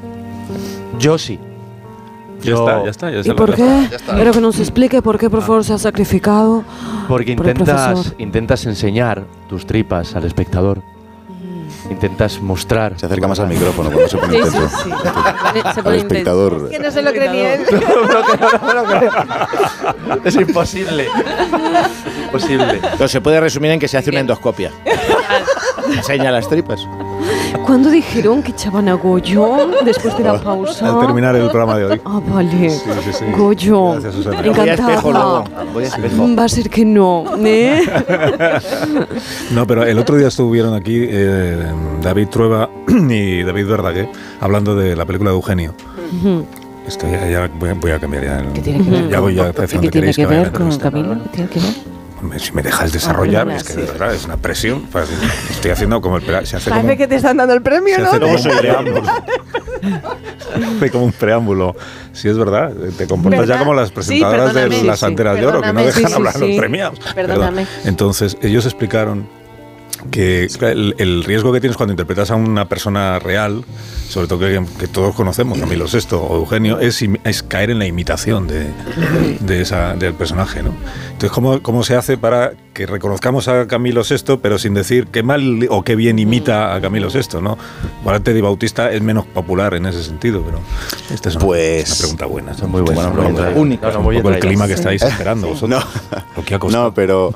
Ya 2.43 2.53
está, 2.55 2.83
ya 2.83 2.89
está. 2.89 3.11
Ya 3.11 3.17
¿Y 3.19 3.23
se 3.23 3.33
por 3.33 3.49
lo- 3.49 3.55
qué? 3.55 3.89
Pero 4.07 4.31
que 4.31 4.41
nos 4.41 4.59
explique 4.59 5.01
por 5.01 5.17
qué, 5.17 5.29
por 5.29 5.41
favor, 5.41 5.63
se 5.63 5.73
ha 5.73 5.77
sacrificado. 5.77 6.63
Porque 7.07 7.35
por 7.35 7.47
intentas, 7.47 8.13
intentas 8.17 8.65
enseñar 8.65 9.23
tus 9.49 9.65
tripas 9.65 10.15
al 10.15 10.25
espectador. 10.25 10.81
Intentas 11.89 12.39
mostrar. 12.41 12.97
Se 12.97 13.05
acerca 13.05 13.27
más 13.27 13.39
al 13.41 13.47
micrófono 13.49 13.91
cuando 13.91 14.07
se 14.07 14.17
pone 14.17 14.33
Sí, 14.33 14.39
sí, 14.41 14.47
intenso. 14.47 14.77
sí. 14.83 14.89
Se 15.73 15.79
Al 15.89 15.95
espectador. 15.95 16.69
Que 16.69 16.79
no 16.79 16.91
se 16.91 17.01
lo 17.01 17.11
cree 17.11 17.29
ni 17.29 17.39
él. 17.39 17.61
Es 20.23 20.35
imposible. 20.35 21.07
Imposible. 22.25 22.79
Pero 22.97 23.07
se 23.07 23.19
puede 23.21 23.39
resumir 23.41 23.71
en 23.71 23.79
que 23.79 23.87
se 23.87 23.97
hace 23.97 24.09
una 24.11 24.21
endoscopia. 24.21 24.71
Enseña 25.93 26.31
las 26.31 26.47
tripas. 26.47 26.87
¿Cuándo 27.65 27.89
dijeron 27.89 28.41
que 28.43 28.51
echaban 28.51 28.87
a 28.89 28.93
Goyo 28.93 29.69
después 29.85 30.17
de 30.17 30.23
la 30.23 30.41
pausa? 30.41 30.89
Al 30.99 31.05
terminar 31.05 31.35
el 31.35 31.43
programa 31.49 31.77
de 31.77 31.85
hoy. 31.85 32.01
Ah, 32.05 32.19
vale. 32.27 32.69
Sí, 32.69 32.79
sí, 33.05 33.13
sí. 33.13 33.25
Goyo. 33.37 33.91
Gracias, 33.93 34.15
Susana. 34.15 34.41
Voy 34.41 34.69
a 34.69 34.73
espejo 34.73 35.11
luego. 35.11 35.39
Encantada. 35.39 35.71
Voy 35.73 35.83
a 35.83 35.87
espejo. 35.87 36.35
Va 36.35 36.43
a 36.43 36.49
ser 36.49 36.69
que 36.69 36.85
no, 36.85 37.25
¿eh? 37.37 37.81
No, 39.51 39.65
pero 39.67 39.83
el 39.83 39.97
otro 39.99 40.17
día 40.17 40.27
estuvieron 40.27 40.73
aquí 40.73 41.05
eh, 41.07 41.63
David 42.01 42.27
Trueba 42.29 42.69
y 42.87 43.43
David 43.43 43.67
Verdaguer 43.67 44.09
hablando 44.39 44.75
de 44.75 44.95
la 44.95 45.05
película 45.05 45.29
de 45.31 45.35
Eugenio. 45.37 45.73
Es 46.87 46.97
que 46.97 47.09
ya, 47.09 47.29
ya 47.29 47.49
voy, 47.59 47.69
a, 47.69 47.73
voy 47.75 47.91
a 47.91 47.99
cambiar 47.99 48.23
ya. 48.25 48.39
el- 48.39 48.51
¿Qué 48.53 48.61
tiene 48.61 48.83
que 48.83 48.89
ver 48.91 49.09
ya 49.09 49.15
con- 49.17 49.21
voy 49.23 49.35
ya 49.35 49.51
¿Qué 49.53 49.89
tiene 49.89 50.13
que 50.13 50.23
la 50.23 50.27
ver 50.29 50.51
con. 50.51 50.77
Camilo? 50.77 51.15
¿Qué 51.23 51.29
tiene 51.29 51.49
que 51.49 51.59
ver? 51.59 51.92
Si 52.37 52.51
me 52.53 52.61
dejas 52.61 52.91
desarrollar, 52.91 53.49
es 53.51 53.63
que 53.63 53.73
sí. 53.73 53.79
de 53.81 53.85
verdad 53.87 54.13
es 54.13 54.25
una 54.25 54.37
presión. 54.37 54.83
para- 54.83 55.05
Estoy 55.49 55.71
haciendo 55.71 56.01
como 56.01 56.17
el 56.17 56.23
se 56.45 56.57
hace 56.57 56.69
como, 56.69 56.81
Parece 56.81 56.97
que 56.97 57.07
te 57.07 57.15
están 57.15 57.37
dando 57.37 57.53
el 57.53 57.61
premio, 57.61 57.95
se 57.95 58.01
¿no? 58.01 58.07
hace 58.09 58.19
como 58.19 58.33
un 58.33 58.57
preámbulo. 58.59 59.03
Hace 60.77 60.91
como 60.91 61.05
un 61.05 61.11
preámbulo. 61.11 61.75
Si 62.13 62.29
es 62.29 62.37
verdad, 62.37 62.71
te 62.97 63.07
comportas 63.07 63.41
¿Verdad? 63.41 63.55
ya 63.55 63.59
como 63.59 63.73
las 63.73 63.89
Sí, 63.89 63.93
presentadoras 63.95 64.53
de 64.53 64.61
perdóname. 64.61 64.83
las 64.87 64.99
Sí, 64.99 65.05
sí. 65.35 65.41
de 65.41 65.47
oro, 65.47 65.61
que 65.61 65.73
no 65.73 65.79
dejan 65.83 66.01
sí, 66.03 66.07
sí, 66.07 66.13
hablar 66.13 66.35
a 66.35 66.39
los 66.39 66.49
sí. 66.49 66.57
premiados. 66.57 66.99
Perdóname. 67.15 67.65
Perdón. 67.65 67.87
Entonces, 67.87 68.37
ellos 68.41 68.65
explicaron 68.65 69.27
que 70.11 70.47
el, 70.61 70.95
el 70.97 71.23
riesgo 71.23 71.51
que 71.51 71.59
tienes 71.59 71.77
cuando 71.77 71.93
interpretas 71.93 72.31
a 72.31 72.35
una 72.35 72.65
persona 72.69 73.19
real, 73.19 73.63
sobre 74.09 74.27
todo 74.27 74.39
que, 74.39 74.63
que 74.79 74.87
todos 74.87 75.15
conocemos, 75.15 75.57
Camilo 75.59 75.85
VI 75.91 75.99
o 76.11 76.35
Eugenio, 76.37 76.79
es, 76.79 77.03
es 77.23 77.43
caer 77.43 77.71
en 77.71 77.79
la 77.79 77.85
imitación 77.87 78.47
de, 78.47 78.67
de 79.39 79.61
esa, 79.61 79.95
del 79.95 80.13
personaje. 80.13 80.61
¿no? 80.63 80.73
Entonces, 81.07 81.31
¿cómo, 81.31 81.61
¿cómo 81.61 81.83
se 81.83 81.95
hace 81.95 82.17
para 82.17 82.53
que 82.73 82.85
reconozcamos 82.85 83.47
a 83.47 83.67
Camilo 83.67 84.01
VI, 84.07 84.37
pero 84.41 84.57
sin 84.57 84.73
decir 84.73 85.07
qué 85.07 85.23
mal 85.23 85.67
o 85.69 85.83
qué 85.83 85.95
bien 85.95 86.19
imita 86.19 86.73
a 86.75 86.81
Camilo 86.81 87.09
VI? 87.09 87.41
¿no? 87.41 87.57
Valente 88.03 88.33
Di 88.33 88.41
Bautista 88.41 88.91
es 88.91 89.01
menos 89.01 89.25
popular 89.25 89.73
en 89.73 89.85
ese 89.85 90.03
sentido, 90.03 90.41
pero 90.43 90.59
esta 91.13 91.29
es 91.29 91.35
una, 91.35 91.45
Pues- 91.45 91.89
es 91.89 91.89
una 91.91 91.99
pregunta 91.99 92.25
buena. 92.25 92.51
Es 92.51 92.63
muy 92.63 92.81
buena 92.81 93.11
pregunta. 93.11 93.51
Única. 93.55 93.87
No, 93.87 93.93
no, 94.01 94.09
un 94.09 94.15
poco 94.15 94.29
el 94.29 94.39
clima 94.39 94.67
que 94.67 94.73
estáis 94.73 95.01
esperando 95.01 95.47
vosotros. 95.49 95.83
Lo 96.35 96.43
que 96.43 96.55
ha 96.55 96.59
costado. 96.59 96.85
No, 96.85 96.93
pero, 96.93 97.33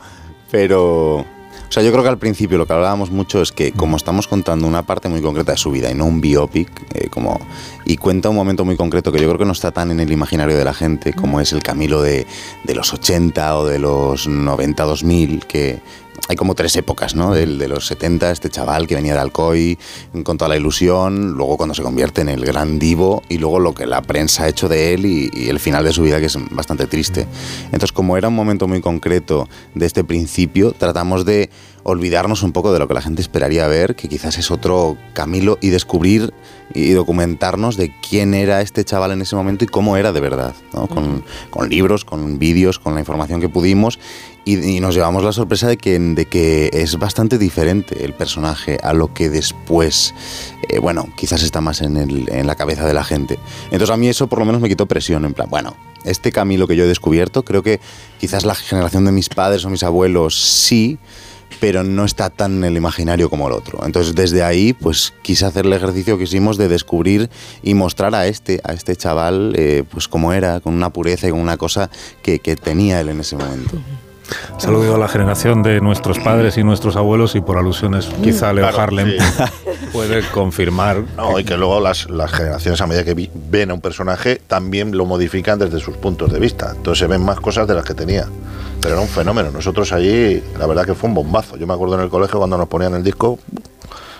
pero, 0.52 1.26
o 1.68 1.72
sea, 1.72 1.84
yo 1.84 1.92
creo 1.92 2.04
que 2.04 2.10
al 2.10 2.18
principio 2.18 2.58
lo 2.58 2.66
que 2.66 2.74
hablábamos 2.74 3.12
mucho 3.12 3.42
es 3.42 3.52
que 3.52 3.72
como 3.72 3.98
estamos 3.98 4.28
contando 4.28 4.68
una 4.68 4.84
parte 4.84 5.10
muy 5.10 5.22
concreta 5.22 5.52
de 5.52 5.58
su 5.58 5.72
vida 5.72 5.92
y 5.92 5.96
no 5.96 6.06
un 6.06 6.22
biopic, 6.22 6.70
eh, 6.94 7.10
como 7.10 7.40
y 7.86 7.98
cuenta 7.98 8.30
un 8.30 8.36
momento 8.36 8.66
muy 8.66 8.78
concreto 8.78 9.12
que 9.12 9.20
yo 9.20 9.28
creo 9.28 9.38
que 9.38 9.46
no 9.46 9.52
está 9.52 9.72
tan 9.72 9.92
en 9.92 10.00
el 10.00 10.12
imaginario 10.12 10.58
de 10.58 10.64
la 10.64 10.74
gente 10.74 11.14
como 11.14 11.42
es 11.42 11.54
el 11.54 11.64
Camilo 11.64 12.02
de, 12.02 12.26
de 12.64 12.76
los 12.76 12.94
80 12.94 13.58
o 13.58 13.66
de 13.66 13.80
los 13.80 14.28
90, 14.28 14.84
2000, 14.84 15.46
que 15.46 15.80
hay 16.28 16.36
como 16.36 16.56
tres 16.56 16.76
épocas, 16.76 17.16
¿no? 17.16 17.34
Del 17.34 17.58
de 17.58 17.68
los 17.68 17.88
70, 17.88 18.32
este 18.32 18.50
chaval 18.50 18.88
que 18.88 18.96
venía 18.96 19.14
de 19.14 19.20
Alcoy 19.20 19.78
con 20.24 20.38
toda 20.38 20.50
la 20.50 20.58
ilusión, 20.58 21.32
luego 21.32 21.58
cuando 21.58 21.74
se 21.74 21.84
convierte 21.84 22.22
en 22.22 22.30
el 22.30 22.46
gran 22.46 22.80
divo 22.80 23.24
y 23.30 23.38
luego 23.38 23.60
lo 23.60 23.74
que 23.74 23.86
la 23.86 24.02
prensa 24.02 24.44
ha 24.44 24.48
hecho 24.50 24.68
de 24.68 24.94
él 24.94 25.06
y, 25.06 25.30
y 25.34 25.50
el 25.50 25.60
final 25.60 25.84
de 25.84 25.94
su 25.94 26.04
vida 26.04 26.20
que 26.20 26.26
es 26.26 26.38
bastante 26.52 26.88
triste. 26.88 27.28
Entonces, 27.66 27.92
como 27.92 28.18
era 28.18 28.28
un 28.28 28.36
momento 28.36 28.68
muy 28.68 28.82
concreto 28.82 29.48
de 29.74 29.86
este 29.86 30.04
principio, 30.04 30.74
tratamos 30.74 31.26
de 31.26 31.50
olvidarnos 31.90 32.44
un 32.44 32.52
poco 32.52 32.74
de 32.74 32.80
lo 32.80 32.88
que 32.90 32.94
la 32.94 33.02
gente 33.02 33.22
esperaría 33.22 33.66
ver, 33.68 33.96
que 33.96 34.10
quizás 34.10 34.38
es 34.38 34.52
otro 34.52 34.98
Camilo, 35.14 35.58
y 35.62 35.70
descubrir 35.70 36.34
y 36.74 36.92
documentarnos 36.92 37.78
de 37.78 37.94
quién 38.08 38.34
era 38.34 38.60
este 38.62 38.84
chaval 38.84 39.12
en 39.14 39.22
ese 39.22 39.38
momento 39.38 39.64
y 39.64 39.68
cómo 39.68 39.96
era 39.96 40.12
de 40.12 40.20
verdad, 40.20 40.54
¿no? 40.74 40.88
con, 40.88 41.24
con 41.50 41.70
libros, 41.70 42.04
con 42.04 42.40
vídeos, 42.40 42.78
con 42.78 42.94
la 42.94 43.00
información 43.00 43.40
que 43.40 43.48
pudimos, 43.48 44.00
y, 44.44 44.58
y 44.76 44.80
nos 44.82 44.96
llevamos 44.96 45.24
la 45.24 45.32
sorpresa 45.32 45.68
de 45.70 45.78
que, 45.78 45.98
de 45.98 46.26
que 46.26 46.70
es 46.74 47.00
bastante 47.00 47.38
diferente 47.38 48.04
el 48.04 48.14
personaje 48.14 48.78
a 48.84 48.92
lo 48.94 49.14
que 49.14 49.30
después, 49.30 50.14
eh, 50.70 50.80
bueno, 50.80 51.08
quizás 51.16 51.42
está 51.42 51.62
más 51.62 51.82
en, 51.82 51.96
el- 51.96 52.28
en 52.30 52.48
la 52.48 52.56
cabeza 52.56 52.86
de 52.86 52.94
la 52.94 53.06
gente. 53.06 53.40
Entonces 53.72 53.90
a 53.92 53.98
mí 53.98 54.10
eso 54.10 54.28
por 54.28 54.40
lo 54.40 54.46
menos 54.46 54.60
me 54.62 54.68
quitó 54.68 54.88
presión, 54.88 55.24
en 55.24 55.34
plan, 55.34 55.50
bueno, 55.50 55.76
este 56.04 56.32
Camilo 56.34 56.68
que 56.68 56.76
yo 56.76 56.84
he 56.84 56.88
descubierto, 56.88 57.44
creo 57.44 57.64
que 57.64 57.80
quizás 58.20 58.46
la 58.46 58.56
generación 58.56 59.06
de 59.06 59.12
mis 59.14 59.30
padres 59.30 59.64
o 59.66 59.70
mis 59.70 59.84
abuelos 59.84 60.38
sí, 60.38 60.98
pero 61.60 61.84
no 61.84 62.06
está 62.06 62.30
tan 62.30 62.58
en 62.58 62.64
el 62.66 62.78
imaginario 62.78 63.30
como 63.30 63.48
el 63.48 63.54
otro. 63.54 63.86
Entonces, 63.86 64.16
desde 64.16 64.44
ahí, 64.44 64.74
pues 64.74 65.14
quise 65.22 65.46
hacer 65.46 65.66
el 65.66 65.74
ejercicio 65.74 66.18
que 66.18 66.26
hicimos 66.26 66.58
de 66.58 66.68
descubrir 66.68 67.30
y 67.64 67.74
mostrar 67.74 68.16
a 68.16 68.28
este, 68.28 68.60
a 68.64 68.74
este 68.74 68.96
chaval, 68.96 69.54
eh, 69.58 69.84
pues 69.90 70.08
cómo 70.08 70.34
era, 70.34 70.60
con 70.60 70.74
una 70.74 70.92
pureza 70.92 71.28
y 71.28 71.32
con 71.32 71.40
una 71.40 71.58
cosa 71.58 71.90
que, 72.22 72.40
que 72.40 72.56
tenía 72.56 73.00
él 73.02 73.10
en 73.10 73.20
ese 73.20 73.36
momento. 73.36 73.78
Saludo 74.58 74.96
a 74.96 74.98
la 74.98 75.08
generación 75.08 75.64
de 75.64 75.80
nuestros 75.82 76.20
padres 76.20 76.58
y 76.58 76.64
nuestros 76.64 76.96
abuelos 76.96 77.36
y 77.36 77.42
por 77.42 77.58
alusiones 77.58 78.10
quizá 78.24 78.52
Leo 78.54 78.64
Claro, 78.68 78.82
Harlem 78.82 79.12
sí. 79.12 79.44
puede 79.94 80.22
confirmar 80.30 81.04
No, 81.16 81.40
y 81.40 81.44
que 81.44 81.56
luego 81.58 81.80
las, 81.80 82.10
las 82.10 82.32
generaciones, 82.32 82.82
a 82.82 82.88
medida 82.88 83.04
que 83.06 83.14
vi- 83.14 83.30
ven 83.34 83.72
a 83.72 83.74
un 83.76 83.82
personaje, 83.82 84.42
también 84.48 84.98
lo 84.98 85.06
modifican 85.06 85.60
desde 85.60 85.80
sus 85.80 85.96
puntos 85.98 86.32
de 86.34 86.40
vista. 86.40 86.72
Entonces 86.76 87.00
se 87.00 87.08
ven 87.08 87.24
más 87.24 87.40
cosas 87.40 87.68
de 87.68 87.74
las 87.76 87.86
que 87.86 87.94
tenía. 87.94 88.26
Pero 88.82 88.96
era 88.96 89.02
un 89.02 89.08
fenómeno. 89.10 89.50
Nosotros 89.52 89.92
allí, 89.94 90.44
la 90.60 90.68
verdad 90.68 90.86
que 90.86 90.94
fue 90.94 91.08
un 91.10 91.16
bombazo. 91.16 91.56
Yo 91.58 91.66
me 91.68 91.74
acuerdo 91.74 91.96
en 91.96 92.02
el 92.02 92.10
colegio 92.10 92.38
cuando 92.38 92.58
nos 92.58 92.68
ponían 92.68 92.94
el 92.96 93.04
disco 93.04 93.40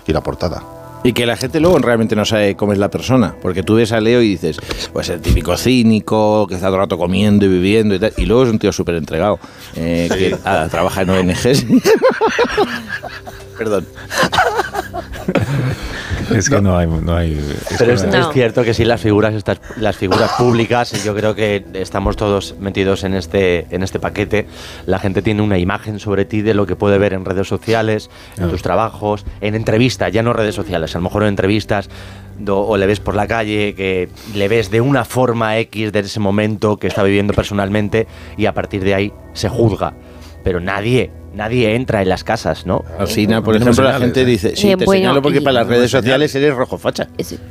y 0.08 0.14
la 0.14 0.22
portada. 0.22 0.64
Y 1.04 1.14
que 1.14 1.26
la 1.26 1.38
gente 1.38 1.60
luego 1.60 1.78
realmente 1.80 2.16
no 2.16 2.26
sabe 2.26 2.56
cómo 2.56 2.74
es 2.74 2.80
la 2.80 2.90
persona. 2.90 3.36
Porque 3.42 3.64
tú 3.64 3.76
ves 3.76 3.92
a 3.92 4.02
Leo 4.02 4.22
y 4.22 4.30
dices, 4.30 4.60
pues 4.92 5.10
el 5.10 5.22
típico 5.22 5.56
cínico, 5.56 6.48
que 6.48 6.56
está 6.56 6.68
todo 6.68 6.76
el 6.76 6.82
rato 6.82 6.98
comiendo 6.98 7.46
y 7.46 7.50
viviendo 7.50 7.96
y 7.96 8.00
tal. 8.00 8.14
Y 8.18 8.26
luego 8.26 8.44
es 8.44 8.50
un 8.50 8.60
tío 8.60 8.72
súper 8.72 8.96
entregado. 8.96 9.40
eh, 9.76 10.10
que 10.10 10.38
ah, 10.44 10.68
trabaja 10.70 11.04
en 11.04 11.10
ONGs. 11.10 11.66
Perdón. 13.58 13.88
es 16.36 16.50
que 16.50 16.62
no 16.62 16.78
hay, 16.78 16.88
no 16.88 17.16
hay 17.16 17.34
es 17.34 17.76
Pero 17.78 17.94
es, 17.94 18.04
no 18.06 18.14
hay- 18.14 18.22
es 18.22 18.28
cierto 18.34 18.64
que 18.64 18.74
sí, 18.74 18.86
las 18.86 19.02
figuras, 19.02 19.34
estas, 19.34 19.60
las 19.78 19.96
figuras 19.96 20.32
públicas, 20.38 20.94
y 20.94 21.06
yo 21.06 21.16
creo 21.16 21.36
que 21.36 21.64
estamos 21.74 22.16
todos 22.16 22.56
metidos 22.60 23.04
en 23.04 23.14
este, 23.14 23.68
en 23.70 23.84
este 23.84 24.00
paquete. 24.00 24.48
La 24.86 25.00
gente 25.00 25.22
tiene 25.22 25.42
una 25.42 25.58
imagen 25.58 26.00
sobre 26.00 26.26
ti 26.26 26.42
de 26.42 26.54
lo 26.54 26.66
que 26.66 26.76
puede 26.76 26.98
ver 26.98 27.14
en 27.14 27.26
redes 27.26 27.48
sociales, 27.48 28.10
en 28.38 28.50
tus 28.50 28.62
trabajos, 28.62 29.26
en 29.42 29.56
entrevistas, 29.56 30.12
ya 30.12 30.24
no 30.24 30.34
redes 30.34 30.56
sociales, 30.56 30.96
a 30.96 31.00
lo 31.00 31.04
mejor 31.04 31.24
en 31.24 31.30
entrevistas 31.30 31.90
do- 32.40 32.60
o 32.68 32.78
le 32.78 32.86
ves 32.86 33.00
por 33.00 33.16
la 33.16 33.28
calle, 33.28 33.74
que 33.76 34.10
le 34.36 34.48
ves 34.48 34.70
de 34.70 34.82
una 34.82 35.06
forma 35.06 35.58
X 35.60 35.92
de 35.92 36.00
ese 36.00 36.20
momento 36.20 36.78
que 36.78 36.88
está 36.88 37.04
viviendo 37.04 37.34
personalmente 37.34 38.08
y 38.38 38.46
a 38.46 38.54
partir 38.54 38.84
de 38.84 38.94
ahí 38.94 39.14
se 39.34 39.50
juzga. 39.50 39.94
Pero 40.44 40.60
nadie, 40.60 41.12
nadie 41.34 41.76
entra 41.76 42.02
en 42.02 42.10
las 42.10 42.24
casas, 42.24 42.66
¿no? 42.66 42.84
Alsina, 43.00 43.42
por 43.44 43.56
ejemplo, 43.56 43.84
la 43.84 44.00
gente 44.00 44.26
dice, 44.26 44.56
sí, 44.56 44.72
Eh, 44.72 44.78
te 44.78 44.86
bueno, 44.86 45.00
señalo 45.02 45.22
porque 45.22 45.38
y- 45.38 45.42
para 45.42 45.54
las 45.54 45.68
redes 45.68 45.92
sociales 45.92 46.34
eres 46.36 46.56
rojo 46.56 46.78
facha. 46.78 47.08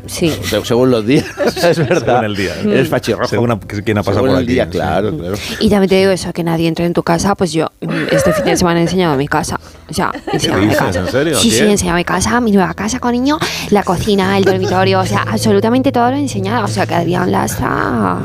Sí. 0.07 0.33
Según 0.65 0.91
los 0.91 1.07
días. 1.07 1.25
Es 1.62 1.79
verdad. 1.79 2.05
según 2.21 2.25
el 2.25 2.37
día 2.37 2.53
¿eh? 2.57 2.62
Eres 2.65 2.89
fachirrojo. 2.89 3.29
según 3.29 3.51
a- 3.53 3.59
quién 3.61 3.99
ha 3.99 4.03
pasado 4.03 4.17
Según 4.25 4.31
por 4.31 4.39
el 4.39 4.45
aquí 4.45 4.53
día, 4.55 4.65
sí. 4.65 4.71
claro, 4.71 5.17
claro. 5.17 5.35
Y 5.61 5.69
también 5.71 5.89
te 5.89 5.97
digo 5.99 6.11
eso, 6.11 6.33
que 6.33 6.43
nadie 6.45 6.69
entre 6.69 6.85
en 6.87 6.93
tu 6.93 7.03
casa, 7.03 7.35
pues 7.35 7.53
yo 7.53 7.71
mm, 7.81 7.89
este 8.12 8.33
fin 8.33 8.45
de 8.45 8.57
semana 8.57 8.81
he 8.81 8.83
enseñado 8.83 9.17
mi 9.17 9.29
casa. 9.29 9.59
O 9.89 9.95
sea, 9.95 10.11
he 10.33 10.35
enseñado 10.37 10.61
mi 10.61 10.67
dices? 10.69 10.83
casa. 10.83 10.99
¿En 11.01 11.09
serio? 11.09 11.37
Sí, 11.39 11.51
sí, 11.51 11.59
he 11.62 11.71
enseñado 11.71 11.97
mi 11.97 12.05
casa, 12.05 12.41
mi 12.41 12.51
nueva 12.53 12.75
casa, 12.75 12.99
cariño, 12.99 13.39
la 13.71 13.83
cocina, 13.85 14.37
el 14.37 14.45
dormitorio, 14.45 15.01
o 15.01 15.07
sea, 15.07 15.25
absolutamente 15.31 15.93
todo 15.93 16.11
lo 16.11 16.17
he 16.17 16.21
enseñado. 16.21 16.65
O 16.65 16.69
sea, 16.69 16.87
que 16.87 16.95
Adrián 16.95 17.31
lastra 17.31 18.19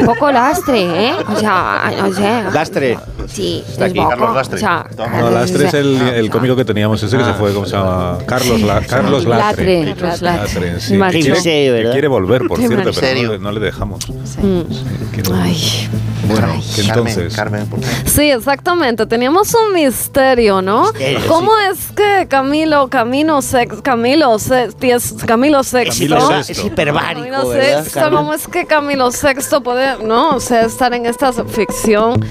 un 0.00 0.06
poco 0.06 0.30
lastre, 0.32 1.08
¿eh? 1.08 1.12
O 1.28 1.36
sea, 1.38 1.92
no 1.98 2.12
sé. 2.12 2.42
Lastre. 2.52 2.98
Sí, 3.28 3.62
Está 3.68 3.86
es 3.86 3.90
aquí, 3.90 3.98
poco, 3.98 4.10
Carlos 4.10 4.34
Lastre. 4.36 4.56
O 4.56 4.60
sea, 4.60 4.85
no, 4.96 5.30
Lastre 5.30 5.66
es 5.66 5.74
el, 5.74 6.00
el 6.00 6.30
cómico 6.30 6.56
que 6.56 6.64
teníamos 6.64 7.02
ese 7.02 7.16
que 7.16 7.24
se 7.24 7.32
fue, 7.34 7.52
¿cómo 7.52 7.66
se 7.66 7.72
llama? 7.76 8.18
Carlos, 8.26 8.60
La- 8.62 8.80
Carlos 8.80 9.24
Latre. 9.24 9.84
Latre, 9.84 9.94
Carlos 10.00 10.22
Latre. 10.22 10.80
sí. 10.80 10.98
Quiere- 10.98 11.42
que 11.42 11.88
quiere 11.92 12.08
volver, 12.08 12.46
por 12.46 12.58
cierto, 12.58 12.90
pero 13.00 13.32
no 13.32 13.38
no 13.38 13.52
le 13.52 13.60
dejamos. 13.60 14.08
Mm. 14.08 14.60
Volver. 15.24 15.42
Ay. 15.42 15.88
Bueno, 16.28 16.48
Ay. 16.54 16.62
entonces, 16.78 17.34
Carmen, 17.36 17.66
¿por 17.68 17.78
qué? 17.80 17.86
Sí, 18.06 18.30
exactamente. 18.30 19.06
Teníamos 19.06 19.54
un 19.54 19.72
misterio, 19.74 20.60
¿no? 20.60 20.90
¿Cómo 21.28 21.52
es 21.70 21.92
que 21.94 22.26
Camilo, 22.28 22.88
Camino 22.88 23.40
Sex, 23.42 23.80
Camilo 23.82 24.38
Sex, 24.38 24.74
Camilo 25.24 25.62
Sexto? 25.62 25.94
Camilo 25.96 26.20
Sexto. 26.42 26.52
Es 26.52 26.64
hiperbárico, 26.64 27.20
Camilo 27.30 27.48
¿verdad, 27.48 27.82
Sexto, 27.84 28.00
Carmen? 28.00 28.18
¿cómo 28.18 28.34
es 28.34 28.48
que 28.48 28.66
Camilo 28.66 29.12
Sexto 29.12 29.62
puede, 29.62 30.02
no, 30.04 30.30
o 30.36 30.40
sea, 30.40 30.62
estar 30.62 30.92
en 30.94 31.06
esta 31.06 31.32
ficción 31.32 32.24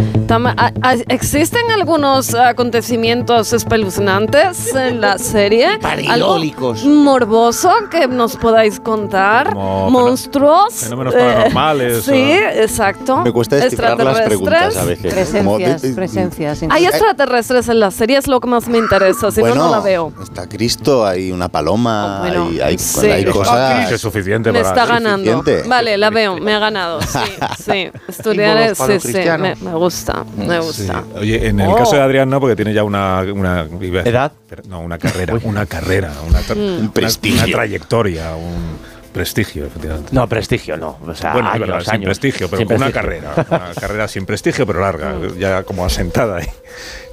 ¿Existen 1.07 1.69
algunos 1.71 2.33
acontecimientos 2.45 3.53
espeluznantes 3.53 4.73
en 4.75 5.01
la 5.01 5.17
serie? 5.17 5.65
¿Algo 5.81 5.81
Parilólicos. 5.81 6.83
morboso 6.85 7.71
que 7.89 8.07
nos 8.07 8.35
podáis 8.35 8.79
contar? 8.79 9.53
Como 9.53 9.89
¿Monstruos? 9.89 10.73
fenómenos 10.73 11.13
Eh, 11.13 11.17
paranormales, 11.17 12.03
sí, 12.03 12.11
o- 12.11 12.61
exacto. 12.61 13.17
Me 13.17 13.31
cuesta 13.31 13.55
descifrar 13.57 13.97
las 14.03 14.21
preguntas 14.21 14.77
a 14.77 14.85
veces. 14.85 15.13
Presencias, 15.13 15.81
de- 15.81 15.93
presencias. 15.93 16.63
Hay 16.69 16.85
extraterrestres 16.85 17.69
en 17.69 17.79
la 17.79 17.91
serie, 17.91 18.17
es 18.17 18.27
lo 18.27 18.39
que 18.39 18.47
más 18.47 18.67
me 18.67 18.77
interesa, 18.77 19.31
si 19.31 19.41
no, 19.41 19.55
no 19.55 19.71
la 19.71 19.79
veo. 19.79 20.11
está 20.21 20.47
Cristo, 20.47 21.05
hay 21.05 21.31
una 21.31 21.49
paloma, 21.49 22.19
bueno, 22.21 22.47
hay, 22.51 22.59
hay, 22.61 22.77
sí. 22.77 23.07
hay 23.07 23.25
cosas... 23.25 23.89
Que 23.89 23.95
es 23.95 24.01
suficiente 24.01 24.51
Me 24.51 24.61
para... 24.63 24.69
está 24.81 24.85
ganando. 24.93 25.31
Suficiente. 25.31 25.67
Vale, 25.69 25.97
la 25.97 26.09
veo, 26.09 26.37
me 26.39 26.53
ha 26.53 26.59
ganado. 26.59 27.01
Sí, 27.01 27.19
sí. 27.63 27.89
Estudiar 28.07 28.75
sí, 28.75 28.99
sí, 28.99 29.13
me, 29.39 29.55
me 29.55 29.73
gusta, 29.75 30.23
me 30.37 30.59
gusta. 30.59 31.03
Sí. 31.13 31.17
Oye, 31.19 31.47
en 31.47 31.59
el 31.59 31.69
Oh. 31.69 31.75
caso 31.75 31.95
de 31.95 32.01
Adrián 32.01 32.29
no, 32.35 32.39
porque 32.41 32.55
tiene 32.55 32.73
ya 32.73 32.83
una... 32.83 33.21
una 33.21 33.61
¿Edad? 34.03 34.33
No, 34.67 34.81
una 34.81 34.97
carrera, 34.97 35.33
una 35.43 35.65
carrera, 35.65 36.11
una, 36.27 36.41
tra- 36.41 36.55
Mm. 36.55 36.79
una- 36.81 36.91
prestigio. 36.91 37.43
una 37.45 37.53
trayectoria, 37.53 38.35
un 38.35 38.77
prestigio, 39.13 39.65
efectivamente. 39.65 40.09
No, 40.13 40.27
prestigio 40.27 40.75
no. 40.75 40.97
O 41.07 41.15
sea, 41.15 41.31
bueno, 41.31 41.47
es 41.49 41.55
años, 41.55 41.67
verdad, 41.69 41.91
sin 41.93 42.01
prestigio, 42.03 42.49
pero 42.49 42.57
Sin 42.57 42.67
una 42.67 42.91
prestigio. 42.91 43.01
carrera. 43.01 43.45
Una 43.49 43.73
carrera 43.73 44.07
sin 44.09 44.25
prestigio, 44.25 44.65
pero 44.67 44.81
larga, 44.81 45.13
Mm. 45.13 45.37
ya 45.39 45.63
como 45.63 45.85
asentada 45.85 46.37
ahí. 46.37 46.47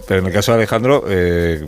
Pero 0.06 0.20
en 0.20 0.26
el 0.26 0.32
caso 0.32 0.52
de 0.52 0.58
Alejandro, 0.58 1.04
eh, 1.08 1.64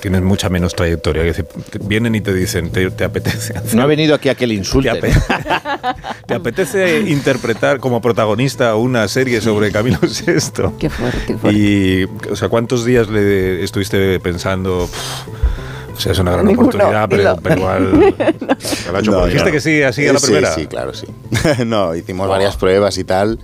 tienes 0.00 0.22
mucha 0.22 0.48
menos 0.48 0.74
trayectoria. 0.74 1.22
Es 1.24 1.36
decir, 1.36 1.46
te- 1.70 1.78
vienen 1.78 2.14
y 2.14 2.20
te 2.20 2.32
dicen, 2.32 2.70
¿te, 2.70 2.90
te 2.90 3.04
apetece 3.04 3.56
hacer- 3.58 3.74
No 3.74 3.82
ha 3.82 3.86
venido 3.86 4.14
aquí 4.14 4.28
a 4.28 4.34
que 4.34 4.46
le 4.46 4.54
insulte. 4.54 4.90
¿Te, 5.00 5.10
ape- 5.12 5.94
¿Te 6.26 6.34
apetece 6.34 7.00
interpretar 7.00 7.78
como 7.78 8.00
protagonista 8.00 8.74
una 8.76 9.06
serie 9.08 9.40
sobre 9.40 9.70
Camilo 9.70 9.98
VI? 10.02 10.72
Qué 10.78 10.88
fuerte, 10.90 11.18
qué 11.26 11.36
fuerte. 11.36 11.58
Y, 11.58 12.04
o 12.30 12.36
sea, 12.36 12.48
¿cuántos 12.48 12.84
días 12.84 13.08
le 13.08 13.62
estuviste 13.62 14.18
pensando? 14.20 14.88
"Pff, 14.90 15.96
o 15.96 16.00
sea, 16.00 16.12
es 16.12 16.18
una 16.20 16.30
gran 16.30 16.46
Ninguno, 16.46 16.68
oportunidad, 16.68 17.08
pero, 17.08 17.36
pero 17.42 17.56
igual. 17.56 18.14
chupo. 19.02 19.16
No, 19.18 19.26
Dijiste 19.26 19.46
no. 19.46 19.52
que 19.52 19.60
sí, 19.60 19.82
así 19.82 20.06
a 20.06 20.12
la 20.12 20.18
Sí, 20.20 20.26
primera. 20.26 20.54
Sí, 20.54 20.66
claro, 20.68 20.94
sí. 20.94 21.06
no, 21.66 21.94
hicimos 21.94 22.28
varias 22.28 22.56
pruebas 22.56 22.96
y 22.98 23.04
tal. 23.04 23.38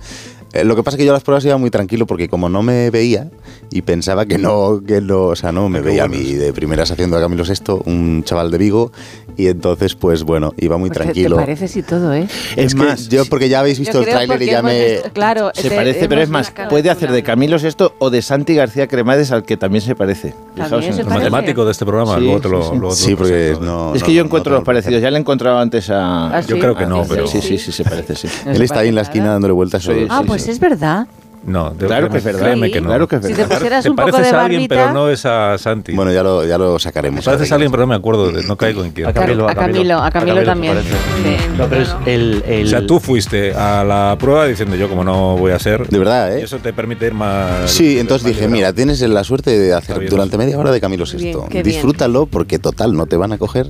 Eh, 0.55 0.63
Lo 0.63 0.75
que 0.75 0.83
pasa 0.83 0.95
es 0.95 0.99
que 0.99 1.05
yo 1.05 1.13
las 1.13 1.21
pruebas 1.23 1.43
iba 1.45 1.57
muy 1.57 1.69
tranquilo 1.69 2.07
porque 2.07 2.29
como 2.29 2.49
no 2.49 2.63
me 2.63 2.89
veía 2.89 3.29
y 3.71 3.81
pensaba 3.81 4.25
que 4.25 4.37
no, 4.37 4.81
que 4.85 5.01
no, 5.01 5.23
o 5.25 5.35
sea, 5.35 5.51
no 5.51 5.67
me 5.69 5.79
Qué 5.79 5.85
veía 5.85 6.03
a 6.05 6.07
mí 6.07 6.33
de 6.33 6.53
primeras 6.53 6.91
haciendo 6.91 7.17
a 7.17 7.21
Camilo 7.21 7.43
VI, 7.43 7.81
un 7.85 8.23
chaval 8.23 8.51
de 8.51 8.57
Vigo, 8.57 8.91
y 9.37 9.47
entonces 9.47 9.95
pues 9.95 10.23
bueno, 10.23 10.53
iba 10.57 10.77
muy 10.77 10.89
Pues 10.89 10.99
tranquilo. 11.01 11.35
Te 11.35 11.41
pareces 11.41 11.75
y 11.75 11.83
todo, 11.83 12.13
¿eh? 12.13 12.27
Es 12.55 12.65
Es 12.67 12.75
que 12.75 12.83
más, 12.83 13.09
yo 13.09 13.25
porque 13.25 13.49
ya 13.49 13.59
habéis 13.59 13.79
visto 13.79 13.93
Yo 13.95 13.99
el 14.01 14.05
tráiler 14.09 14.41
y 14.41 14.45
ya 14.45 14.61
me... 14.61 14.93
visto- 14.93 15.09
claro, 15.13 15.51
Se 15.53 15.69
te- 15.69 15.75
parece, 15.75 16.07
pero 16.07 16.21
es 16.21 16.29
más, 16.29 16.53
puede 16.69 16.89
hacer 16.89 17.11
de 17.11 17.21
Camilo 17.23 17.59
Sesto 17.59 17.93
o 17.99 18.09
de 18.09 18.21
Santi 18.21 18.55
García 18.55 18.87
Cremades, 18.87 19.31
al 19.31 19.43
que 19.43 19.57
también 19.57 19.81
se 19.81 19.95
parece. 19.95 20.33
Fijaos 20.53 20.69
También 20.71 20.93
se. 20.93 21.01
El 21.01 21.07
matemático 21.07 21.65
de 21.65 21.71
este 21.71 21.85
programa, 21.85 22.15
Sí, 22.17 22.23
luego 22.23 22.39
te 22.39 22.49
lo, 22.49 22.61
sí, 22.63 22.69
sí. 22.71 22.77
luego 22.79 22.95
te 22.95 23.01
Sí, 23.01 23.11
lo 23.11 23.17
porque 23.17 23.57
no... 23.61 23.93
Es 23.95 24.01
no- 24.01 24.05
que 24.07 24.13
yo 24.13 24.21
no 24.21 24.25
encuentro 24.27 24.51
tengo 24.51 24.59
los 24.59 24.65
parecidos. 24.65 25.01
Ya 25.01 25.11
le 25.11 25.17
he 25.17 25.19
encontrado 25.19 25.57
antes 25.59 25.89
a. 25.89 26.37
Ah, 26.37 26.41
Yo 26.41 26.55
sí. 26.55 26.61
creo 26.61 26.75
que 26.75 26.85
no, 26.85 27.01
Ah, 27.01 27.05
pero- 27.09 27.27
Sí, 27.27 27.41
sí, 27.41 27.57
sí, 27.57 27.71
se 27.71 27.83
parece, 27.83 28.15
sí. 28.15 28.27
Él 28.45 28.61
está 28.61 28.79
ahí 28.79 28.89
en 28.89 28.95
la 28.95 29.01
esquina 29.01 29.31
dándole 29.31 29.53
vueltas 29.53 29.85
Ah, 30.09 30.21
sí, 30.23 30.44
pues 30.45 30.55
es 30.55 30.59
verdad. 30.59 31.07
No, 31.45 31.69
de- 31.69 31.85
Claro 31.85 32.09
que 32.09 32.17
es 32.17 32.23
verdad. 32.23 32.39
créeme 32.41 32.71
que 32.71 32.81
no. 32.81 32.87
Claro 32.87 33.07
que 33.07 33.17
es 33.17 33.21
Si 33.21 33.33
verdad. 33.33 33.47
te 33.49 33.53
pusieras 33.53 33.83
Te 33.83 33.89
un 33.91 33.95
poco 33.95 34.09
pareces 34.09 34.31
de 34.31 34.37
a 34.37 34.41
alguien, 34.45 34.61
barbita... 34.61 34.75
pero 34.75 34.93
no 34.95 35.09
es 35.11 35.25
a 35.27 35.57
Santi. 35.59 35.91
Bueno, 35.93 36.11
ya 36.11 36.23
lo, 36.23 36.43
ya 36.43 36.57
lo 36.57 36.79
sacaremos. 36.79 37.19
Te 37.23 37.25
pareces 37.29 37.51
a 37.51 37.55
alguien, 37.55 37.69
pero 37.69 37.83
no 37.83 37.87
me 37.87 37.93
acuerdo, 37.95 38.31
de- 38.31 38.41
no 38.45 38.57
caigo 38.57 38.83
en 38.83 38.89
quién. 38.89 39.05
A 39.07 39.13
Camilo, 39.13 39.47
a 39.47 39.53
Camilo, 39.53 39.99
a 39.99 40.09
Camilo 40.09 40.39
se 40.39 40.45
también. 40.45 40.73
parece. 40.73 40.89
Sí. 40.91 41.53
No, 41.55 41.67
pero 41.67 41.81
es 41.83 41.95
el, 42.07 42.43
el- 42.47 42.65
O 42.65 42.69
sea, 42.69 42.87
tú 42.87 42.99
fuiste 42.99 43.53
a 43.53 43.83
la 43.83 44.17
prueba 44.19 44.47
diciendo 44.47 44.75
yo 44.75 44.89
como 44.89 45.03
no 45.03 45.37
voy 45.37 45.51
a 45.51 45.59
ser. 45.59 45.87
De 45.87 45.99
verdad, 45.99 46.35
Y 46.35 46.39
¿eh? 46.39 46.43
eso 46.45 46.57
te 46.57 46.73
permite 46.73 47.05
ir 47.05 47.13
más. 47.13 47.69
Sí, 47.69 47.99
entonces 47.99 48.23
más 48.23 48.29
dije, 48.29 48.47
liberado. 48.47 48.51
mira, 48.51 48.73
tienes 48.73 48.99
la 49.01 49.23
suerte 49.23 49.55
de 49.55 49.71
hacer 49.71 50.09
durante 50.09 50.39
media 50.39 50.57
hora 50.57 50.71
de 50.71 50.81
Camilo 50.81 51.05
qué 51.05 51.61
bien. 51.61 51.63
Disfrútalo 51.63 52.25
porque 52.25 52.57
total, 52.57 52.95
no 52.97 53.05
te 53.05 53.17
van 53.17 53.33
a 53.33 53.37
coger. 53.37 53.67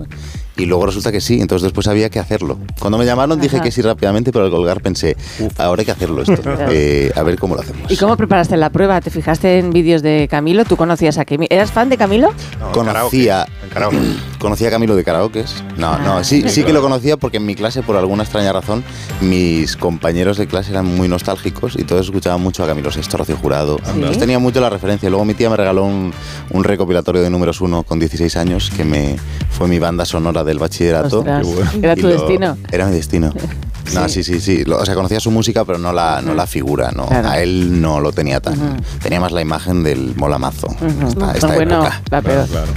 Y 0.57 0.65
luego 0.65 0.85
resulta 0.85 1.11
que 1.11 1.19
sí, 1.19 1.41
entonces 1.41 1.63
después 1.63 1.87
había 1.87 2.09
que 2.09 2.19
hacerlo. 2.19 2.57
Cuando 2.79 2.97
me 2.97 3.05
llamaron 3.05 3.39
dije 3.41 3.57
Ajá. 3.57 3.65
que 3.65 3.71
sí 3.71 3.81
rápidamente, 3.81 4.31
pero 4.31 4.45
al 4.45 4.51
colgar 4.51 4.81
pensé, 4.81 5.17
ahora 5.57 5.81
hay 5.81 5.85
que 5.85 5.91
hacerlo 5.91 6.21
esto. 6.21 6.41
Eh, 6.71 7.11
a 7.15 7.23
ver 7.23 7.37
cómo 7.37 7.55
lo 7.55 7.61
hacemos. 7.61 7.91
¿Y 7.91 7.97
cómo 7.97 8.15
preparaste 8.15 8.55
la 8.57 8.69
prueba? 8.69 9.01
¿Te 9.01 9.09
fijaste 9.09 9.59
en 9.59 9.71
vídeos 9.71 10.01
de 10.01 10.27
Camilo? 10.29 10.63
¿Tú 10.65 10.77
conocías 10.77 11.17
a 11.17 11.25
Camilo? 11.25 11.47
¿Eras 11.53 11.71
fan 11.71 11.89
de 11.89 11.97
Camilo? 11.97 12.29
No, 12.59 12.67
en 12.67 12.73
conocía, 12.73 13.45
karaoke, 13.45 13.57
en 13.63 13.69
karaoke. 13.69 13.97
Conocía 14.45 14.67
a 14.67 14.71
Camilo 14.71 14.95
de 14.95 15.03
karaokes. 15.03 15.63
No, 15.77 15.89
Ah. 15.93 16.01
no, 16.05 16.23
sí, 16.23 16.43
sí 16.49 16.63
que 16.63 16.71
lo 16.71 16.81
conocía 16.81 17.17
porque 17.17 17.37
en 17.37 17.45
mi 17.47 17.55
clase, 17.55 17.81
por 17.81 17.95
alguna 17.95 18.23
extraña 18.23 18.53
razón, 18.53 18.83
mis 19.21 19.75
compañeros 19.75 20.37
de 20.37 20.45
clase 20.47 20.71
eran 20.71 20.85
muy 20.85 21.07
nostálgicos 21.07 21.75
y 21.77 21.83
todos 21.83 22.05
escuchaban 22.05 22.41
mucho 22.41 22.63
a 22.63 22.67
Camilo 22.67 22.89
VI, 22.95 23.17
Rocío 23.17 23.37
Jurado. 23.37 23.79
Entonces 23.93 24.19
tenía 24.19 24.37
mucho 24.39 24.61
la 24.61 24.69
referencia. 24.69 25.09
Luego 25.09 25.25
mi 25.25 25.33
tía 25.33 25.49
me 25.49 25.57
regaló 25.57 25.83
un, 25.83 26.13
un 26.51 26.63
recopilatorio 26.63 27.21
de 27.23 27.29
números 27.29 27.59
uno 27.61 27.83
con 27.83 27.97
16 27.99 28.35
años 28.37 28.71
que 28.75 28.85
me 28.85 29.15
fue 29.49 29.67
mi 29.67 29.79
banda 29.79 30.05
sonora 30.05 30.43
del 30.43 30.59
bachillerato. 30.59 31.19
Ostras, 31.19 31.45
bueno. 31.47 31.71
era 31.81 31.95
tu 31.95 32.03
lo- 32.03 32.09
destino. 32.09 32.57
Era 32.71 32.85
mi 32.85 32.93
destino. 32.93 33.33
No, 33.93 34.09
sí, 34.09 34.23
sí, 34.23 34.39
sí. 34.41 34.63
Lo- 34.65 34.79
o 34.79 34.85
sea, 34.85 34.95
conocía 34.95 35.19
su 35.19 35.31
música, 35.31 35.63
pero 35.65 35.77
no 35.77 35.93
la, 35.93 36.21
no 36.21 36.33
la 36.33 36.47
figura. 36.47 36.91
¿no? 36.91 37.05
Claro. 37.05 37.29
A 37.29 37.39
él 37.39 37.81
no 37.81 37.99
lo 37.99 38.11
tenía 38.11 38.39
tan. 38.39 38.81
Tenía 39.01 39.19
más 39.19 39.31
la 39.31 39.41
imagen 39.41 39.83
del 39.83 40.13
molamazo. 40.15 40.67
Esta, 41.07 41.31
esta 41.33 41.47
bueno, 41.47 41.75
época. 41.81 42.01
la 42.09 42.21
peor. 42.21 42.47
Claro. 42.47 42.71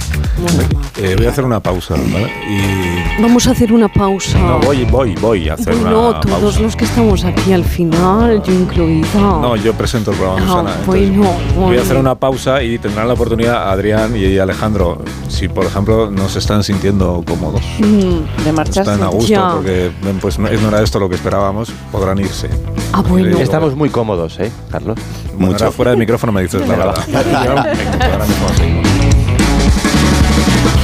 Eh, 0.97 1.15
voy 1.17 1.25
a 1.25 1.29
hacer 1.29 1.43
una 1.45 1.59
pausa, 1.59 1.95
¿vale? 1.95 2.31
Y. 2.49 3.21
Vamos 3.21 3.47
a 3.47 3.51
hacer 3.51 3.71
una 3.73 3.87
pausa. 3.91 4.37
No, 4.39 4.59
voy, 4.59 4.85
voy, 4.85 5.15
voy 5.15 5.49
a 5.49 5.53
hacer 5.53 5.73
Bueno, 5.75 6.09
una 6.09 6.19
todos 6.21 6.41
pausa. 6.41 6.59
los 6.61 6.75
que 6.75 6.85
estamos 6.85 7.23
aquí 7.25 7.51
al 7.53 7.63
final, 7.65 8.41
yo 8.43 8.53
incluida. 8.53 9.07
No, 9.15 9.55
yo 9.55 9.73
presento 9.73 10.11
el 10.11 10.17
programa, 10.17 10.39
Ah, 10.41 10.47
Susana. 10.47 10.69
entonces 10.79 10.85
bueno, 10.85 11.23
Voy 11.55 11.63
bueno. 11.65 11.79
a 11.79 11.83
hacer 11.83 11.97
una 11.97 12.15
pausa 12.15 12.63
y 12.63 12.77
tendrán 12.79 13.07
la 13.07 13.13
oportunidad 13.13 13.69
Adrián 13.71 14.15
y 14.15 14.37
Alejandro, 14.37 15.01
si 15.27 15.47
por 15.47 15.65
ejemplo 15.65 16.09
no 16.11 16.29
se 16.29 16.39
están 16.39 16.63
sintiendo 16.63 17.23
cómodos, 17.27 17.61
Mm, 17.79 18.43
De 18.45 18.51
marcharse. 18.53 18.91
están 18.91 19.03
a 19.03 19.07
gusto 19.07 19.29
Ya. 19.29 19.49
porque 19.53 19.91
ven, 20.03 20.19
pues 20.19 20.37
no, 20.39 20.49
no 20.49 20.67
era 20.69 20.81
esto 20.81 20.98
lo 20.99 21.09
que 21.09 21.15
esperábamos, 21.15 21.71
podrán 21.91 22.19
irse. 22.19 22.49
Ah, 22.93 23.01
bueno. 23.01 23.37
Eh, 23.37 23.41
Estamos 23.43 23.75
muy 23.75 23.89
cómodos, 23.89 24.39
¿eh, 24.39 24.51
Carlos? 24.71 24.97
Bueno, 25.33 25.51
Mucho. 25.53 25.65
ahora 25.65 25.75
fuera 25.75 25.91
del 25.91 25.99
micrófono 25.99 26.31
me 26.31 26.41
dices 26.43 26.67
la 26.67 26.75
verdad. 26.75 27.05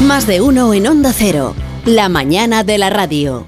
Más 0.07 0.27
de 0.27 0.41
uno 0.41 0.73
en 0.73 0.87
Onda 0.87 1.11
Cero. 1.13 1.53
La 1.85 2.09
mañana 2.09 2.63
de 2.63 2.77
la 2.77 2.89
radio. 2.89 3.45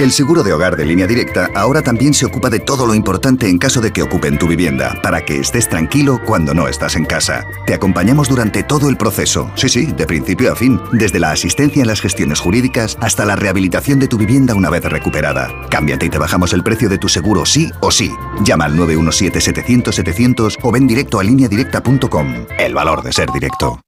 El 0.00 0.12
seguro 0.12 0.42
de 0.42 0.54
hogar 0.54 0.78
de 0.78 0.86
línea 0.86 1.06
directa 1.06 1.50
ahora 1.54 1.82
también 1.82 2.14
se 2.14 2.24
ocupa 2.24 2.48
de 2.48 2.58
todo 2.58 2.86
lo 2.86 2.94
importante 2.94 3.50
en 3.50 3.58
caso 3.58 3.82
de 3.82 3.92
que 3.92 4.00
ocupen 4.00 4.38
tu 4.38 4.48
vivienda, 4.48 4.98
para 5.02 5.26
que 5.26 5.38
estés 5.38 5.68
tranquilo 5.68 6.22
cuando 6.24 6.54
no 6.54 6.68
estás 6.68 6.96
en 6.96 7.04
casa. 7.04 7.44
Te 7.66 7.74
acompañamos 7.74 8.26
durante 8.26 8.62
todo 8.62 8.88
el 8.88 8.96
proceso, 8.96 9.50
sí, 9.56 9.68
sí, 9.68 9.92
de 9.92 10.06
principio 10.06 10.52
a 10.52 10.56
fin, 10.56 10.80
desde 10.92 11.20
la 11.20 11.32
asistencia 11.32 11.82
en 11.82 11.86
las 11.86 12.00
gestiones 12.00 12.40
jurídicas 12.40 12.96
hasta 13.02 13.26
la 13.26 13.36
rehabilitación 13.36 13.98
de 13.98 14.08
tu 14.08 14.16
vivienda 14.16 14.54
una 14.54 14.70
vez 14.70 14.84
recuperada. 14.84 15.50
Cámbiate 15.68 16.06
y 16.06 16.08
te 16.08 16.16
bajamos 16.16 16.54
el 16.54 16.62
precio 16.62 16.88
de 16.88 16.96
tu 16.96 17.10
seguro 17.10 17.44
sí 17.44 17.70
o 17.82 17.90
sí. 17.90 18.10
Llama 18.42 18.64
al 18.64 18.78
917-700-700 18.78 20.60
o 20.62 20.72
ven 20.72 20.86
directo 20.86 21.20
a 21.20 21.24
lineadirecta.com. 21.24 22.46
El 22.58 22.72
valor 22.72 23.02
de 23.02 23.12
ser 23.12 23.30
directo. 23.32 23.82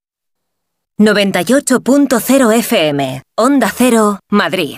98.0 0.99 2.53
FM, 2.59 3.23
Onda 3.35 3.73
Cero, 3.75 4.19
Madrid. 4.29 4.77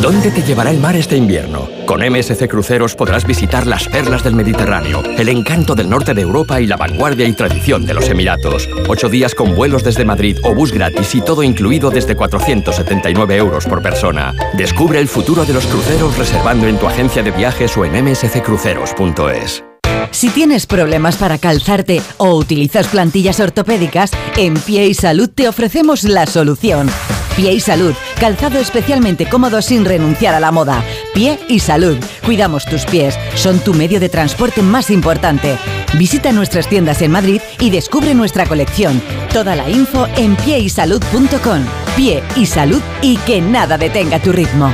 ¿Dónde 0.00 0.30
te 0.30 0.42
llevará 0.42 0.70
el 0.70 0.78
mar 0.78 0.96
este 0.96 1.16
invierno? 1.16 1.68
Con 1.84 2.00
MSC 2.00 2.48
Cruceros 2.48 2.94
podrás 2.94 3.26
visitar 3.26 3.66
las 3.66 3.86
perlas 3.86 4.24
del 4.24 4.34
Mediterráneo, 4.34 5.02
el 5.18 5.28
encanto 5.28 5.74
del 5.74 5.90
norte 5.90 6.14
de 6.14 6.22
Europa 6.22 6.58
y 6.58 6.66
la 6.66 6.78
vanguardia 6.78 7.26
y 7.26 7.34
tradición 7.34 7.84
de 7.84 7.92
los 7.92 8.08
Emiratos. 8.08 8.66
Ocho 8.88 9.10
días 9.10 9.34
con 9.34 9.54
vuelos 9.54 9.84
desde 9.84 10.06
Madrid 10.06 10.38
o 10.42 10.54
bus 10.54 10.72
gratis 10.72 11.14
y 11.14 11.20
todo 11.20 11.42
incluido 11.42 11.90
desde 11.90 12.16
479 12.16 13.36
euros 13.36 13.66
por 13.66 13.82
persona. 13.82 14.32
Descubre 14.54 15.00
el 15.00 15.08
futuro 15.08 15.44
de 15.44 15.52
los 15.52 15.66
cruceros 15.66 16.16
reservando 16.16 16.66
en 16.66 16.78
tu 16.78 16.86
agencia 16.86 17.22
de 17.22 17.32
viajes 17.32 17.76
o 17.76 17.84
en 17.84 18.02
msccruceros.es. 18.02 19.64
Si 20.12 20.30
tienes 20.30 20.66
problemas 20.66 21.18
para 21.18 21.36
calzarte 21.36 22.00
o 22.16 22.36
utilizas 22.36 22.88
plantillas 22.88 23.38
ortopédicas, 23.38 24.12
en 24.38 24.54
Pie 24.54 24.86
y 24.86 24.94
Salud 24.94 25.28
te 25.28 25.46
ofrecemos 25.46 26.04
la 26.04 26.26
solución. 26.26 26.88
Pie 27.36 27.52
y 27.52 27.60
Salud, 27.60 27.94
calzado 28.18 28.58
especialmente 28.58 29.26
cómodo 29.26 29.62
sin 29.62 29.84
renunciar 29.84 30.34
a 30.34 30.40
la 30.40 30.52
moda. 30.52 30.84
Pie 31.14 31.38
y 31.48 31.60
Salud, 31.60 31.96
cuidamos 32.24 32.64
tus 32.64 32.84
pies, 32.84 33.18
son 33.34 33.58
tu 33.60 33.74
medio 33.74 34.00
de 34.00 34.08
transporte 34.08 34.62
más 34.62 34.90
importante. 34.90 35.56
Visita 35.98 36.32
nuestras 36.32 36.68
tiendas 36.68 37.02
en 37.02 37.10
Madrid 37.10 37.40
y 37.58 37.70
descubre 37.70 38.14
nuestra 38.14 38.46
colección. 38.46 39.00
Toda 39.32 39.56
la 39.56 39.68
info 39.68 40.06
en 40.16 40.36
pieysalud.com. 40.36 41.64
Pie 41.96 42.22
y 42.36 42.46
Salud 42.46 42.82
y 43.02 43.16
que 43.18 43.40
nada 43.40 43.78
detenga 43.78 44.18
tu 44.20 44.32
ritmo. 44.32 44.72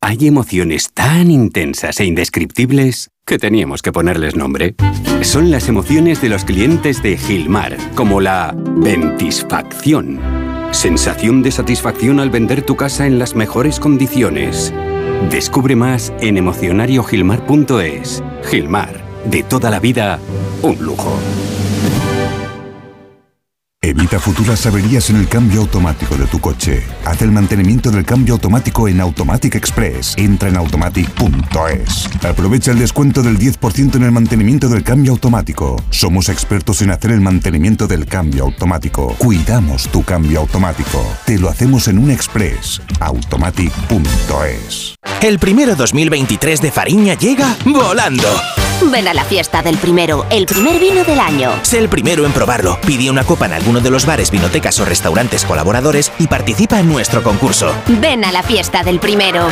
Hay 0.00 0.26
emociones 0.26 0.92
tan 0.94 1.30
intensas 1.30 2.00
e 2.00 2.06
indescriptibles 2.06 3.10
que 3.26 3.38
teníamos 3.38 3.82
que 3.82 3.92
ponerles 3.92 4.36
nombre. 4.36 4.74
Son 5.20 5.50
las 5.50 5.68
emociones 5.68 6.22
de 6.22 6.30
los 6.30 6.44
clientes 6.44 7.02
de 7.02 7.18
Gilmar, 7.18 7.76
como 7.94 8.20
la 8.20 8.54
ventisfacción. 8.56 10.47
Sensación 10.72 11.42
de 11.42 11.50
satisfacción 11.50 12.20
al 12.20 12.30
vender 12.30 12.62
tu 12.62 12.76
casa 12.76 13.06
en 13.06 13.18
las 13.18 13.34
mejores 13.34 13.80
condiciones. 13.80 14.72
Descubre 15.30 15.74
más 15.74 16.12
en 16.20 16.36
emocionariogilmar.es. 16.36 18.22
Gilmar, 18.44 19.02
De 19.24 19.42
toda 19.42 19.70
la 19.70 19.80
vida, 19.80 20.20
un 20.62 20.78
lujo. 20.80 21.18
Evita 23.80 24.18
futuras 24.18 24.66
averías 24.66 25.08
en 25.08 25.16
el 25.16 25.28
cambio 25.28 25.60
automático 25.60 26.16
de 26.16 26.26
tu 26.26 26.40
coche. 26.40 26.82
Haz 27.04 27.22
el 27.22 27.30
mantenimiento 27.30 27.92
del 27.92 28.04
cambio 28.04 28.34
automático 28.34 28.88
en 28.88 29.00
Automatic 29.00 29.54
Express. 29.54 30.14
Entra 30.16 30.48
en 30.48 30.56
automatic.es. 30.56 32.08
Aprovecha 32.24 32.72
el 32.72 32.80
descuento 32.80 33.22
del 33.22 33.38
10% 33.38 33.94
en 33.94 34.02
el 34.02 34.10
mantenimiento 34.10 34.68
del 34.68 34.82
cambio 34.82 35.12
automático. 35.12 35.80
Somos 35.90 36.28
expertos 36.28 36.82
en 36.82 36.90
hacer 36.90 37.12
el 37.12 37.20
mantenimiento 37.20 37.86
del 37.86 38.04
cambio 38.04 38.46
automático. 38.46 39.14
Cuidamos 39.16 39.88
tu 39.90 40.02
cambio 40.02 40.40
automático. 40.40 41.00
Te 41.24 41.38
lo 41.38 41.48
hacemos 41.48 41.86
en 41.86 42.00
un 42.00 42.10
express. 42.10 42.82
Automatic.es. 42.98 44.96
El 45.22 45.38
primero 45.38 45.76
2023 45.76 46.60
de 46.62 46.72
Fariña 46.72 47.14
llega 47.14 47.56
volando. 47.64 48.28
Ven 48.82 49.08
a 49.08 49.14
la 49.14 49.24
fiesta 49.24 49.62
del 49.62 49.76
primero, 49.76 50.24
el 50.30 50.46
primer 50.46 50.78
vino 50.78 51.02
del 51.04 51.18
año. 51.20 51.52
Sé 51.62 51.78
el 51.78 51.88
primero 51.88 52.24
en 52.24 52.32
probarlo. 52.32 52.78
Pide 52.86 53.10
una 53.10 53.24
copa 53.24 53.46
en 53.46 53.54
alguno 53.54 53.80
de 53.80 53.90
los 53.90 54.06
bares, 54.06 54.30
vinotecas 54.30 54.78
o 54.80 54.84
restaurantes 54.84 55.44
colaboradores 55.44 56.12
y 56.18 56.28
participa 56.28 56.78
en 56.80 56.88
nuestro 56.88 57.22
concurso. 57.22 57.74
Ven 58.00 58.24
a 58.24 58.32
la 58.32 58.42
fiesta 58.42 58.82
del 58.82 59.00
primero. 59.00 59.46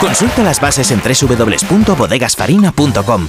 Consulta 0.00 0.42
las 0.42 0.60
bases 0.60 0.90
en 0.90 1.00
www.bodegasfarina.com. 1.00 3.28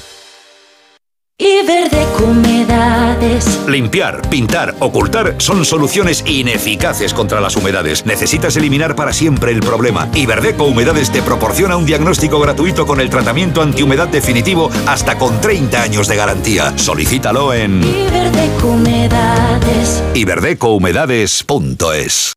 Iberdeco 1.38 2.24
Humedades. 2.24 3.68
Limpiar, 3.68 4.22
pintar, 4.30 4.74
ocultar 4.80 5.36
son 5.40 5.66
soluciones 5.66 6.24
ineficaces 6.26 7.14
contra 7.14 7.42
las 7.42 7.58
humedades. 7.58 8.06
Necesitas 8.06 8.56
eliminar 8.56 8.96
para 8.96 9.12
siempre 9.12 9.52
el 9.52 9.60
problema. 9.60 10.08
Iberdeco 10.14 10.64
Humedades 10.64 11.12
te 11.12 11.22
proporciona 11.22 11.76
un 11.76 11.86
diagnóstico 11.86 12.40
gratuito 12.40 12.86
con 12.86 13.02
el 13.02 13.10
tratamiento 13.10 13.62
antihumedad 13.62 14.08
definitivo 14.08 14.72
hasta 14.88 15.18
con 15.18 15.42
30 15.42 15.82
años 15.82 16.08
de 16.08 16.16
garantía. 16.16 16.78
Solicítalo 16.78 17.54
en 17.54 17.84
Iberdeco 17.84 18.68
Humedades. 18.68 20.02
iberdecohumedades.es. 20.14 22.32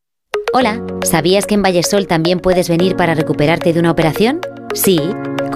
Hola, 0.52 0.82
¿sabías 1.04 1.46
que 1.46 1.54
en 1.54 1.62
Vallesol 1.62 2.08
también 2.08 2.40
puedes 2.40 2.68
venir 2.68 2.96
para 2.96 3.14
recuperarte 3.14 3.72
de 3.72 3.78
una 3.78 3.92
operación? 3.92 4.40
Sí, 4.74 5.00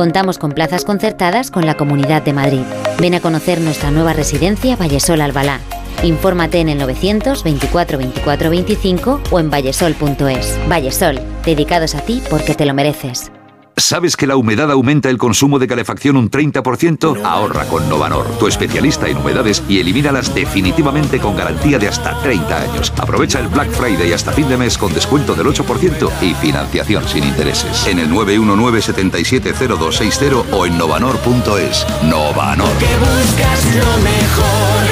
contamos 0.03 0.37
con 0.37 0.51
plazas 0.51 0.85
concertadas 0.85 1.53
con 1.53 1.65
la 1.65 1.77
Comunidad 1.77 2.23
de 2.23 2.33
Madrid. 2.33 2.65
Ven 2.99 3.15
a 3.15 3.21
conocer 3.21 3.61
nuestra 3.61 3.93
nueva 3.93 4.13
residencia 4.13 4.75
Vallesol 4.75 5.21
Albalá. 5.21 5.61
Infórmate 6.03 6.59
en 6.59 6.71
el 6.71 6.79
924 6.79 7.99
24 7.99 8.51
25 8.51 9.21
o 9.31 9.39
en 9.39 9.49
vallesol.es. 9.49 10.59
Vallesol, 10.69 11.21
dedicados 11.45 11.95
a 11.95 12.01
ti 12.01 12.21
porque 12.29 12.57
te 12.57 12.67
lo 12.67 12.75
mereces. 12.75 13.31
¿Sabes 13.77 14.17
que 14.17 14.27
la 14.27 14.37
humedad 14.37 14.71
aumenta 14.71 15.09
el 15.09 15.17
consumo 15.19 15.59
de 15.59 15.67
calefacción 15.67 16.17
un 16.17 16.31
30%? 16.31 17.25
Ahorra 17.25 17.65
con 17.67 17.89
Novanor, 17.89 18.27
tu 18.39 18.47
especialista 18.47 19.09
en 19.09 19.17
humedades, 19.17 19.63
y 19.69 19.81
elimínalas 19.81 20.33
definitivamente 20.35 21.19
con 21.19 21.37
garantía 21.37 21.79
de 21.79 21.89
hasta 21.89 22.21
30 22.23 22.61
años. 22.61 22.93
Aprovecha 22.99 23.41
el 23.41 23.49
Black 23.49 23.71
Friday 23.71 24.13
hasta 24.13 24.33
fin 24.33 24.49
de 24.49 24.57
mes 24.57 24.77
con 24.77 24.93
descuento 24.93 25.35
del 25.35 25.47
8% 25.47 26.11
y 26.21 26.35
financiación 26.35 27.09
sin 27.09 27.25
intereses. 27.25 27.87
En 27.87 27.99
el 27.99 28.11
919-770260 28.11 30.45
o 30.53 30.67
en 30.67 30.77
novanor.es. 30.77 31.87
Novanor. 32.05 32.69
buscas 32.69 33.77
lo 33.77 33.97
mejor. 34.03 34.92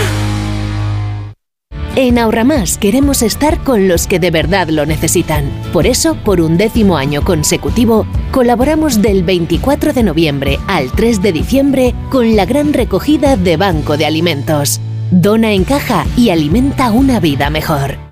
En 1.96 2.18
Ahorramás 2.18 2.78
queremos 2.78 3.20
estar 3.20 3.64
con 3.64 3.88
los 3.88 4.06
que 4.06 4.20
de 4.20 4.30
verdad 4.30 4.68
lo 4.68 4.86
necesitan. 4.86 5.50
Por 5.72 5.88
eso, 5.88 6.14
por 6.14 6.40
un 6.40 6.56
décimo 6.56 6.96
año 6.96 7.22
consecutivo, 7.22 8.06
colaboramos 8.30 9.02
del 9.02 9.24
24 9.24 9.92
de 9.92 10.04
noviembre 10.04 10.58
al 10.68 10.92
3 10.92 11.20
de 11.20 11.32
diciembre 11.32 11.94
con 12.08 12.36
la 12.36 12.46
gran 12.46 12.72
recogida 12.72 13.36
de 13.36 13.56
Banco 13.56 13.96
de 13.96 14.06
Alimentos. 14.06 14.80
Dona 15.10 15.52
en 15.52 15.64
caja 15.64 16.06
y 16.16 16.30
alimenta 16.30 16.92
una 16.92 17.18
vida 17.18 17.50
mejor. 17.50 18.09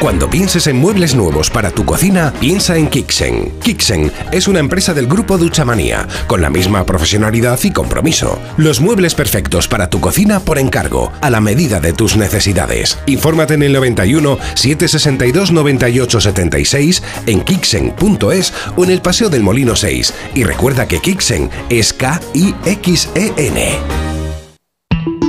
Cuando 0.00 0.30
pienses 0.30 0.68
en 0.68 0.76
muebles 0.76 1.16
nuevos 1.16 1.50
para 1.50 1.72
tu 1.72 1.84
cocina, 1.84 2.32
piensa 2.38 2.76
en 2.76 2.86
Kixen. 2.86 3.58
Kixen 3.60 4.12
es 4.30 4.46
una 4.46 4.60
empresa 4.60 4.94
del 4.94 5.08
grupo 5.08 5.38
Duchamanía, 5.38 6.06
con 6.28 6.40
la 6.40 6.50
misma 6.50 6.86
profesionalidad 6.86 7.58
y 7.64 7.72
compromiso. 7.72 8.38
Los 8.56 8.80
muebles 8.80 9.16
perfectos 9.16 9.66
para 9.66 9.90
tu 9.90 10.00
cocina 10.00 10.38
por 10.38 10.60
encargo, 10.60 11.12
a 11.20 11.30
la 11.30 11.40
medida 11.40 11.80
de 11.80 11.92
tus 11.92 12.16
necesidades. 12.16 12.96
Infórmate 13.06 13.54
en 13.54 13.64
el 13.64 13.72
91 13.72 14.38
762 14.54 15.50
98 15.50 16.20
76, 16.20 17.02
en 17.26 17.40
kixen.es 17.40 18.52
o 18.76 18.84
en 18.84 18.90
el 18.90 19.02
Paseo 19.02 19.30
del 19.30 19.42
Molino 19.42 19.74
6. 19.74 20.14
Y 20.36 20.44
recuerda 20.44 20.86
que 20.86 21.00
Kixen 21.00 21.50
es 21.70 21.92
K-I-X-E-N. 21.92 24.07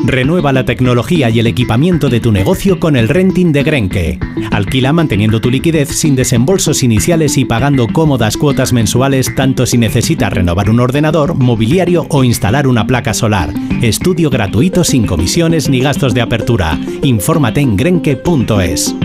Renueva 0.06 0.52
la 0.52 0.66
tecnología 0.66 1.30
y 1.30 1.40
el 1.40 1.48
equipamiento 1.48 2.10
de 2.10 2.20
tu 2.20 2.32
negocio 2.32 2.80
con 2.80 2.96
el 2.96 3.10
renting 3.10 3.52
de 3.52 3.64
Grenke. 3.64 4.20
Alquila 4.52 4.92
manteniendo 4.94 5.40
tu 5.40 5.50
liquidez 5.50 5.90
sin 5.90 6.16
desembolsos 6.16 6.82
iniciales 6.84 7.38
y 7.38 7.46
pagando 7.46 7.88
cómodas 7.88 8.38
cuotas 8.38 8.74
mensuales 8.74 9.34
tanto 9.36 9.66
si 9.66 9.78
necesitas 9.78 10.34
renovar 10.34 10.70
un 10.70 10.80
ordenador, 10.80 11.36
mobiliario 11.36 12.06
o 12.10 12.24
instalar 12.24 12.68
una 12.68 12.88
placa 12.88 13.14
solar. 13.14 13.54
Estudio 13.82 14.30
gratuito 14.30 14.84
sin 14.84 15.06
comisiones 15.06 15.70
ni 15.70 15.80
gastos 15.80 16.14
de 16.14 16.22
apertura. 16.22 16.80
Infórmate 17.04 17.62
en 17.62 17.78
grenke.es. 17.78 18.96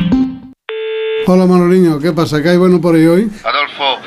Hola 1.26 1.46
Manoliño, 1.46 1.98
¿qué 2.00 2.12
pasa? 2.12 2.42
¿Qué 2.42 2.50
hay 2.50 2.58
bueno 2.58 2.80
por 2.80 2.94
ahí 2.94 3.06
hoy? 3.06 3.30
Adolfo, 3.44 3.98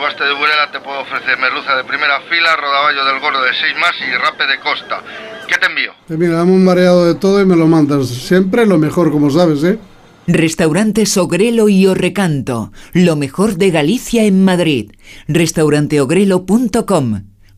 subasta 0.00 0.24
de 0.24 0.32
Burela 0.32 0.72
te 0.72 0.80
puedo 0.80 1.00
ofrecer 1.00 1.38
merluza 1.38 1.76
de 1.76 1.84
primera 1.84 2.22
fila, 2.22 2.56
rodaballo 2.56 3.04
del 3.04 3.20
gordo 3.20 3.42
de 3.42 3.52
6 3.52 3.74
más 3.78 3.92
y 4.00 4.10
rape 4.16 4.46
de 4.46 4.58
costa. 4.58 5.02
¿Qué 5.46 5.58
te 5.58 5.66
envío? 5.66 5.92
Eh, 6.08 6.16
mira, 6.16 6.36
dame 6.36 6.52
un 6.52 6.64
mareado 6.64 7.04
de 7.04 7.16
todo 7.16 7.38
y 7.42 7.44
me 7.44 7.54
lo 7.54 7.66
mandas. 7.66 8.08
Siempre 8.08 8.64
lo 8.64 8.78
mejor, 8.78 9.12
como 9.12 9.28
sabes, 9.28 9.62
¿eh? 9.62 9.78
Restaurante 10.26 11.04
Ogrelo 11.18 11.68
y 11.68 11.86
Orrecanto, 11.86 12.72
lo 12.94 13.16
mejor 13.16 13.56
de 13.56 13.70
Galicia 13.70 14.24
en 14.24 14.42
Madrid. 14.42 14.92
Restauranteogrelo.com 15.28 17.29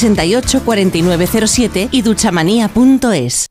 68 0.00 0.62
4907 0.64 1.88
y 1.92 2.02
duchamanía.es. 2.02 3.46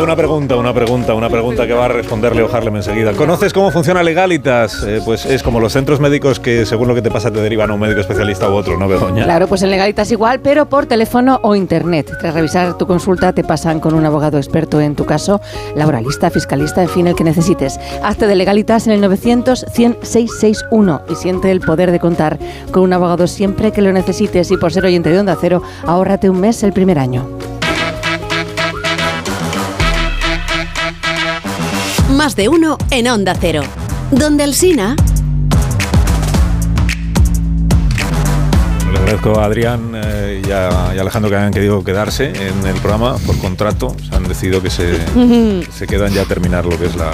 una 0.00 0.16
pregunta, 0.16 0.56
una 0.56 0.72
pregunta, 0.72 1.14
una 1.14 1.28
pregunta 1.28 1.66
que 1.66 1.74
va 1.74 1.84
a 1.84 1.88
responder 1.88 2.34
Leo 2.34 2.48
Harlem 2.52 2.76
enseguida. 2.76 3.12
¿Conoces 3.12 3.52
cómo 3.52 3.70
funciona 3.70 4.02
Legalitas? 4.02 4.82
Eh, 4.84 5.00
pues 5.04 5.26
es 5.26 5.42
como 5.42 5.60
los 5.60 5.72
centros 5.72 6.00
médicos 6.00 6.40
que 6.40 6.64
según 6.64 6.88
lo 6.88 6.94
que 6.94 7.02
te 7.02 7.10
pasa 7.10 7.30
te 7.30 7.40
derivan 7.40 7.70
a 7.70 7.74
un 7.74 7.80
médico 7.80 8.00
especialista 8.00 8.48
u 8.48 8.54
otro, 8.54 8.78
¿no, 8.78 8.88
Begoña? 8.88 9.24
Claro, 9.24 9.46
pues 9.48 9.62
en 9.62 9.70
Legalitas 9.70 10.10
igual, 10.10 10.40
pero 10.40 10.66
por 10.66 10.86
teléfono 10.86 11.40
o 11.42 11.54
internet. 11.54 12.10
Tras 12.20 12.34
revisar 12.34 12.78
tu 12.78 12.86
consulta 12.86 13.32
te 13.32 13.44
pasan 13.44 13.80
con 13.80 13.94
un 13.94 14.04
abogado 14.04 14.38
experto 14.38 14.80
en 14.80 14.94
tu 14.94 15.04
caso, 15.04 15.40
laboralista, 15.76 16.30
fiscalista, 16.30 16.82
en 16.82 16.88
fin, 16.88 17.06
el 17.06 17.14
que 17.14 17.24
necesites. 17.24 17.78
Hazte 18.02 18.26
de 18.26 18.34
Legalitas 18.34 18.86
en 18.86 18.94
el 18.94 19.00
900 19.00 19.66
100 19.72 19.98
661 20.02 21.02
y 21.10 21.14
siente 21.14 21.50
el 21.50 21.60
poder 21.60 21.90
de 21.90 22.00
contar 22.00 22.38
con 22.70 22.82
un 22.82 22.92
abogado 22.92 23.26
siempre 23.26 23.72
que 23.72 23.82
lo 23.82 23.92
necesites 23.92 24.50
y 24.50 24.56
por 24.56 24.72
ser 24.72 24.84
oyente 24.84 25.10
de 25.10 25.18
Onda 25.18 25.36
Cero, 25.40 25.62
ahórrate 25.86 26.30
un 26.30 26.40
mes 26.40 26.62
el 26.62 26.72
primer 26.72 26.98
año. 26.98 27.26
Más 32.22 32.36
de 32.36 32.48
uno 32.48 32.78
en 32.92 33.08
Onda 33.08 33.34
Cero. 33.34 33.62
Donde 34.12 34.44
el 34.44 34.54
Sina. 34.54 34.94
Agradezco 39.12 39.40
a 39.40 39.44
Adrián 39.44 39.92
eh, 39.94 40.40
y, 40.42 40.50
a, 40.52 40.92
y 40.94 40.98
a 40.98 41.02
Alejandro 41.02 41.28
que 41.30 41.36
hayan 41.36 41.52
querido 41.52 41.84
quedarse 41.84 42.28
en 42.32 42.66
el 42.66 42.74
programa 42.76 43.16
por 43.26 43.36
contrato. 43.38 43.94
Se 44.08 44.14
han 44.16 44.26
decidido 44.26 44.62
que 44.62 44.70
se, 44.70 44.96
se 45.70 45.86
quedan 45.86 46.14
ya 46.14 46.22
a 46.22 46.24
terminar 46.24 46.64
lo 46.64 46.78
que 46.78 46.86
es 46.86 46.96
la... 46.96 47.10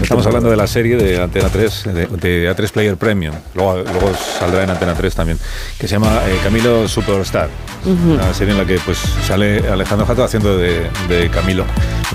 Estamos 0.00 0.26
hablando 0.26 0.48
de 0.48 0.56
la 0.56 0.66
serie 0.66 0.96
de 0.96 1.22
Antena 1.22 1.50
3, 1.50 1.84
de, 1.92 2.06
de 2.06 2.50
A3 2.56 2.70
Player 2.70 2.96
Premium. 2.96 3.34
Luego, 3.54 3.74
luego 3.82 4.12
saldrá 4.38 4.62
en 4.64 4.70
Antena 4.70 4.94
3 4.94 5.14
también, 5.14 5.38
que 5.78 5.86
se 5.86 5.96
llama 5.96 6.20
eh, 6.26 6.38
Camilo 6.42 6.88
Superstar. 6.88 7.50
Ujú. 7.84 8.14
Una 8.14 8.32
serie 8.32 8.52
en 8.52 8.58
la 8.58 8.64
que 8.64 8.78
pues 8.78 8.96
sale 9.26 9.58
Alejandro 9.68 10.06
Jato 10.06 10.24
haciendo 10.24 10.56
de, 10.56 10.86
de 11.08 11.28
Camilo. 11.28 11.64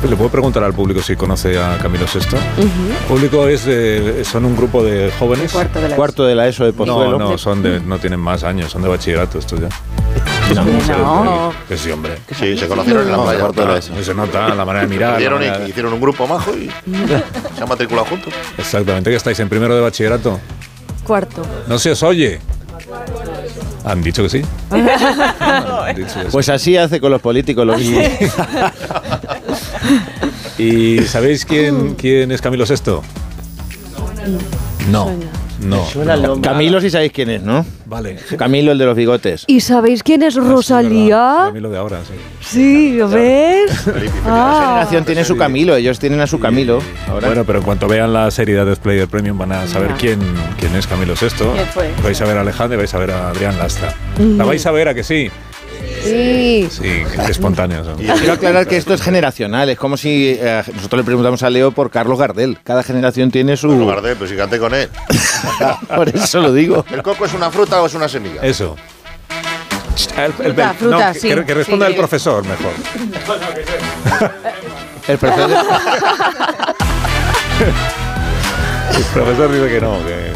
¿Le 0.10 0.16
puedo 0.16 0.32
preguntar 0.32 0.64
al 0.64 0.74
público 0.74 1.00
si 1.02 1.16
conoce 1.16 1.60
a 1.60 1.78
Camilo 1.78 2.06
VI? 2.12 2.38
El 2.58 3.08
público 3.08 3.48
es 3.48 3.66
de- 3.66 4.24
son 4.26 4.46
un 4.46 4.56
grupo 4.58 4.84
de 4.84 5.12
jóvenes. 5.20 5.52
Cuarto 5.52 5.80
de 5.80 5.90
la 5.90 5.96
Cuarto 5.96 6.26
de 6.26 6.34
la 6.36 6.48
ESO 6.48 6.66
de 6.66 6.72
No, 6.72 6.78
Pozuelo. 6.78 7.20
no, 7.20 7.38
son 7.38 7.62
de, 7.62 7.80
no 7.82 8.00
tienen 8.00 8.20
más 8.20 8.44
años, 8.44 8.72
son 8.72 8.82
de 8.82 8.88
bachillerato 8.90 9.11
estos 9.20 9.60
ya. 9.60 9.70
No. 10.56 11.24
No. 11.24 11.54
Que 11.68 11.78
sí, 11.78 11.90
hombre. 11.92 12.18
Sí, 12.38 12.58
se 12.58 12.68
conocieron 12.68 13.04
en 13.04 13.12
la 13.12 13.18
No, 13.18 13.24
playa. 13.24 13.40
cuarto 13.40 13.62
de 13.62 13.68
la 13.74 13.78
ESO. 13.80 14.04
Se 14.04 14.14
nota 14.14 14.50
la 14.54 14.66
manera 14.66 14.86
de 14.86 14.88
mirar. 14.94 15.14
Hicieron, 15.16 15.40
manera 15.40 15.58
de- 15.60 15.70
hicieron 15.70 15.94
un 15.94 16.02
grupo 16.02 16.28
majo 16.28 16.52
y 16.58 16.70
se 17.56 17.64
han 17.64 17.70
matriculado 17.70 18.08
juntos. 18.08 18.34
Exactamente, 18.58 19.10
que 19.10 19.16
estáis 19.16 19.40
en 19.40 19.48
primero 19.50 19.74
de 19.76 19.82
bachillerato. 19.82 20.40
Cuarto. 21.06 21.42
No 21.68 21.80
se 21.80 21.92
os 21.92 22.04
oye. 22.04 22.40
Han 23.86 24.02
dicho 24.04 24.22
que 24.24 24.30
sí. 24.30 24.40
Dicho 25.96 25.96
que 25.96 26.10
sí. 26.10 26.20
Pues 26.32 26.50
así 26.50 26.78
hace 26.78 27.00
con 27.00 27.12
los 27.12 27.22
políticos 27.22 27.66
lo 27.66 27.78
mismo. 27.78 28.00
¿Y 30.58 31.00
sabéis 31.04 31.46
quién, 31.46 31.96
quién 31.96 32.32
es 32.32 32.42
Camilo 32.42 32.66
VI? 32.66 32.76
No. 34.90 35.06
No. 35.12 35.41
No. 35.64 36.42
Camilo 36.42 36.82
sí 36.82 36.90
sabéis 36.90 37.12
quién 37.12 37.30
es, 37.30 37.42
¿no? 37.44 37.66
Vale. 37.86 38.18
Camilo 38.38 38.72
el 38.72 38.78
de 38.78 38.86
los 38.86 38.96
bigotes. 38.96 39.44
¿Y 39.48 39.62
sabéis 39.62 40.04
quién 40.04 40.24
es 40.24 40.36
Rosalía? 40.36 41.44
Camilo 41.48 41.70
de 41.70 41.78
ahora, 41.78 42.00
sí. 42.06 42.14
Sí, 42.42 42.94
¿lo 42.98 43.10
ves? 43.10 43.72
Cada 44.24 44.62
Ah. 44.62 44.66
generación 44.68 45.06
tiene 45.06 45.24
su 45.26 45.38
Camilo, 45.38 45.76
ellos 45.76 46.00
tienen 46.00 46.20
a 46.22 46.28
su 46.28 46.40
Camilo. 46.40 46.80
Ahora. 47.08 47.28
Bueno, 47.28 47.44
pero 47.46 47.60
en 47.60 47.66
cuanto 47.66 47.88
vean 47.88 48.14
la 48.14 48.30
serie 48.32 48.64
de 48.64 48.76
Player 48.76 49.08
Premium 49.08 49.38
van 49.38 49.52
a 49.52 49.68
saber 49.68 49.92
quién, 50.00 50.20
quién 50.60 50.76
es 50.76 50.88
Camilo 50.88 51.14
VI. 51.20 51.28
¿Quién 51.54 51.68
fue? 51.68 51.90
Vais 52.04 52.22
a 52.22 52.26
ver 52.26 52.38
a 52.38 52.42
Alejandro 52.42 52.76
y 52.76 52.78
vais 52.80 52.94
a 52.94 52.98
ver 53.00 53.12
a 53.12 53.30
Adrián 53.30 53.58
Lastra. 53.58 53.94
¿La 54.18 54.46
vais 54.46 54.66
a 54.66 54.72
ver 54.72 54.88
a 54.88 54.94
que 54.94 55.04
sí? 55.04 55.30
Sí. 56.04 56.68
Sí, 56.72 57.04
espontáneos. 57.30 57.86
son. 57.88 57.96
Quiero 57.98 58.34
aclarar 58.34 58.68
que 58.68 58.78
esto 58.78 58.94
es 58.94 59.02
generacional, 59.02 59.70
es 59.70 59.78
como 59.78 59.98
si 59.98 60.36
eh, 60.40 60.64
nosotros 60.76 61.00
le 61.00 61.04
preguntamos 61.06 61.42
a 61.44 61.50
Leo 61.50 61.72
por 61.72 61.90
Carlos 61.92 62.18
Gardel. 62.20 62.58
Cada 62.64 62.84
generación 62.84 63.32
tiene 63.32 63.56
su. 63.58 63.70
Carlos 63.70 63.88
Gardel, 63.88 64.16
pero 64.18 64.30
si 64.30 64.36
canté 64.36 64.60
con 64.60 64.74
él. 64.74 64.90
por 65.96 66.10
eso 66.10 66.42
lo 66.42 66.52
digo. 66.54 66.86
¿El 66.92 67.04
coco 67.04 67.26
es 67.26 67.34
una 67.34 67.50
fruta 67.52 67.82
o 67.82 67.86
es 67.86 67.94
una 67.94 68.08
semilla? 68.10 68.42
Eso. 68.42 68.76
El, 70.18 70.24
el- 70.26 70.34
Fruta, 70.34 70.72
el- 70.72 70.78
fruta, 70.78 71.08
no, 71.08 71.14
que- 71.14 71.20
sí. 71.20 71.28
que, 71.30 71.46
que 71.46 71.54
responda 71.54 71.86
Sí. 71.88 71.92
el 71.94 71.98
profesor 71.98 72.44
mejor. 72.46 72.72
El 75.08 75.18
profesor. 75.18 75.50
El 78.96 79.04
profesor 79.14 79.52
dice 79.52 79.68
que 79.70 79.82
no. 79.82 79.98
Que... 80.06 80.32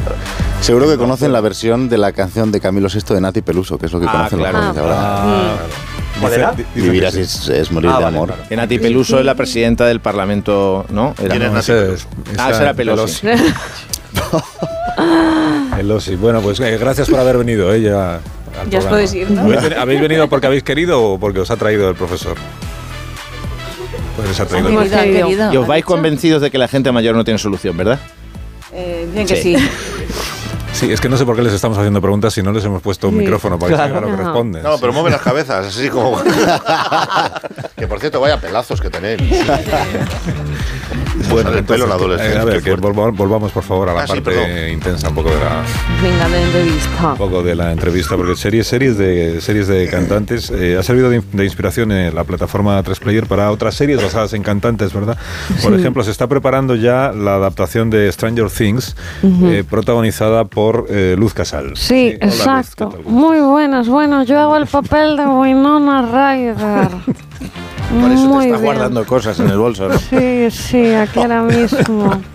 Seguro 0.65 0.87
que 0.89 0.97
conocen 0.97 1.31
la 1.31 1.41
versión 1.41 1.89
de 1.89 1.97
la 1.99 2.11
canción 2.11 2.51
de 2.51 2.59
Camilo 2.59 2.87
VI 2.91 3.13
de 3.13 3.21
Nati 3.21 3.41
Peluso, 3.43 3.77
que 3.77 3.85
es 3.85 3.91
lo 3.93 3.99
que 3.99 4.07
Ah, 4.09 4.11
conocen 4.29 4.39
claro. 4.39 4.57
los 4.57 4.65
jóvenes 4.67 4.83
ahora. 4.83 4.97
Ah, 4.97 6.53
dice 6.55 6.65
Vivir 6.81 7.05
así 7.05 7.23
sí. 7.25 7.51
es, 7.51 7.59
es 7.59 7.71
morir 7.71 7.91
Ah, 7.93 7.97
de 7.99 8.03
vale, 8.05 8.17
amor. 8.17 8.29
vale. 8.31 8.43
Que 8.49 8.55
Nati 8.55 8.79
Peluso 8.79 9.19
es 9.19 9.25
la 9.25 9.35
presidenta 9.35 9.85
del 9.85 9.99
Parlamento, 9.99 10.85
¿no? 10.89 11.13
Era, 11.21 11.29
¿Quién 11.37 11.55
Ah, 11.55 11.59
esa 11.59 12.61
era 12.63 12.73
Pelosi. 12.73 13.27
El 15.77 15.91
Osi. 15.91 16.15
Bueno, 16.19 16.41
pues 16.41 16.59
eh, 16.61 16.77
gracias 16.79 17.09
por 17.09 17.19
haber 17.19 17.37
venido. 17.37 17.71
eh, 17.71 17.81
ya, 17.81 18.19
Ya 18.71 18.79
os 18.79 18.85
podéis 18.85 19.13
ir, 19.13 19.29
¿no? 19.29 19.41
¿Habéis, 19.41 19.61
veni- 19.61 19.75
habéis 19.75 20.01
venido 20.01 20.27
porque 20.29 20.47
habéis 20.47 20.63
querido 20.63 20.99
o 21.03 21.19
porque 21.19 21.41
os 21.41 21.51
ha 21.51 21.57
traído 21.57 21.89
el 21.89 21.95
profesor? 21.95 22.37
Pues 24.15 24.29
les 24.29 24.39
ha 24.39 24.45
traído 24.47 24.69
el 24.69 24.75
profesor. 24.75 25.03
querido. 25.03 25.53
Y 25.53 25.57
os 25.57 25.65
¿Ha 25.65 25.67
vais 25.67 25.85
convencidos 25.85 26.41
de 26.41 26.49
que 26.49 26.57
la 26.57 26.67
gente 26.67 26.91
mayor 26.91 27.13
no 27.15 27.23
tiene 27.23 27.37
solución, 27.37 27.77
¿verdad? 27.77 27.99
Eh, 28.73 29.07
dicen 29.13 29.27
que 29.27 29.35
sí. 29.41 29.55
Sí. 30.75 30.91
Es 30.91 30.99
que 31.01 31.07
no 31.09 31.15
sé 31.17 31.25
por 31.25 31.35
qué 31.35 31.41
les 31.41 31.53
estamos 31.53 31.77
haciendo 31.77 32.01
preguntas 32.01 32.33
si 32.33 32.43
no 32.43 32.51
les 32.51 32.63
hemos 32.65 32.81
puesto 32.81 33.07
un 33.07 33.13
Sí. 33.15 33.19
micrófono 33.21 33.57
para 33.57 33.69
que 33.69 33.75
Claro. 33.75 34.01
lo 34.01 34.07
que 34.07 34.11
No. 34.11 34.17
responden. 34.17 34.61
No, 34.63 34.77
pero 34.77 34.91
mueve 34.93 35.09
las 35.09 35.21
cabezas, 35.21 35.65
así 35.67 35.89
como. 35.89 36.21
que 37.77 37.87
por 37.87 37.99
cierto, 37.99 38.19
vaya 38.19 38.39
pelazos 38.41 38.81
que 38.81 38.89
tenéis. 38.89 39.21
Bueno, 41.29 41.51
el 41.51 41.63
pelo 41.63 41.83
en 41.85 41.89
la 41.89 41.95
adolescencia. 41.95 42.37
eh, 42.39 42.41
a 42.41 42.45
ver, 42.45 42.55
que 42.61 42.69
fuerte. 42.77 42.81
volva- 42.87 43.11
volvamos 43.11 43.51
por 43.51 43.63
favor 43.63 43.89
a 43.89 43.93
la 43.93 44.01
Ah, 44.03 44.07
sí, 44.07 44.13
parte 44.21 44.31
perdón. 44.31 44.69
intensa 44.73 45.09
un 45.09 45.15
poco 45.15 45.29
de 45.29 45.35
la 45.39 45.61
Venga, 46.01 46.29
de 46.29 46.43
entrevista. 46.43 47.11
un 47.11 47.17
poco 47.17 47.43
de 47.43 47.55
la 47.55 47.71
entrevista 47.71 48.15
porque 48.15 48.35
series 48.35 48.67
series 48.67 48.97
de 48.97 49.41
series 49.41 49.67
de 49.67 49.87
cantantes 49.89 50.51
eh, 50.51 50.77
ha 50.79 50.83
servido 50.83 51.09
de, 51.09 51.21
de 51.31 51.43
inspiración 51.43 51.91
en 51.91 52.13
la 52.15 52.23
plataforma 52.23 52.81
3Player 52.83 53.25
para 53.27 53.51
otras 53.51 53.75
series 53.75 54.01
basadas 54.01 54.33
en 54.33 54.43
cantantes, 54.43 54.93
¿verdad? 54.93 55.17
Por 55.63 55.73
Sí. 55.73 55.79
ejemplo, 55.79 56.03
se 56.03 56.11
está 56.11 56.27
preparando 56.27 56.75
ya 56.75 57.11
la 57.11 57.35
adaptación 57.35 57.89
de 57.89 58.11
Stranger 58.11 58.49
Things 58.49 58.95
Ujú. 59.23 59.47
eh, 59.47 59.63
protagonizada 59.63 60.45
por 60.45 60.85
eh, 60.89 61.15
Luz 61.17 61.33
Casal. 61.33 61.73
Sí, 61.75 62.15
hola, 62.21 62.25
Luz, 62.25 62.35
exacto. 62.35 62.89
¿qué 62.89 62.97
tal? 63.03 63.05
Muy 63.11 63.39
buenas. 63.39 63.87
Bueno, 63.87 64.23
yo 64.23 64.39
hago 64.39 64.57
el 64.57 64.67
papel 64.67 65.17
de 65.17 65.25
Winona 65.25 66.01
Ryder. 66.03 66.55
Por 67.89 68.11
eso 68.11 68.27
Muy 68.27 68.39
te 68.39 68.45
estás 68.47 68.61
bien. 68.61 68.73
guardando 68.73 69.05
cosas 69.05 69.39
en 69.39 69.49
el 69.49 69.57
bolso, 69.57 69.87
¿no? 69.87 69.97
Sí, 69.97 70.49
sí, 70.51 70.93
aquí 70.93 71.19
ahora 71.19 71.41
mismo. 71.43 72.11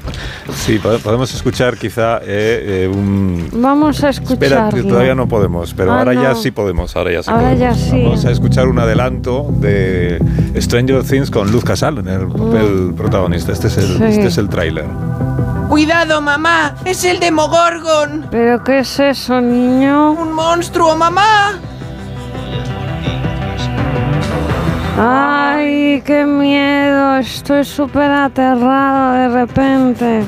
Sí, 0.53 0.81
pode- 0.83 0.99
podemos 0.99 1.33
escuchar 1.33 1.77
quizá 1.79 2.19
eh, 2.19 2.85
eh, 2.85 2.91
un 2.93 3.49
Vamos 3.53 4.03
a 4.03 4.09
Espera, 4.11 4.69
escucharlo. 4.69 4.89
todavía 4.89 5.15
no 5.15 5.29
podemos, 5.29 5.73
pero 5.75 5.93
Ah, 5.93 5.99
ahora 6.01 6.13
ya 6.15 6.31
no. 6.31 6.35
sí 6.35 6.51
podemos, 6.51 6.97
ahora 6.97 7.13
ya 7.13 7.23
sí 7.23 7.31
Ahora 7.31 7.55
ya 7.55 7.69
podemos. 7.71 7.91
sí. 7.91 8.03
Vamos 8.03 8.25
a 8.25 8.31
escuchar 8.33 8.67
un 8.67 8.79
adelanto 8.81 9.47
de 9.61 10.21
Stranger 10.57 11.05
Things 11.05 11.31
con 11.31 11.53
Luz 11.53 11.65
Casal 11.65 11.99
en 11.99 12.09
el 12.09 12.27
papel 12.27 12.93
protagonista. 12.97 13.53
Este 13.53 13.69
es 13.69 13.79
el, 13.79 13.97
Sí. 13.97 14.05
este 14.05 14.27
es 14.27 14.39
el 14.39 14.49
tráiler. 14.49 14.87
¡Cuidado, 15.69 16.21
mamá! 16.21 16.75
¡Es 16.85 17.05
el 17.05 17.21
Demogorgon! 17.21 18.27
¿Pero 18.33 18.65
qué 18.65 18.81
es 18.81 18.99
eso, 18.99 19.41
niño? 19.41 20.13
¡Un 20.13 20.33
monstruo, 20.33 20.97
mamá! 20.97 21.61
Ay, 25.03 26.03
qué 26.05 26.27
miedo. 26.27 27.17
Estoy 27.17 27.65
súper 27.65 28.11
aterrado 28.11 29.13
de 29.15 29.29
repente. 29.29 30.25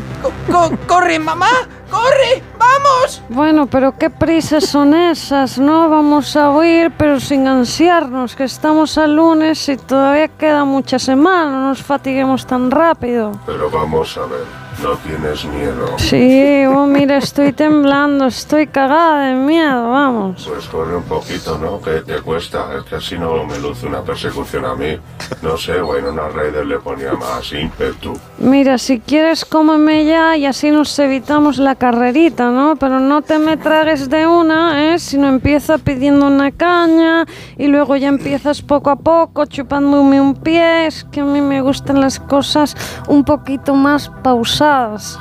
Co- 0.51 0.71
¡Corre, 0.87 1.19
mamá! 1.19 1.51
¡Corre! 1.91 2.43
¡Vamos! 2.59 3.23
Bueno, 3.29 3.67
pero 3.67 3.99
qué 3.99 4.09
prisas 4.09 4.65
son 4.65 4.95
esas, 4.95 5.59
¿no? 5.59 5.91
Vamos 5.91 6.35
a 6.37 6.49
huir, 6.51 6.91
pero 6.97 7.21
sin 7.21 7.47
ansiarnos, 7.47 8.35
que 8.35 8.45
estamos 8.45 8.97
al 8.97 9.15
lunes 9.15 9.69
y 9.69 9.77
todavía 9.77 10.29
queda 10.29 10.65
mucha 10.65 10.99
semana. 10.99 11.51
No 11.51 11.69
nos 11.69 11.83
fatiguemos 11.83 12.47
tan 12.47 12.71
rápido. 12.71 13.33
Pero 13.45 13.69
vamos 13.71 14.17
a 14.17 14.21
ver, 14.23 14.45
no 14.83 14.97
tienes 14.97 15.45
miedo. 15.45 15.99
Sí, 15.99 16.65
oh, 16.67 16.87
mira, 16.87 17.19
estoy 17.19 17.53
temblando, 17.53 18.27
estoy 18.27 18.67
cagada 18.67 19.27
de 19.27 19.35
miedo, 19.35 19.91
vamos. 19.91 20.49
Pues 20.49 20.67
corre 20.67 20.97
un 20.97 21.05
poquito, 21.05 21.57
¿no? 21.59 21.81
Que 21.81 22.01
te 22.01 22.21
cuesta. 22.21 22.67
Es 22.77 22.85
que 22.85 22.97
así 22.97 23.19
no 23.19 23.45
me 23.45 23.59
luce 23.59 23.87
una 23.87 24.03
persecución 24.03 24.65
a 24.65 24.75
mí. 24.75 24.99
No 25.43 25.57
sé, 25.57 25.81
Winona 25.81 26.29
Ryder 26.29 26.67
le 26.67 26.79
ponía 26.79 27.13
más 27.13 27.53
ímpetu. 27.53 28.19
Mira, 28.39 28.79
si 28.79 28.99
quieres, 28.99 29.45
cómeme 29.45 30.05
ya 30.05 30.37
y 30.37 30.47
así 30.47 30.71
nos 30.71 30.99
evitamos 30.99 31.59
la 31.59 31.77
carrerita, 31.77 32.51
¿no? 32.51 32.77
Pero 32.77 32.99
no 32.99 33.23
te 33.23 33.39
me 33.39 33.57
tragues 33.57 34.09
de 34.11 34.27
una, 34.27 34.95
¿eh? 34.95 34.99
Sino 34.99 35.29
empieza 35.29 35.79
pidiendo 35.79 36.27
una 36.27 36.51
caña 36.51 37.25
y 37.57 37.69
luego 37.69 37.97
ya 37.97 38.09
empiezas 38.09 38.63
poco 38.63 38.91
a 38.91 38.97
poco 38.97 39.47
chupándome 39.47 40.21
un 40.21 40.35
pie. 40.35 40.87
Es 40.87 41.05
que 41.05 41.21
a 41.21 41.25
mí 41.25 41.41
me 41.41 41.61
gustan 41.61 42.01
las 42.01 42.19
cosas 42.19 42.77
un 43.07 43.25
poquito 43.25 43.75
más 43.75 44.11
pausadas. 44.23 44.72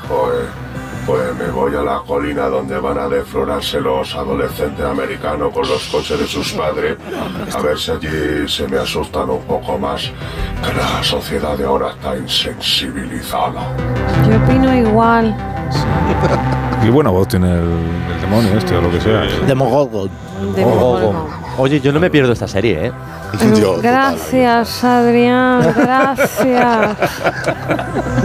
Pues, 0.08 0.48
pues 1.06 1.36
me 1.36 1.48
voy 1.52 1.76
a 1.76 1.82
la 1.82 2.00
colina 2.08 2.48
donde 2.48 2.80
van 2.80 2.98
a 2.98 3.10
deflorarse 3.10 3.82
los 3.82 4.16
adolescentes 4.16 4.86
americanos 4.86 5.52
con 5.54 5.68
los 5.68 5.84
coches 5.88 6.20
de 6.20 6.26
sus 6.28 6.54
padres. 6.54 6.98
A 7.54 7.60
ver 7.62 7.78
si 7.78 7.92
allí 7.92 8.48
se 8.48 8.68
me 8.68 8.78
asustan 8.78 9.30
un 9.30 9.42
poco 9.42 9.78
más. 9.78 10.04
Que 10.64 10.74
la 10.74 11.04
sociedad 11.04 11.58
de 11.58 11.66
ahora 11.66 11.90
está 11.92 12.16
insensibilizada. 12.16 13.62
Yo 14.30 14.38
opino 14.38 14.74
igual. 14.74 15.36
Qué 16.82 16.90
buena 16.90 17.10
voz 17.10 17.28
tiene 17.28 17.52
el, 17.52 17.60
el 18.14 18.22
demonio 18.22 18.58
este 18.58 18.76
o 18.76 18.82
lo 18.82 18.90
que 18.90 19.02
sea. 19.02 19.22
Demogorgon. 19.46 20.10
Demogorgon. 20.56 21.41
Oye, 21.62 21.80
yo 21.80 21.92
no 21.92 22.00
me 22.00 22.10
pierdo 22.10 22.34
esta 22.34 22.48
serie, 22.48 22.88
¿eh? 22.88 22.92
Gracias, 23.84 24.84
Adrián, 24.84 25.62
gracias. 25.78 26.98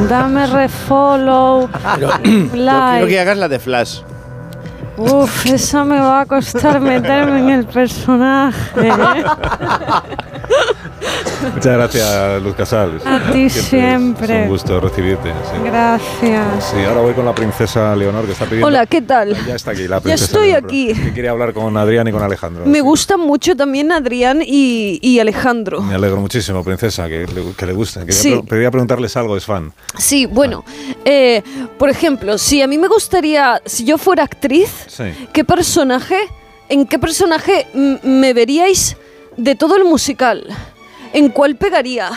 Dame 0.08 0.46
refollow, 0.46 1.68
Pero, 1.96 2.08
yo 2.12 2.22
quiero 2.22 2.56
like. 2.56 3.08
que 3.08 3.20
hagas 3.20 3.36
la 3.36 3.48
de 3.48 3.58
Flash. 3.58 4.00
Uf, 4.96 5.44
esa 5.44 5.84
me 5.84 6.00
va 6.00 6.22
a 6.22 6.24
costar 6.24 6.80
meterme 6.80 7.40
en 7.40 7.50
el 7.50 7.66
personaje. 7.66 8.90
Muchas 11.54 11.72
gracias, 11.72 12.42
Luz 12.42 12.54
Casal. 12.54 13.00
A 13.04 13.32
ti 13.32 13.42
es 13.44 13.52
siempre. 13.52 14.42
un 14.44 14.48
gusto 14.48 14.80
recibirte. 14.80 15.30
sí. 15.30 15.60
Gracias. 15.64 16.64
Sí, 16.70 16.76
ahora 16.86 17.00
voy 17.02 17.14
con 17.14 17.24
la 17.24 17.34
princesa 17.34 17.94
Leonor 17.94 18.24
que 18.26 18.32
está 18.32 18.44
pidiendo. 18.44 18.66
Hola, 18.66 18.86
¿qué 18.86 19.02
tal? 19.02 19.36
Ya 19.46 19.54
está 19.54 19.72
aquí 19.72 19.86
la 19.88 19.96
Ya 19.96 20.00
princesa. 20.02 20.24
estoy 20.24 20.48
Leonor, 20.48 20.64
aquí. 20.64 20.94
Que 20.94 21.12
quiere 21.12 21.28
hablar 21.28 21.52
con 21.52 21.76
Adrián 21.76 22.08
y 22.08 22.12
con 22.12 22.22
Alejandro. 22.22 22.64
Me 22.66 22.80
gustan 22.80 23.20
mucho 23.20 23.56
también 23.56 23.92
Adrián 23.92 24.40
y, 24.44 24.98
y 25.02 25.18
Alejandro. 25.20 25.80
Me 25.82 25.94
alegro 25.94 26.20
muchísimo, 26.20 26.62
princesa, 26.64 27.08
que 27.08 27.26
le, 27.26 27.52
que 27.56 27.66
le 27.66 27.72
guste. 27.72 28.00
Quería, 28.00 28.14
Sí. 28.14 28.30
pre- 28.46 28.56
quería 28.56 28.70
preguntarles 28.70 29.16
algo, 29.16 29.36
es 29.36 29.44
fan. 29.44 29.72
Sí, 29.98 30.26
bueno, 30.26 30.64
eh, 31.04 31.42
por 31.78 31.90
ejemplo, 31.90 32.38
si 32.38 32.62
a 32.62 32.66
mí 32.66 32.78
me 32.78 32.88
gustaría, 32.88 33.60
si 33.64 33.84
yo 33.84 33.98
fuera 33.98 34.22
actriz, 34.24 34.70
Sí. 34.88 35.04
¿qué 35.32 35.44
personaje, 35.44 36.16
en 36.68 36.86
qué 36.86 36.98
personaje 36.98 37.66
me 38.02 38.32
veríais 38.32 38.96
de 39.36 39.54
todo 39.54 39.76
el 39.76 39.84
musical? 39.84 40.46
¿En 41.16 41.30
cuál 41.30 41.56
pegaría? 41.56 42.10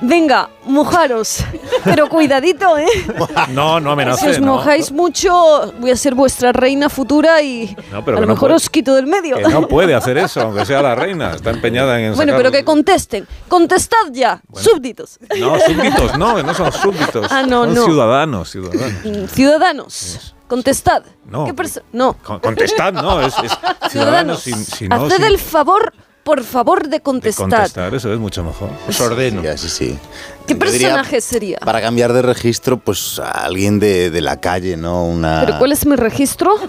Venga, 0.00 0.48
mojaros. 0.64 1.44
Pero 1.84 2.08
cuidadito, 2.08 2.76
¿eh? 2.78 2.86
No, 3.50 3.80
no 3.80 3.90
si 3.90 3.92
amenace. 3.92 4.30
os 4.30 4.40
no. 4.40 4.54
mojáis 4.54 4.90
mucho, 4.92 5.72
voy 5.78 5.90
a 5.90 5.96
ser 5.96 6.14
vuestra 6.14 6.52
reina 6.52 6.88
futura 6.88 7.40
y 7.42 7.74
No, 7.92 8.04
pero 8.04 8.18
a 8.18 8.20
lo 8.20 8.26
mejor 8.26 8.52
os 8.52 8.68
quito 8.68 8.94
del 8.94 9.06
medio. 9.06 9.36
Que 9.36 9.42
no 9.48 9.68
puede 9.68 9.94
hacer 9.94 10.18
eso, 10.18 10.40
aunque 10.42 10.64
sea 10.66 10.82
la 10.82 10.94
reina. 10.94 11.32
Está 11.34 11.50
empeñada 11.50 12.00
en 12.00 12.14
bueno, 12.16 12.34
pero 12.36 12.50
que 12.50 12.64
contesten. 12.64 13.26
Contestad 13.48 13.96
ya, 14.12 14.40
súbditos. 14.54 15.18
No, 15.38 15.58
súbditos, 15.60 16.18
no, 16.18 16.42
no 16.42 16.54
son 16.54 16.72
súbditos. 16.72 17.26
Ah, 17.30 17.42
no, 17.42 17.64
son 17.64 17.74
no. 17.74 17.84
ciudadanos, 17.84 18.50
ciudadanos. 18.50 19.04
Mm, 19.04 19.26
Ciudadanos, 19.28 20.34
contestad. 20.48 21.02
No. 21.26 21.44
¿Qué 21.44 21.54
perso- 21.54 21.82
no. 21.92 22.14
Con- 22.22 22.40
Contestad, 22.40 22.92
no, 22.92 23.20
es, 23.20 23.34
es 23.42 23.52
ciudadanos 23.90 24.40
sin, 24.40 24.88
no, 24.88 25.06
Haced 25.06 25.22
el 25.24 25.38
favor, 25.38 25.92
por 26.24 26.42
favor, 26.42 26.84
de 26.84 26.88
de 26.88 27.00
contestar. 27.00 27.48
contestar, 27.50 27.94
eso 27.94 28.12
es 28.12 28.18
mucho 28.18 28.42
mejor. 28.42 28.70
Os 28.88 29.00
ordeno. 29.00 29.42
Sí, 29.56 29.68
sí. 29.68 29.98
¿Qué 30.46 30.54
Yo 30.54 30.58
diría, 30.70 30.88
personaje 30.88 31.20
sería? 31.20 31.58
Para 31.58 31.80
cambiar 31.80 32.12
de 32.12 32.20
registro, 32.22 32.76
pues 32.78 33.18
a 33.18 33.30
alguien 33.44 33.78
de, 33.78 34.10
de 34.10 34.20
la 34.20 34.40
calle, 34.40 34.76
¿no? 34.76 35.04
Una... 35.06 35.42
¿Pero 35.46 35.58
cuál 35.58 35.72
es 35.72 35.86
mi 35.86 35.96
registro? 35.96 36.54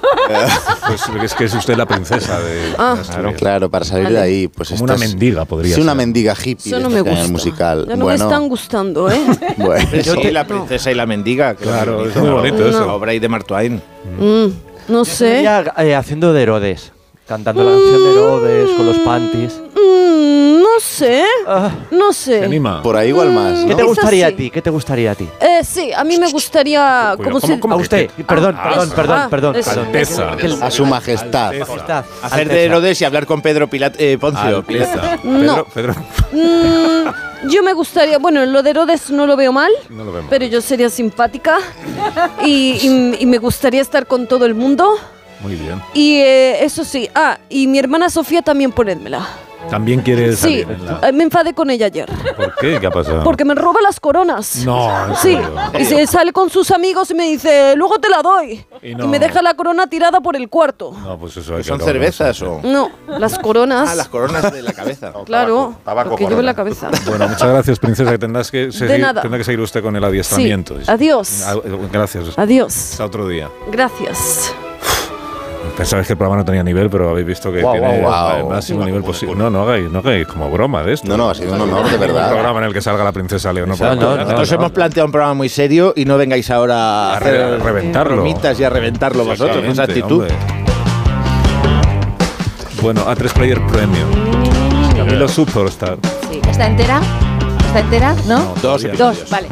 Pues 0.87 1.01
es 1.23 1.33
que 1.33 1.45
es 1.45 1.53
usted 1.53 1.75
la 1.75 1.85
princesa 1.85 2.39
de, 2.39 2.73
Ah. 2.77 2.97
Asturias. 2.99 3.35
Claro, 3.37 3.69
para 3.69 3.85
salir 3.85 4.05
Vale. 4.05 4.19
de 4.19 4.21
ahí, 4.23 4.47
pues 4.47 4.69
Como 4.69 4.83
una 4.83 4.97
mendiga 4.97 5.45
podría 5.45 5.75
Sí, 5.75 5.81
una 5.81 5.95
mendiga 5.95 6.33
hippie 6.35 6.71
Eso 6.71 6.79
no 6.79 6.89
me 6.89 6.95
hay 6.97 7.01
en 7.01 7.05
gusta. 7.09 7.25
el 7.25 7.31
musical. 7.31 7.85
Ya 7.87 7.95
no 7.95 8.05
bueno, 8.05 8.25
me 8.25 8.31
están 8.31 8.47
gustando, 8.49 9.09
¿eh? 9.11 9.19
bueno. 9.57 9.87
Pero 9.91 10.15
sí, 10.21 10.31
la 10.31 10.45
princesa 10.47 10.91
y 10.91 10.95
la 10.95 11.05
mendiga. 11.05 11.55
Claro, 11.55 12.07
es 12.07 12.15
muy 12.15 12.29
bonito 12.29 12.67
eso. 12.67 12.85
La 12.85 12.93
obra 12.93 13.11
ahí 13.11 13.19
de 13.19 13.29
Mark 13.29 13.45
Twain. 13.45 13.81
Mm, 14.19 14.91
no 14.91 15.05
sé. 15.05 15.39
Ella, 15.41 15.73
eh, 15.77 15.95
haciendo 15.95 16.33
de 16.33 16.43
Herodes. 16.43 16.91
Cantando 17.27 17.63
la 17.63 17.71
canción 17.71 18.03
de 18.03 18.11
Herodes 18.11 18.69
con 18.77 18.85
los 18.85 18.97
panties. 18.99 19.59
Mm, 19.75 20.61
no 20.61 20.79
sé. 20.79 21.23
No 21.89 22.13
sé. 22.13 22.43
anima? 22.43 22.83
Por 22.83 22.95
ahí 22.95 23.09
igual 23.09 23.31
más. 23.31 23.65
¿Qué 23.65 23.73
te 23.73 23.81
gustaría 23.81 24.27
a 24.27 24.31
ti? 24.31 24.51
¿Qué 24.51 24.61
te 24.61 24.69
gustaría 24.69 25.11
a 25.11 25.15
ti? 25.15 25.27
Eh, 25.39 25.61
sí, 25.63 25.91
a 25.91 26.03
mí 26.03 26.19
me 26.19 26.29
gustaría. 26.31 27.13
Cuidado, 27.17 27.39
¿Cómo 27.39 27.39
se 27.53 27.59
¿cómo- 27.59 27.73
A 27.73 27.77
usted. 27.77 28.11
Perdón, 28.27 28.55
Ah, 28.59 28.63
perdón, 28.69 28.89
ah, 28.91 28.95
perdón, 28.95 29.17
ah, 29.17 29.27
perdón, 29.29 29.53
perdón. 29.55 29.85
Alteza. 29.87 30.37
Que 30.37 30.47
A 30.63 30.69
su 30.69 30.85
majestad. 30.85 31.53
Majestad. 31.57 32.05
Hacer 32.21 32.39
Alteza. 32.41 32.53
de 32.53 32.63
Herodes 32.65 33.01
y 33.01 33.05
hablar 33.05 33.25
con 33.25 33.41
Pedro 33.41 33.67
Pilat, 33.67 33.95
eh, 33.99 34.17
Poncio. 34.19 34.57
Alteza. 34.57 35.17
No. 35.23 35.65
Pedro, 35.65 35.67
Pedro, 35.73 35.95
Mm, 36.31 37.49
yo 37.49 37.63
me 37.63 37.73
gustaría. 37.73 38.19
Bueno, 38.19 38.45
lo 38.45 38.61
de 38.61 38.69
Herodes 38.69 39.09
no 39.09 39.25
lo 39.25 39.35
veo 39.35 39.51
mal. 39.51 39.71
no 39.89 40.03
lo 40.03 40.11
vemos. 40.11 40.27
Pero 40.29 40.45
yo 40.45 40.61
sería 40.61 40.89
simpática 40.91 41.57
y, 42.43 42.77
y- 42.81 43.15
y 43.19 43.25
me 43.25 43.39
gustaría 43.39 43.81
estar 43.81 44.05
con 44.05 44.27
todo 44.27 44.45
el 44.45 44.53
mundo. 44.53 44.93
Muy 45.45 45.55
bien. 45.55 45.81
Y 45.93 46.17
eh, 46.21 46.63
eso 46.63 46.83
sí, 46.83 47.09
ah, 47.15 47.37
y 47.49 47.67
mi 47.67 47.77
hermana 47.79 48.09
Sofía 48.09 48.41
también 48.41 48.71
ponédmela. 48.71 49.27
También 49.69 50.01
quieres 50.01 50.37
Sí, 50.37 50.61
salir 50.61 50.67
en 50.69 50.85
la- 50.85 51.09
eh, 51.09 51.11
me 51.11 51.23
enfadé 51.23 51.55
con 51.55 51.71
ella 51.71 51.87
ayer. 51.87 52.07
¿Por 52.37 52.53
qué? 52.57 52.77
¿Qué 52.79 52.85
ha 52.85 52.91
pasado? 52.91 53.23
Porque 53.23 53.43
me 53.45 53.55
roba 53.55 53.79
las 53.81 53.99
coronas. 53.99 54.57
No, 54.63 55.07
en 55.07 55.15
Sí, 55.15 55.21
serio. 55.33 55.51
y 55.79 55.85
se 55.85 56.05
sale 56.05 56.31
con 56.33 56.51
sus 56.51 56.69
amigos 56.69 57.09
y 57.09 57.15
me 57.15 57.23
dice, 57.23 57.75
luego 57.75 57.97
te 57.97 58.07
la 58.07 58.21
doy. 58.21 58.63
Y 58.83 58.91
Y, 58.91 58.95
no. 58.95 59.07
me 59.07 59.17
deja 59.17 59.41
la 59.41 59.55
corona 59.55 59.87
tirada 59.87 60.21
por 60.21 60.35
el 60.35 60.49
cuarto. 60.49 60.91
No, 60.91 61.17
pues 61.17 61.35
eso 61.37 61.53
hay 61.55 61.61
que 61.63 61.67
¿Son 61.67 61.77
acabar 61.77 61.93
con 61.95 62.01
cervezas 62.01 62.37
eso. 62.37 62.53
o...? 62.53 62.61
No, 62.61 62.91
las 63.07 63.39
coronas. 63.39 63.89
Ah, 63.91 63.95
las 63.95 64.07
coronas 64.07 64.53
de 64.53 64.61
la 64.61 64.71
cabeza. 64.71 65.11
Claro, 65.25 65.73
tabaco, 65.83 66.11
lo 66.11 66.15
que 66.15 66.25
llevo 66.25 66.35
corona. 66.35 66.39
en 66.41 66.45
la 66.45 66.53
cabeza. 66.53 66.91
Bueno, 67.07 67.27
muchas 67.27 67.49
gracias, 67.49 67.79
princesa. 67.79 68.11
Que 68.11 68.19
tendrás 68.19 68.51
que 68.51 68.71
seguir, 68.71 68.99
nada. 68.99 69.21
tendrá 69.23 69.39
que 69.39 69.45
seguir 69.45 69.61
usted 69.61 69.81
con 69.81 69.95
el 69.95 70.03
adiestramiento. 70.03 70.75
Sí, 70.77 70.83
adiós. 70.85 71.41
Ah, 71.43 71.55
Gracias. 71.91 72.37
Adiós. 72.37 72.91
Hasta 72.91 73.05
otro 73.05 73.27
día. 73.27 73.49
Gracias. 73.71 74.53
Pensabais 75.77 76.07
que 76.07 76.13
el 76.13 76.17
programa 76.17 76.37
no 76.41 76.45
tenía 76.45 76.63
nivel, 76.63 76.89
pero 76.89 77.09
habéis 77.09 77.27
visto 77.27 77.51
que 77.51 77.59
tiene 77.59 77.99
el 77.99 78.45
máximo 78.45 78.85
nivel 78.85 79.03
posible. 79.03 79.35
No, 79.35 79.49
no 79.49 79.63
hagáis, 79.63 79.91
no 79.91 79.99
hagáis 79.99 80.25
como 80.25 80.49
broma 80.49 80.83
de 80.83 80.93
esto. 80.93 81.07
No, 81.09 81.17
no, 81.17 81.29
ha 81.29 81.35
sido 81.35 81.53
un 81.53 81.61
honor, 81.61 81.85
de 81.89 81.95
Un 81.95 81.99
verdad. 81.99 82.29
programa 82.31 82.59
en 82.59 82.65
el 82.67 82.73
que 82.73 82.81
salga 82.81 83.03
la 83.03 83.11
princesa 83.11 83.51
Leonor. 83.51 83.79
No, 83.79 83.95
no, 83.95 84.15
no, 84.15 84.15
Nosotros 84.23 84.51
hemos 84.53 84.71
planteado 84.71 85.05
un 85.07 85.11
programa 85.11 85.33
muy 85.33 85.49
serio 85.49 85.91
y 85.95 86.05
no 86.05 86.17
vengáis 86.17 86.49
ahora 86.49 87.11
a, 87.11 87.17
hacer 87.17 87.61
reventarlo. 87.61 88.15
bromitas 88.15 88.57
y 88.59 88.63
a 88.63 88.69
reventarlo 88.69 89.25
vosotros 89.25 89.57
con 89.57 89.65
esa 89.65 89.83
actitud. 89.83 90.21
Hombre. 90.21 90.35
Bueno, 92.81 93.01
A3 93.05 93.33
Player 93.33 93.59
Premium. 93.67 94.09
Camilo 94.95 95.27
Superstar. 95.27 95.97
Sí. 96.31 96.39
¿Está 96.49 96.67
entera? 96.67 97.01
¿Está 97.67 97.79
entera? 97.79 98.15
¿No? 98.27 98.39
No, 98.39 98.55
Dos. 98.61 98.85
Dos, 98.97 99.29
vale. 99.29 99.47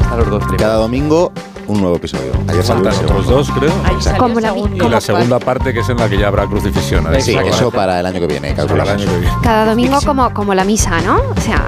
Están 0.00 0.18
los 0.18 0.30
dos 0.30 0.44
Cada 0.56 0.74
domingo, 0.76 1.32
un 1.68 1.80
nuevo 1.80 1.96
episodio. 1.96 2.32
Ayer 2.48 2.60
otro. 2.60 2.90
otros 2.90 3.26
dos, 3.26 3.50
creo. 3.50 3.72
Como 4.18 4.40
la-. 4.40 4.54
Y 4.56 4.78
la 4.88 5.00
segunda 5.00 5.38
parte 5.38 5.72
que 5.72 5.80
es 5.80 5.88
en 5.88 5.98
la 5.98 6.08
que 6.08 6.18
ya 6.18 6.28
habrá 6.28 6.46
crucifixión. 6.46 7.06
Sí, 7.20 7.36
Eso 7.36 7.70
para 7.70 8.00
el 8.00 8.06
año 8.06 8.20
que 8.20 8.26
viene, 8.26 8.50
para 8.52 8.62
el 8.62 8.68
calculamos. 8.68 9.02
año 9.02 9.10
que 9.12 9.18
viene. 9.18 9.34
Cada 9.42 9.64
domingo 9.66 9.98
como, 10.04 10.32
como 10.34 10.54
la 10.54 10.64
misa, 10.64 11.00
¿no? 11.02 11.16
O 11.36 11.40
sea, 11.40 11.62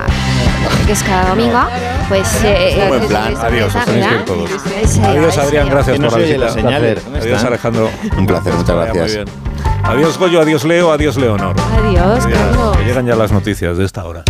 que 0.86 0.92
es 0.92 1.02
cada 1.02 1.28
domingo, 1.30 1.58
pues... 2.08 2.28
eh, 2.44 2.84
Buen 2.88 3.02
eh, 3.02 3.06
plan. 3.06 3.34
Adiós, 3.40 3.74
os 3.74 3.84
tenéis 3.84 4.06
que 4.06 4.14
ir 4.14 4.24
todos. 4.24 4.50
Ese- 4.82 5.04
Adiós, 5.04 5.38
Adrián, 5.38 5.68
gracias 5.68 5.98
por 5.98 6.12
la 6.12 6.18
visita. 6.18 6.38
las 6.38 6.52
señales. 6.54 7.04
¿Dónde 7.04 7.20
Adiós? 7.20 7.44
Alejandro. 7.44 7.90
Un 8.16 8.26
placer, 8.26 8.54
muchas 8.54 8.76
gracias. 8.76 9.26
Adiós, 9.84 10.18
Goyo, 10.18 10.40
adiós, 10.40 10.64
Leo, 10.64 10.92
adiós, 10.92 11.16
Leonor. 11.16 11.56
Adiós, 11.78 12.26
Carlos. 12.26 12.76
que 12.76 12.84
llegan 12.84 13.06
ya 13.06 13.16
las 13.16 13.32
noticias 13.32 13.76
de 13.78 13.84
esta 13.84 14.04
hora. 14.04 14.24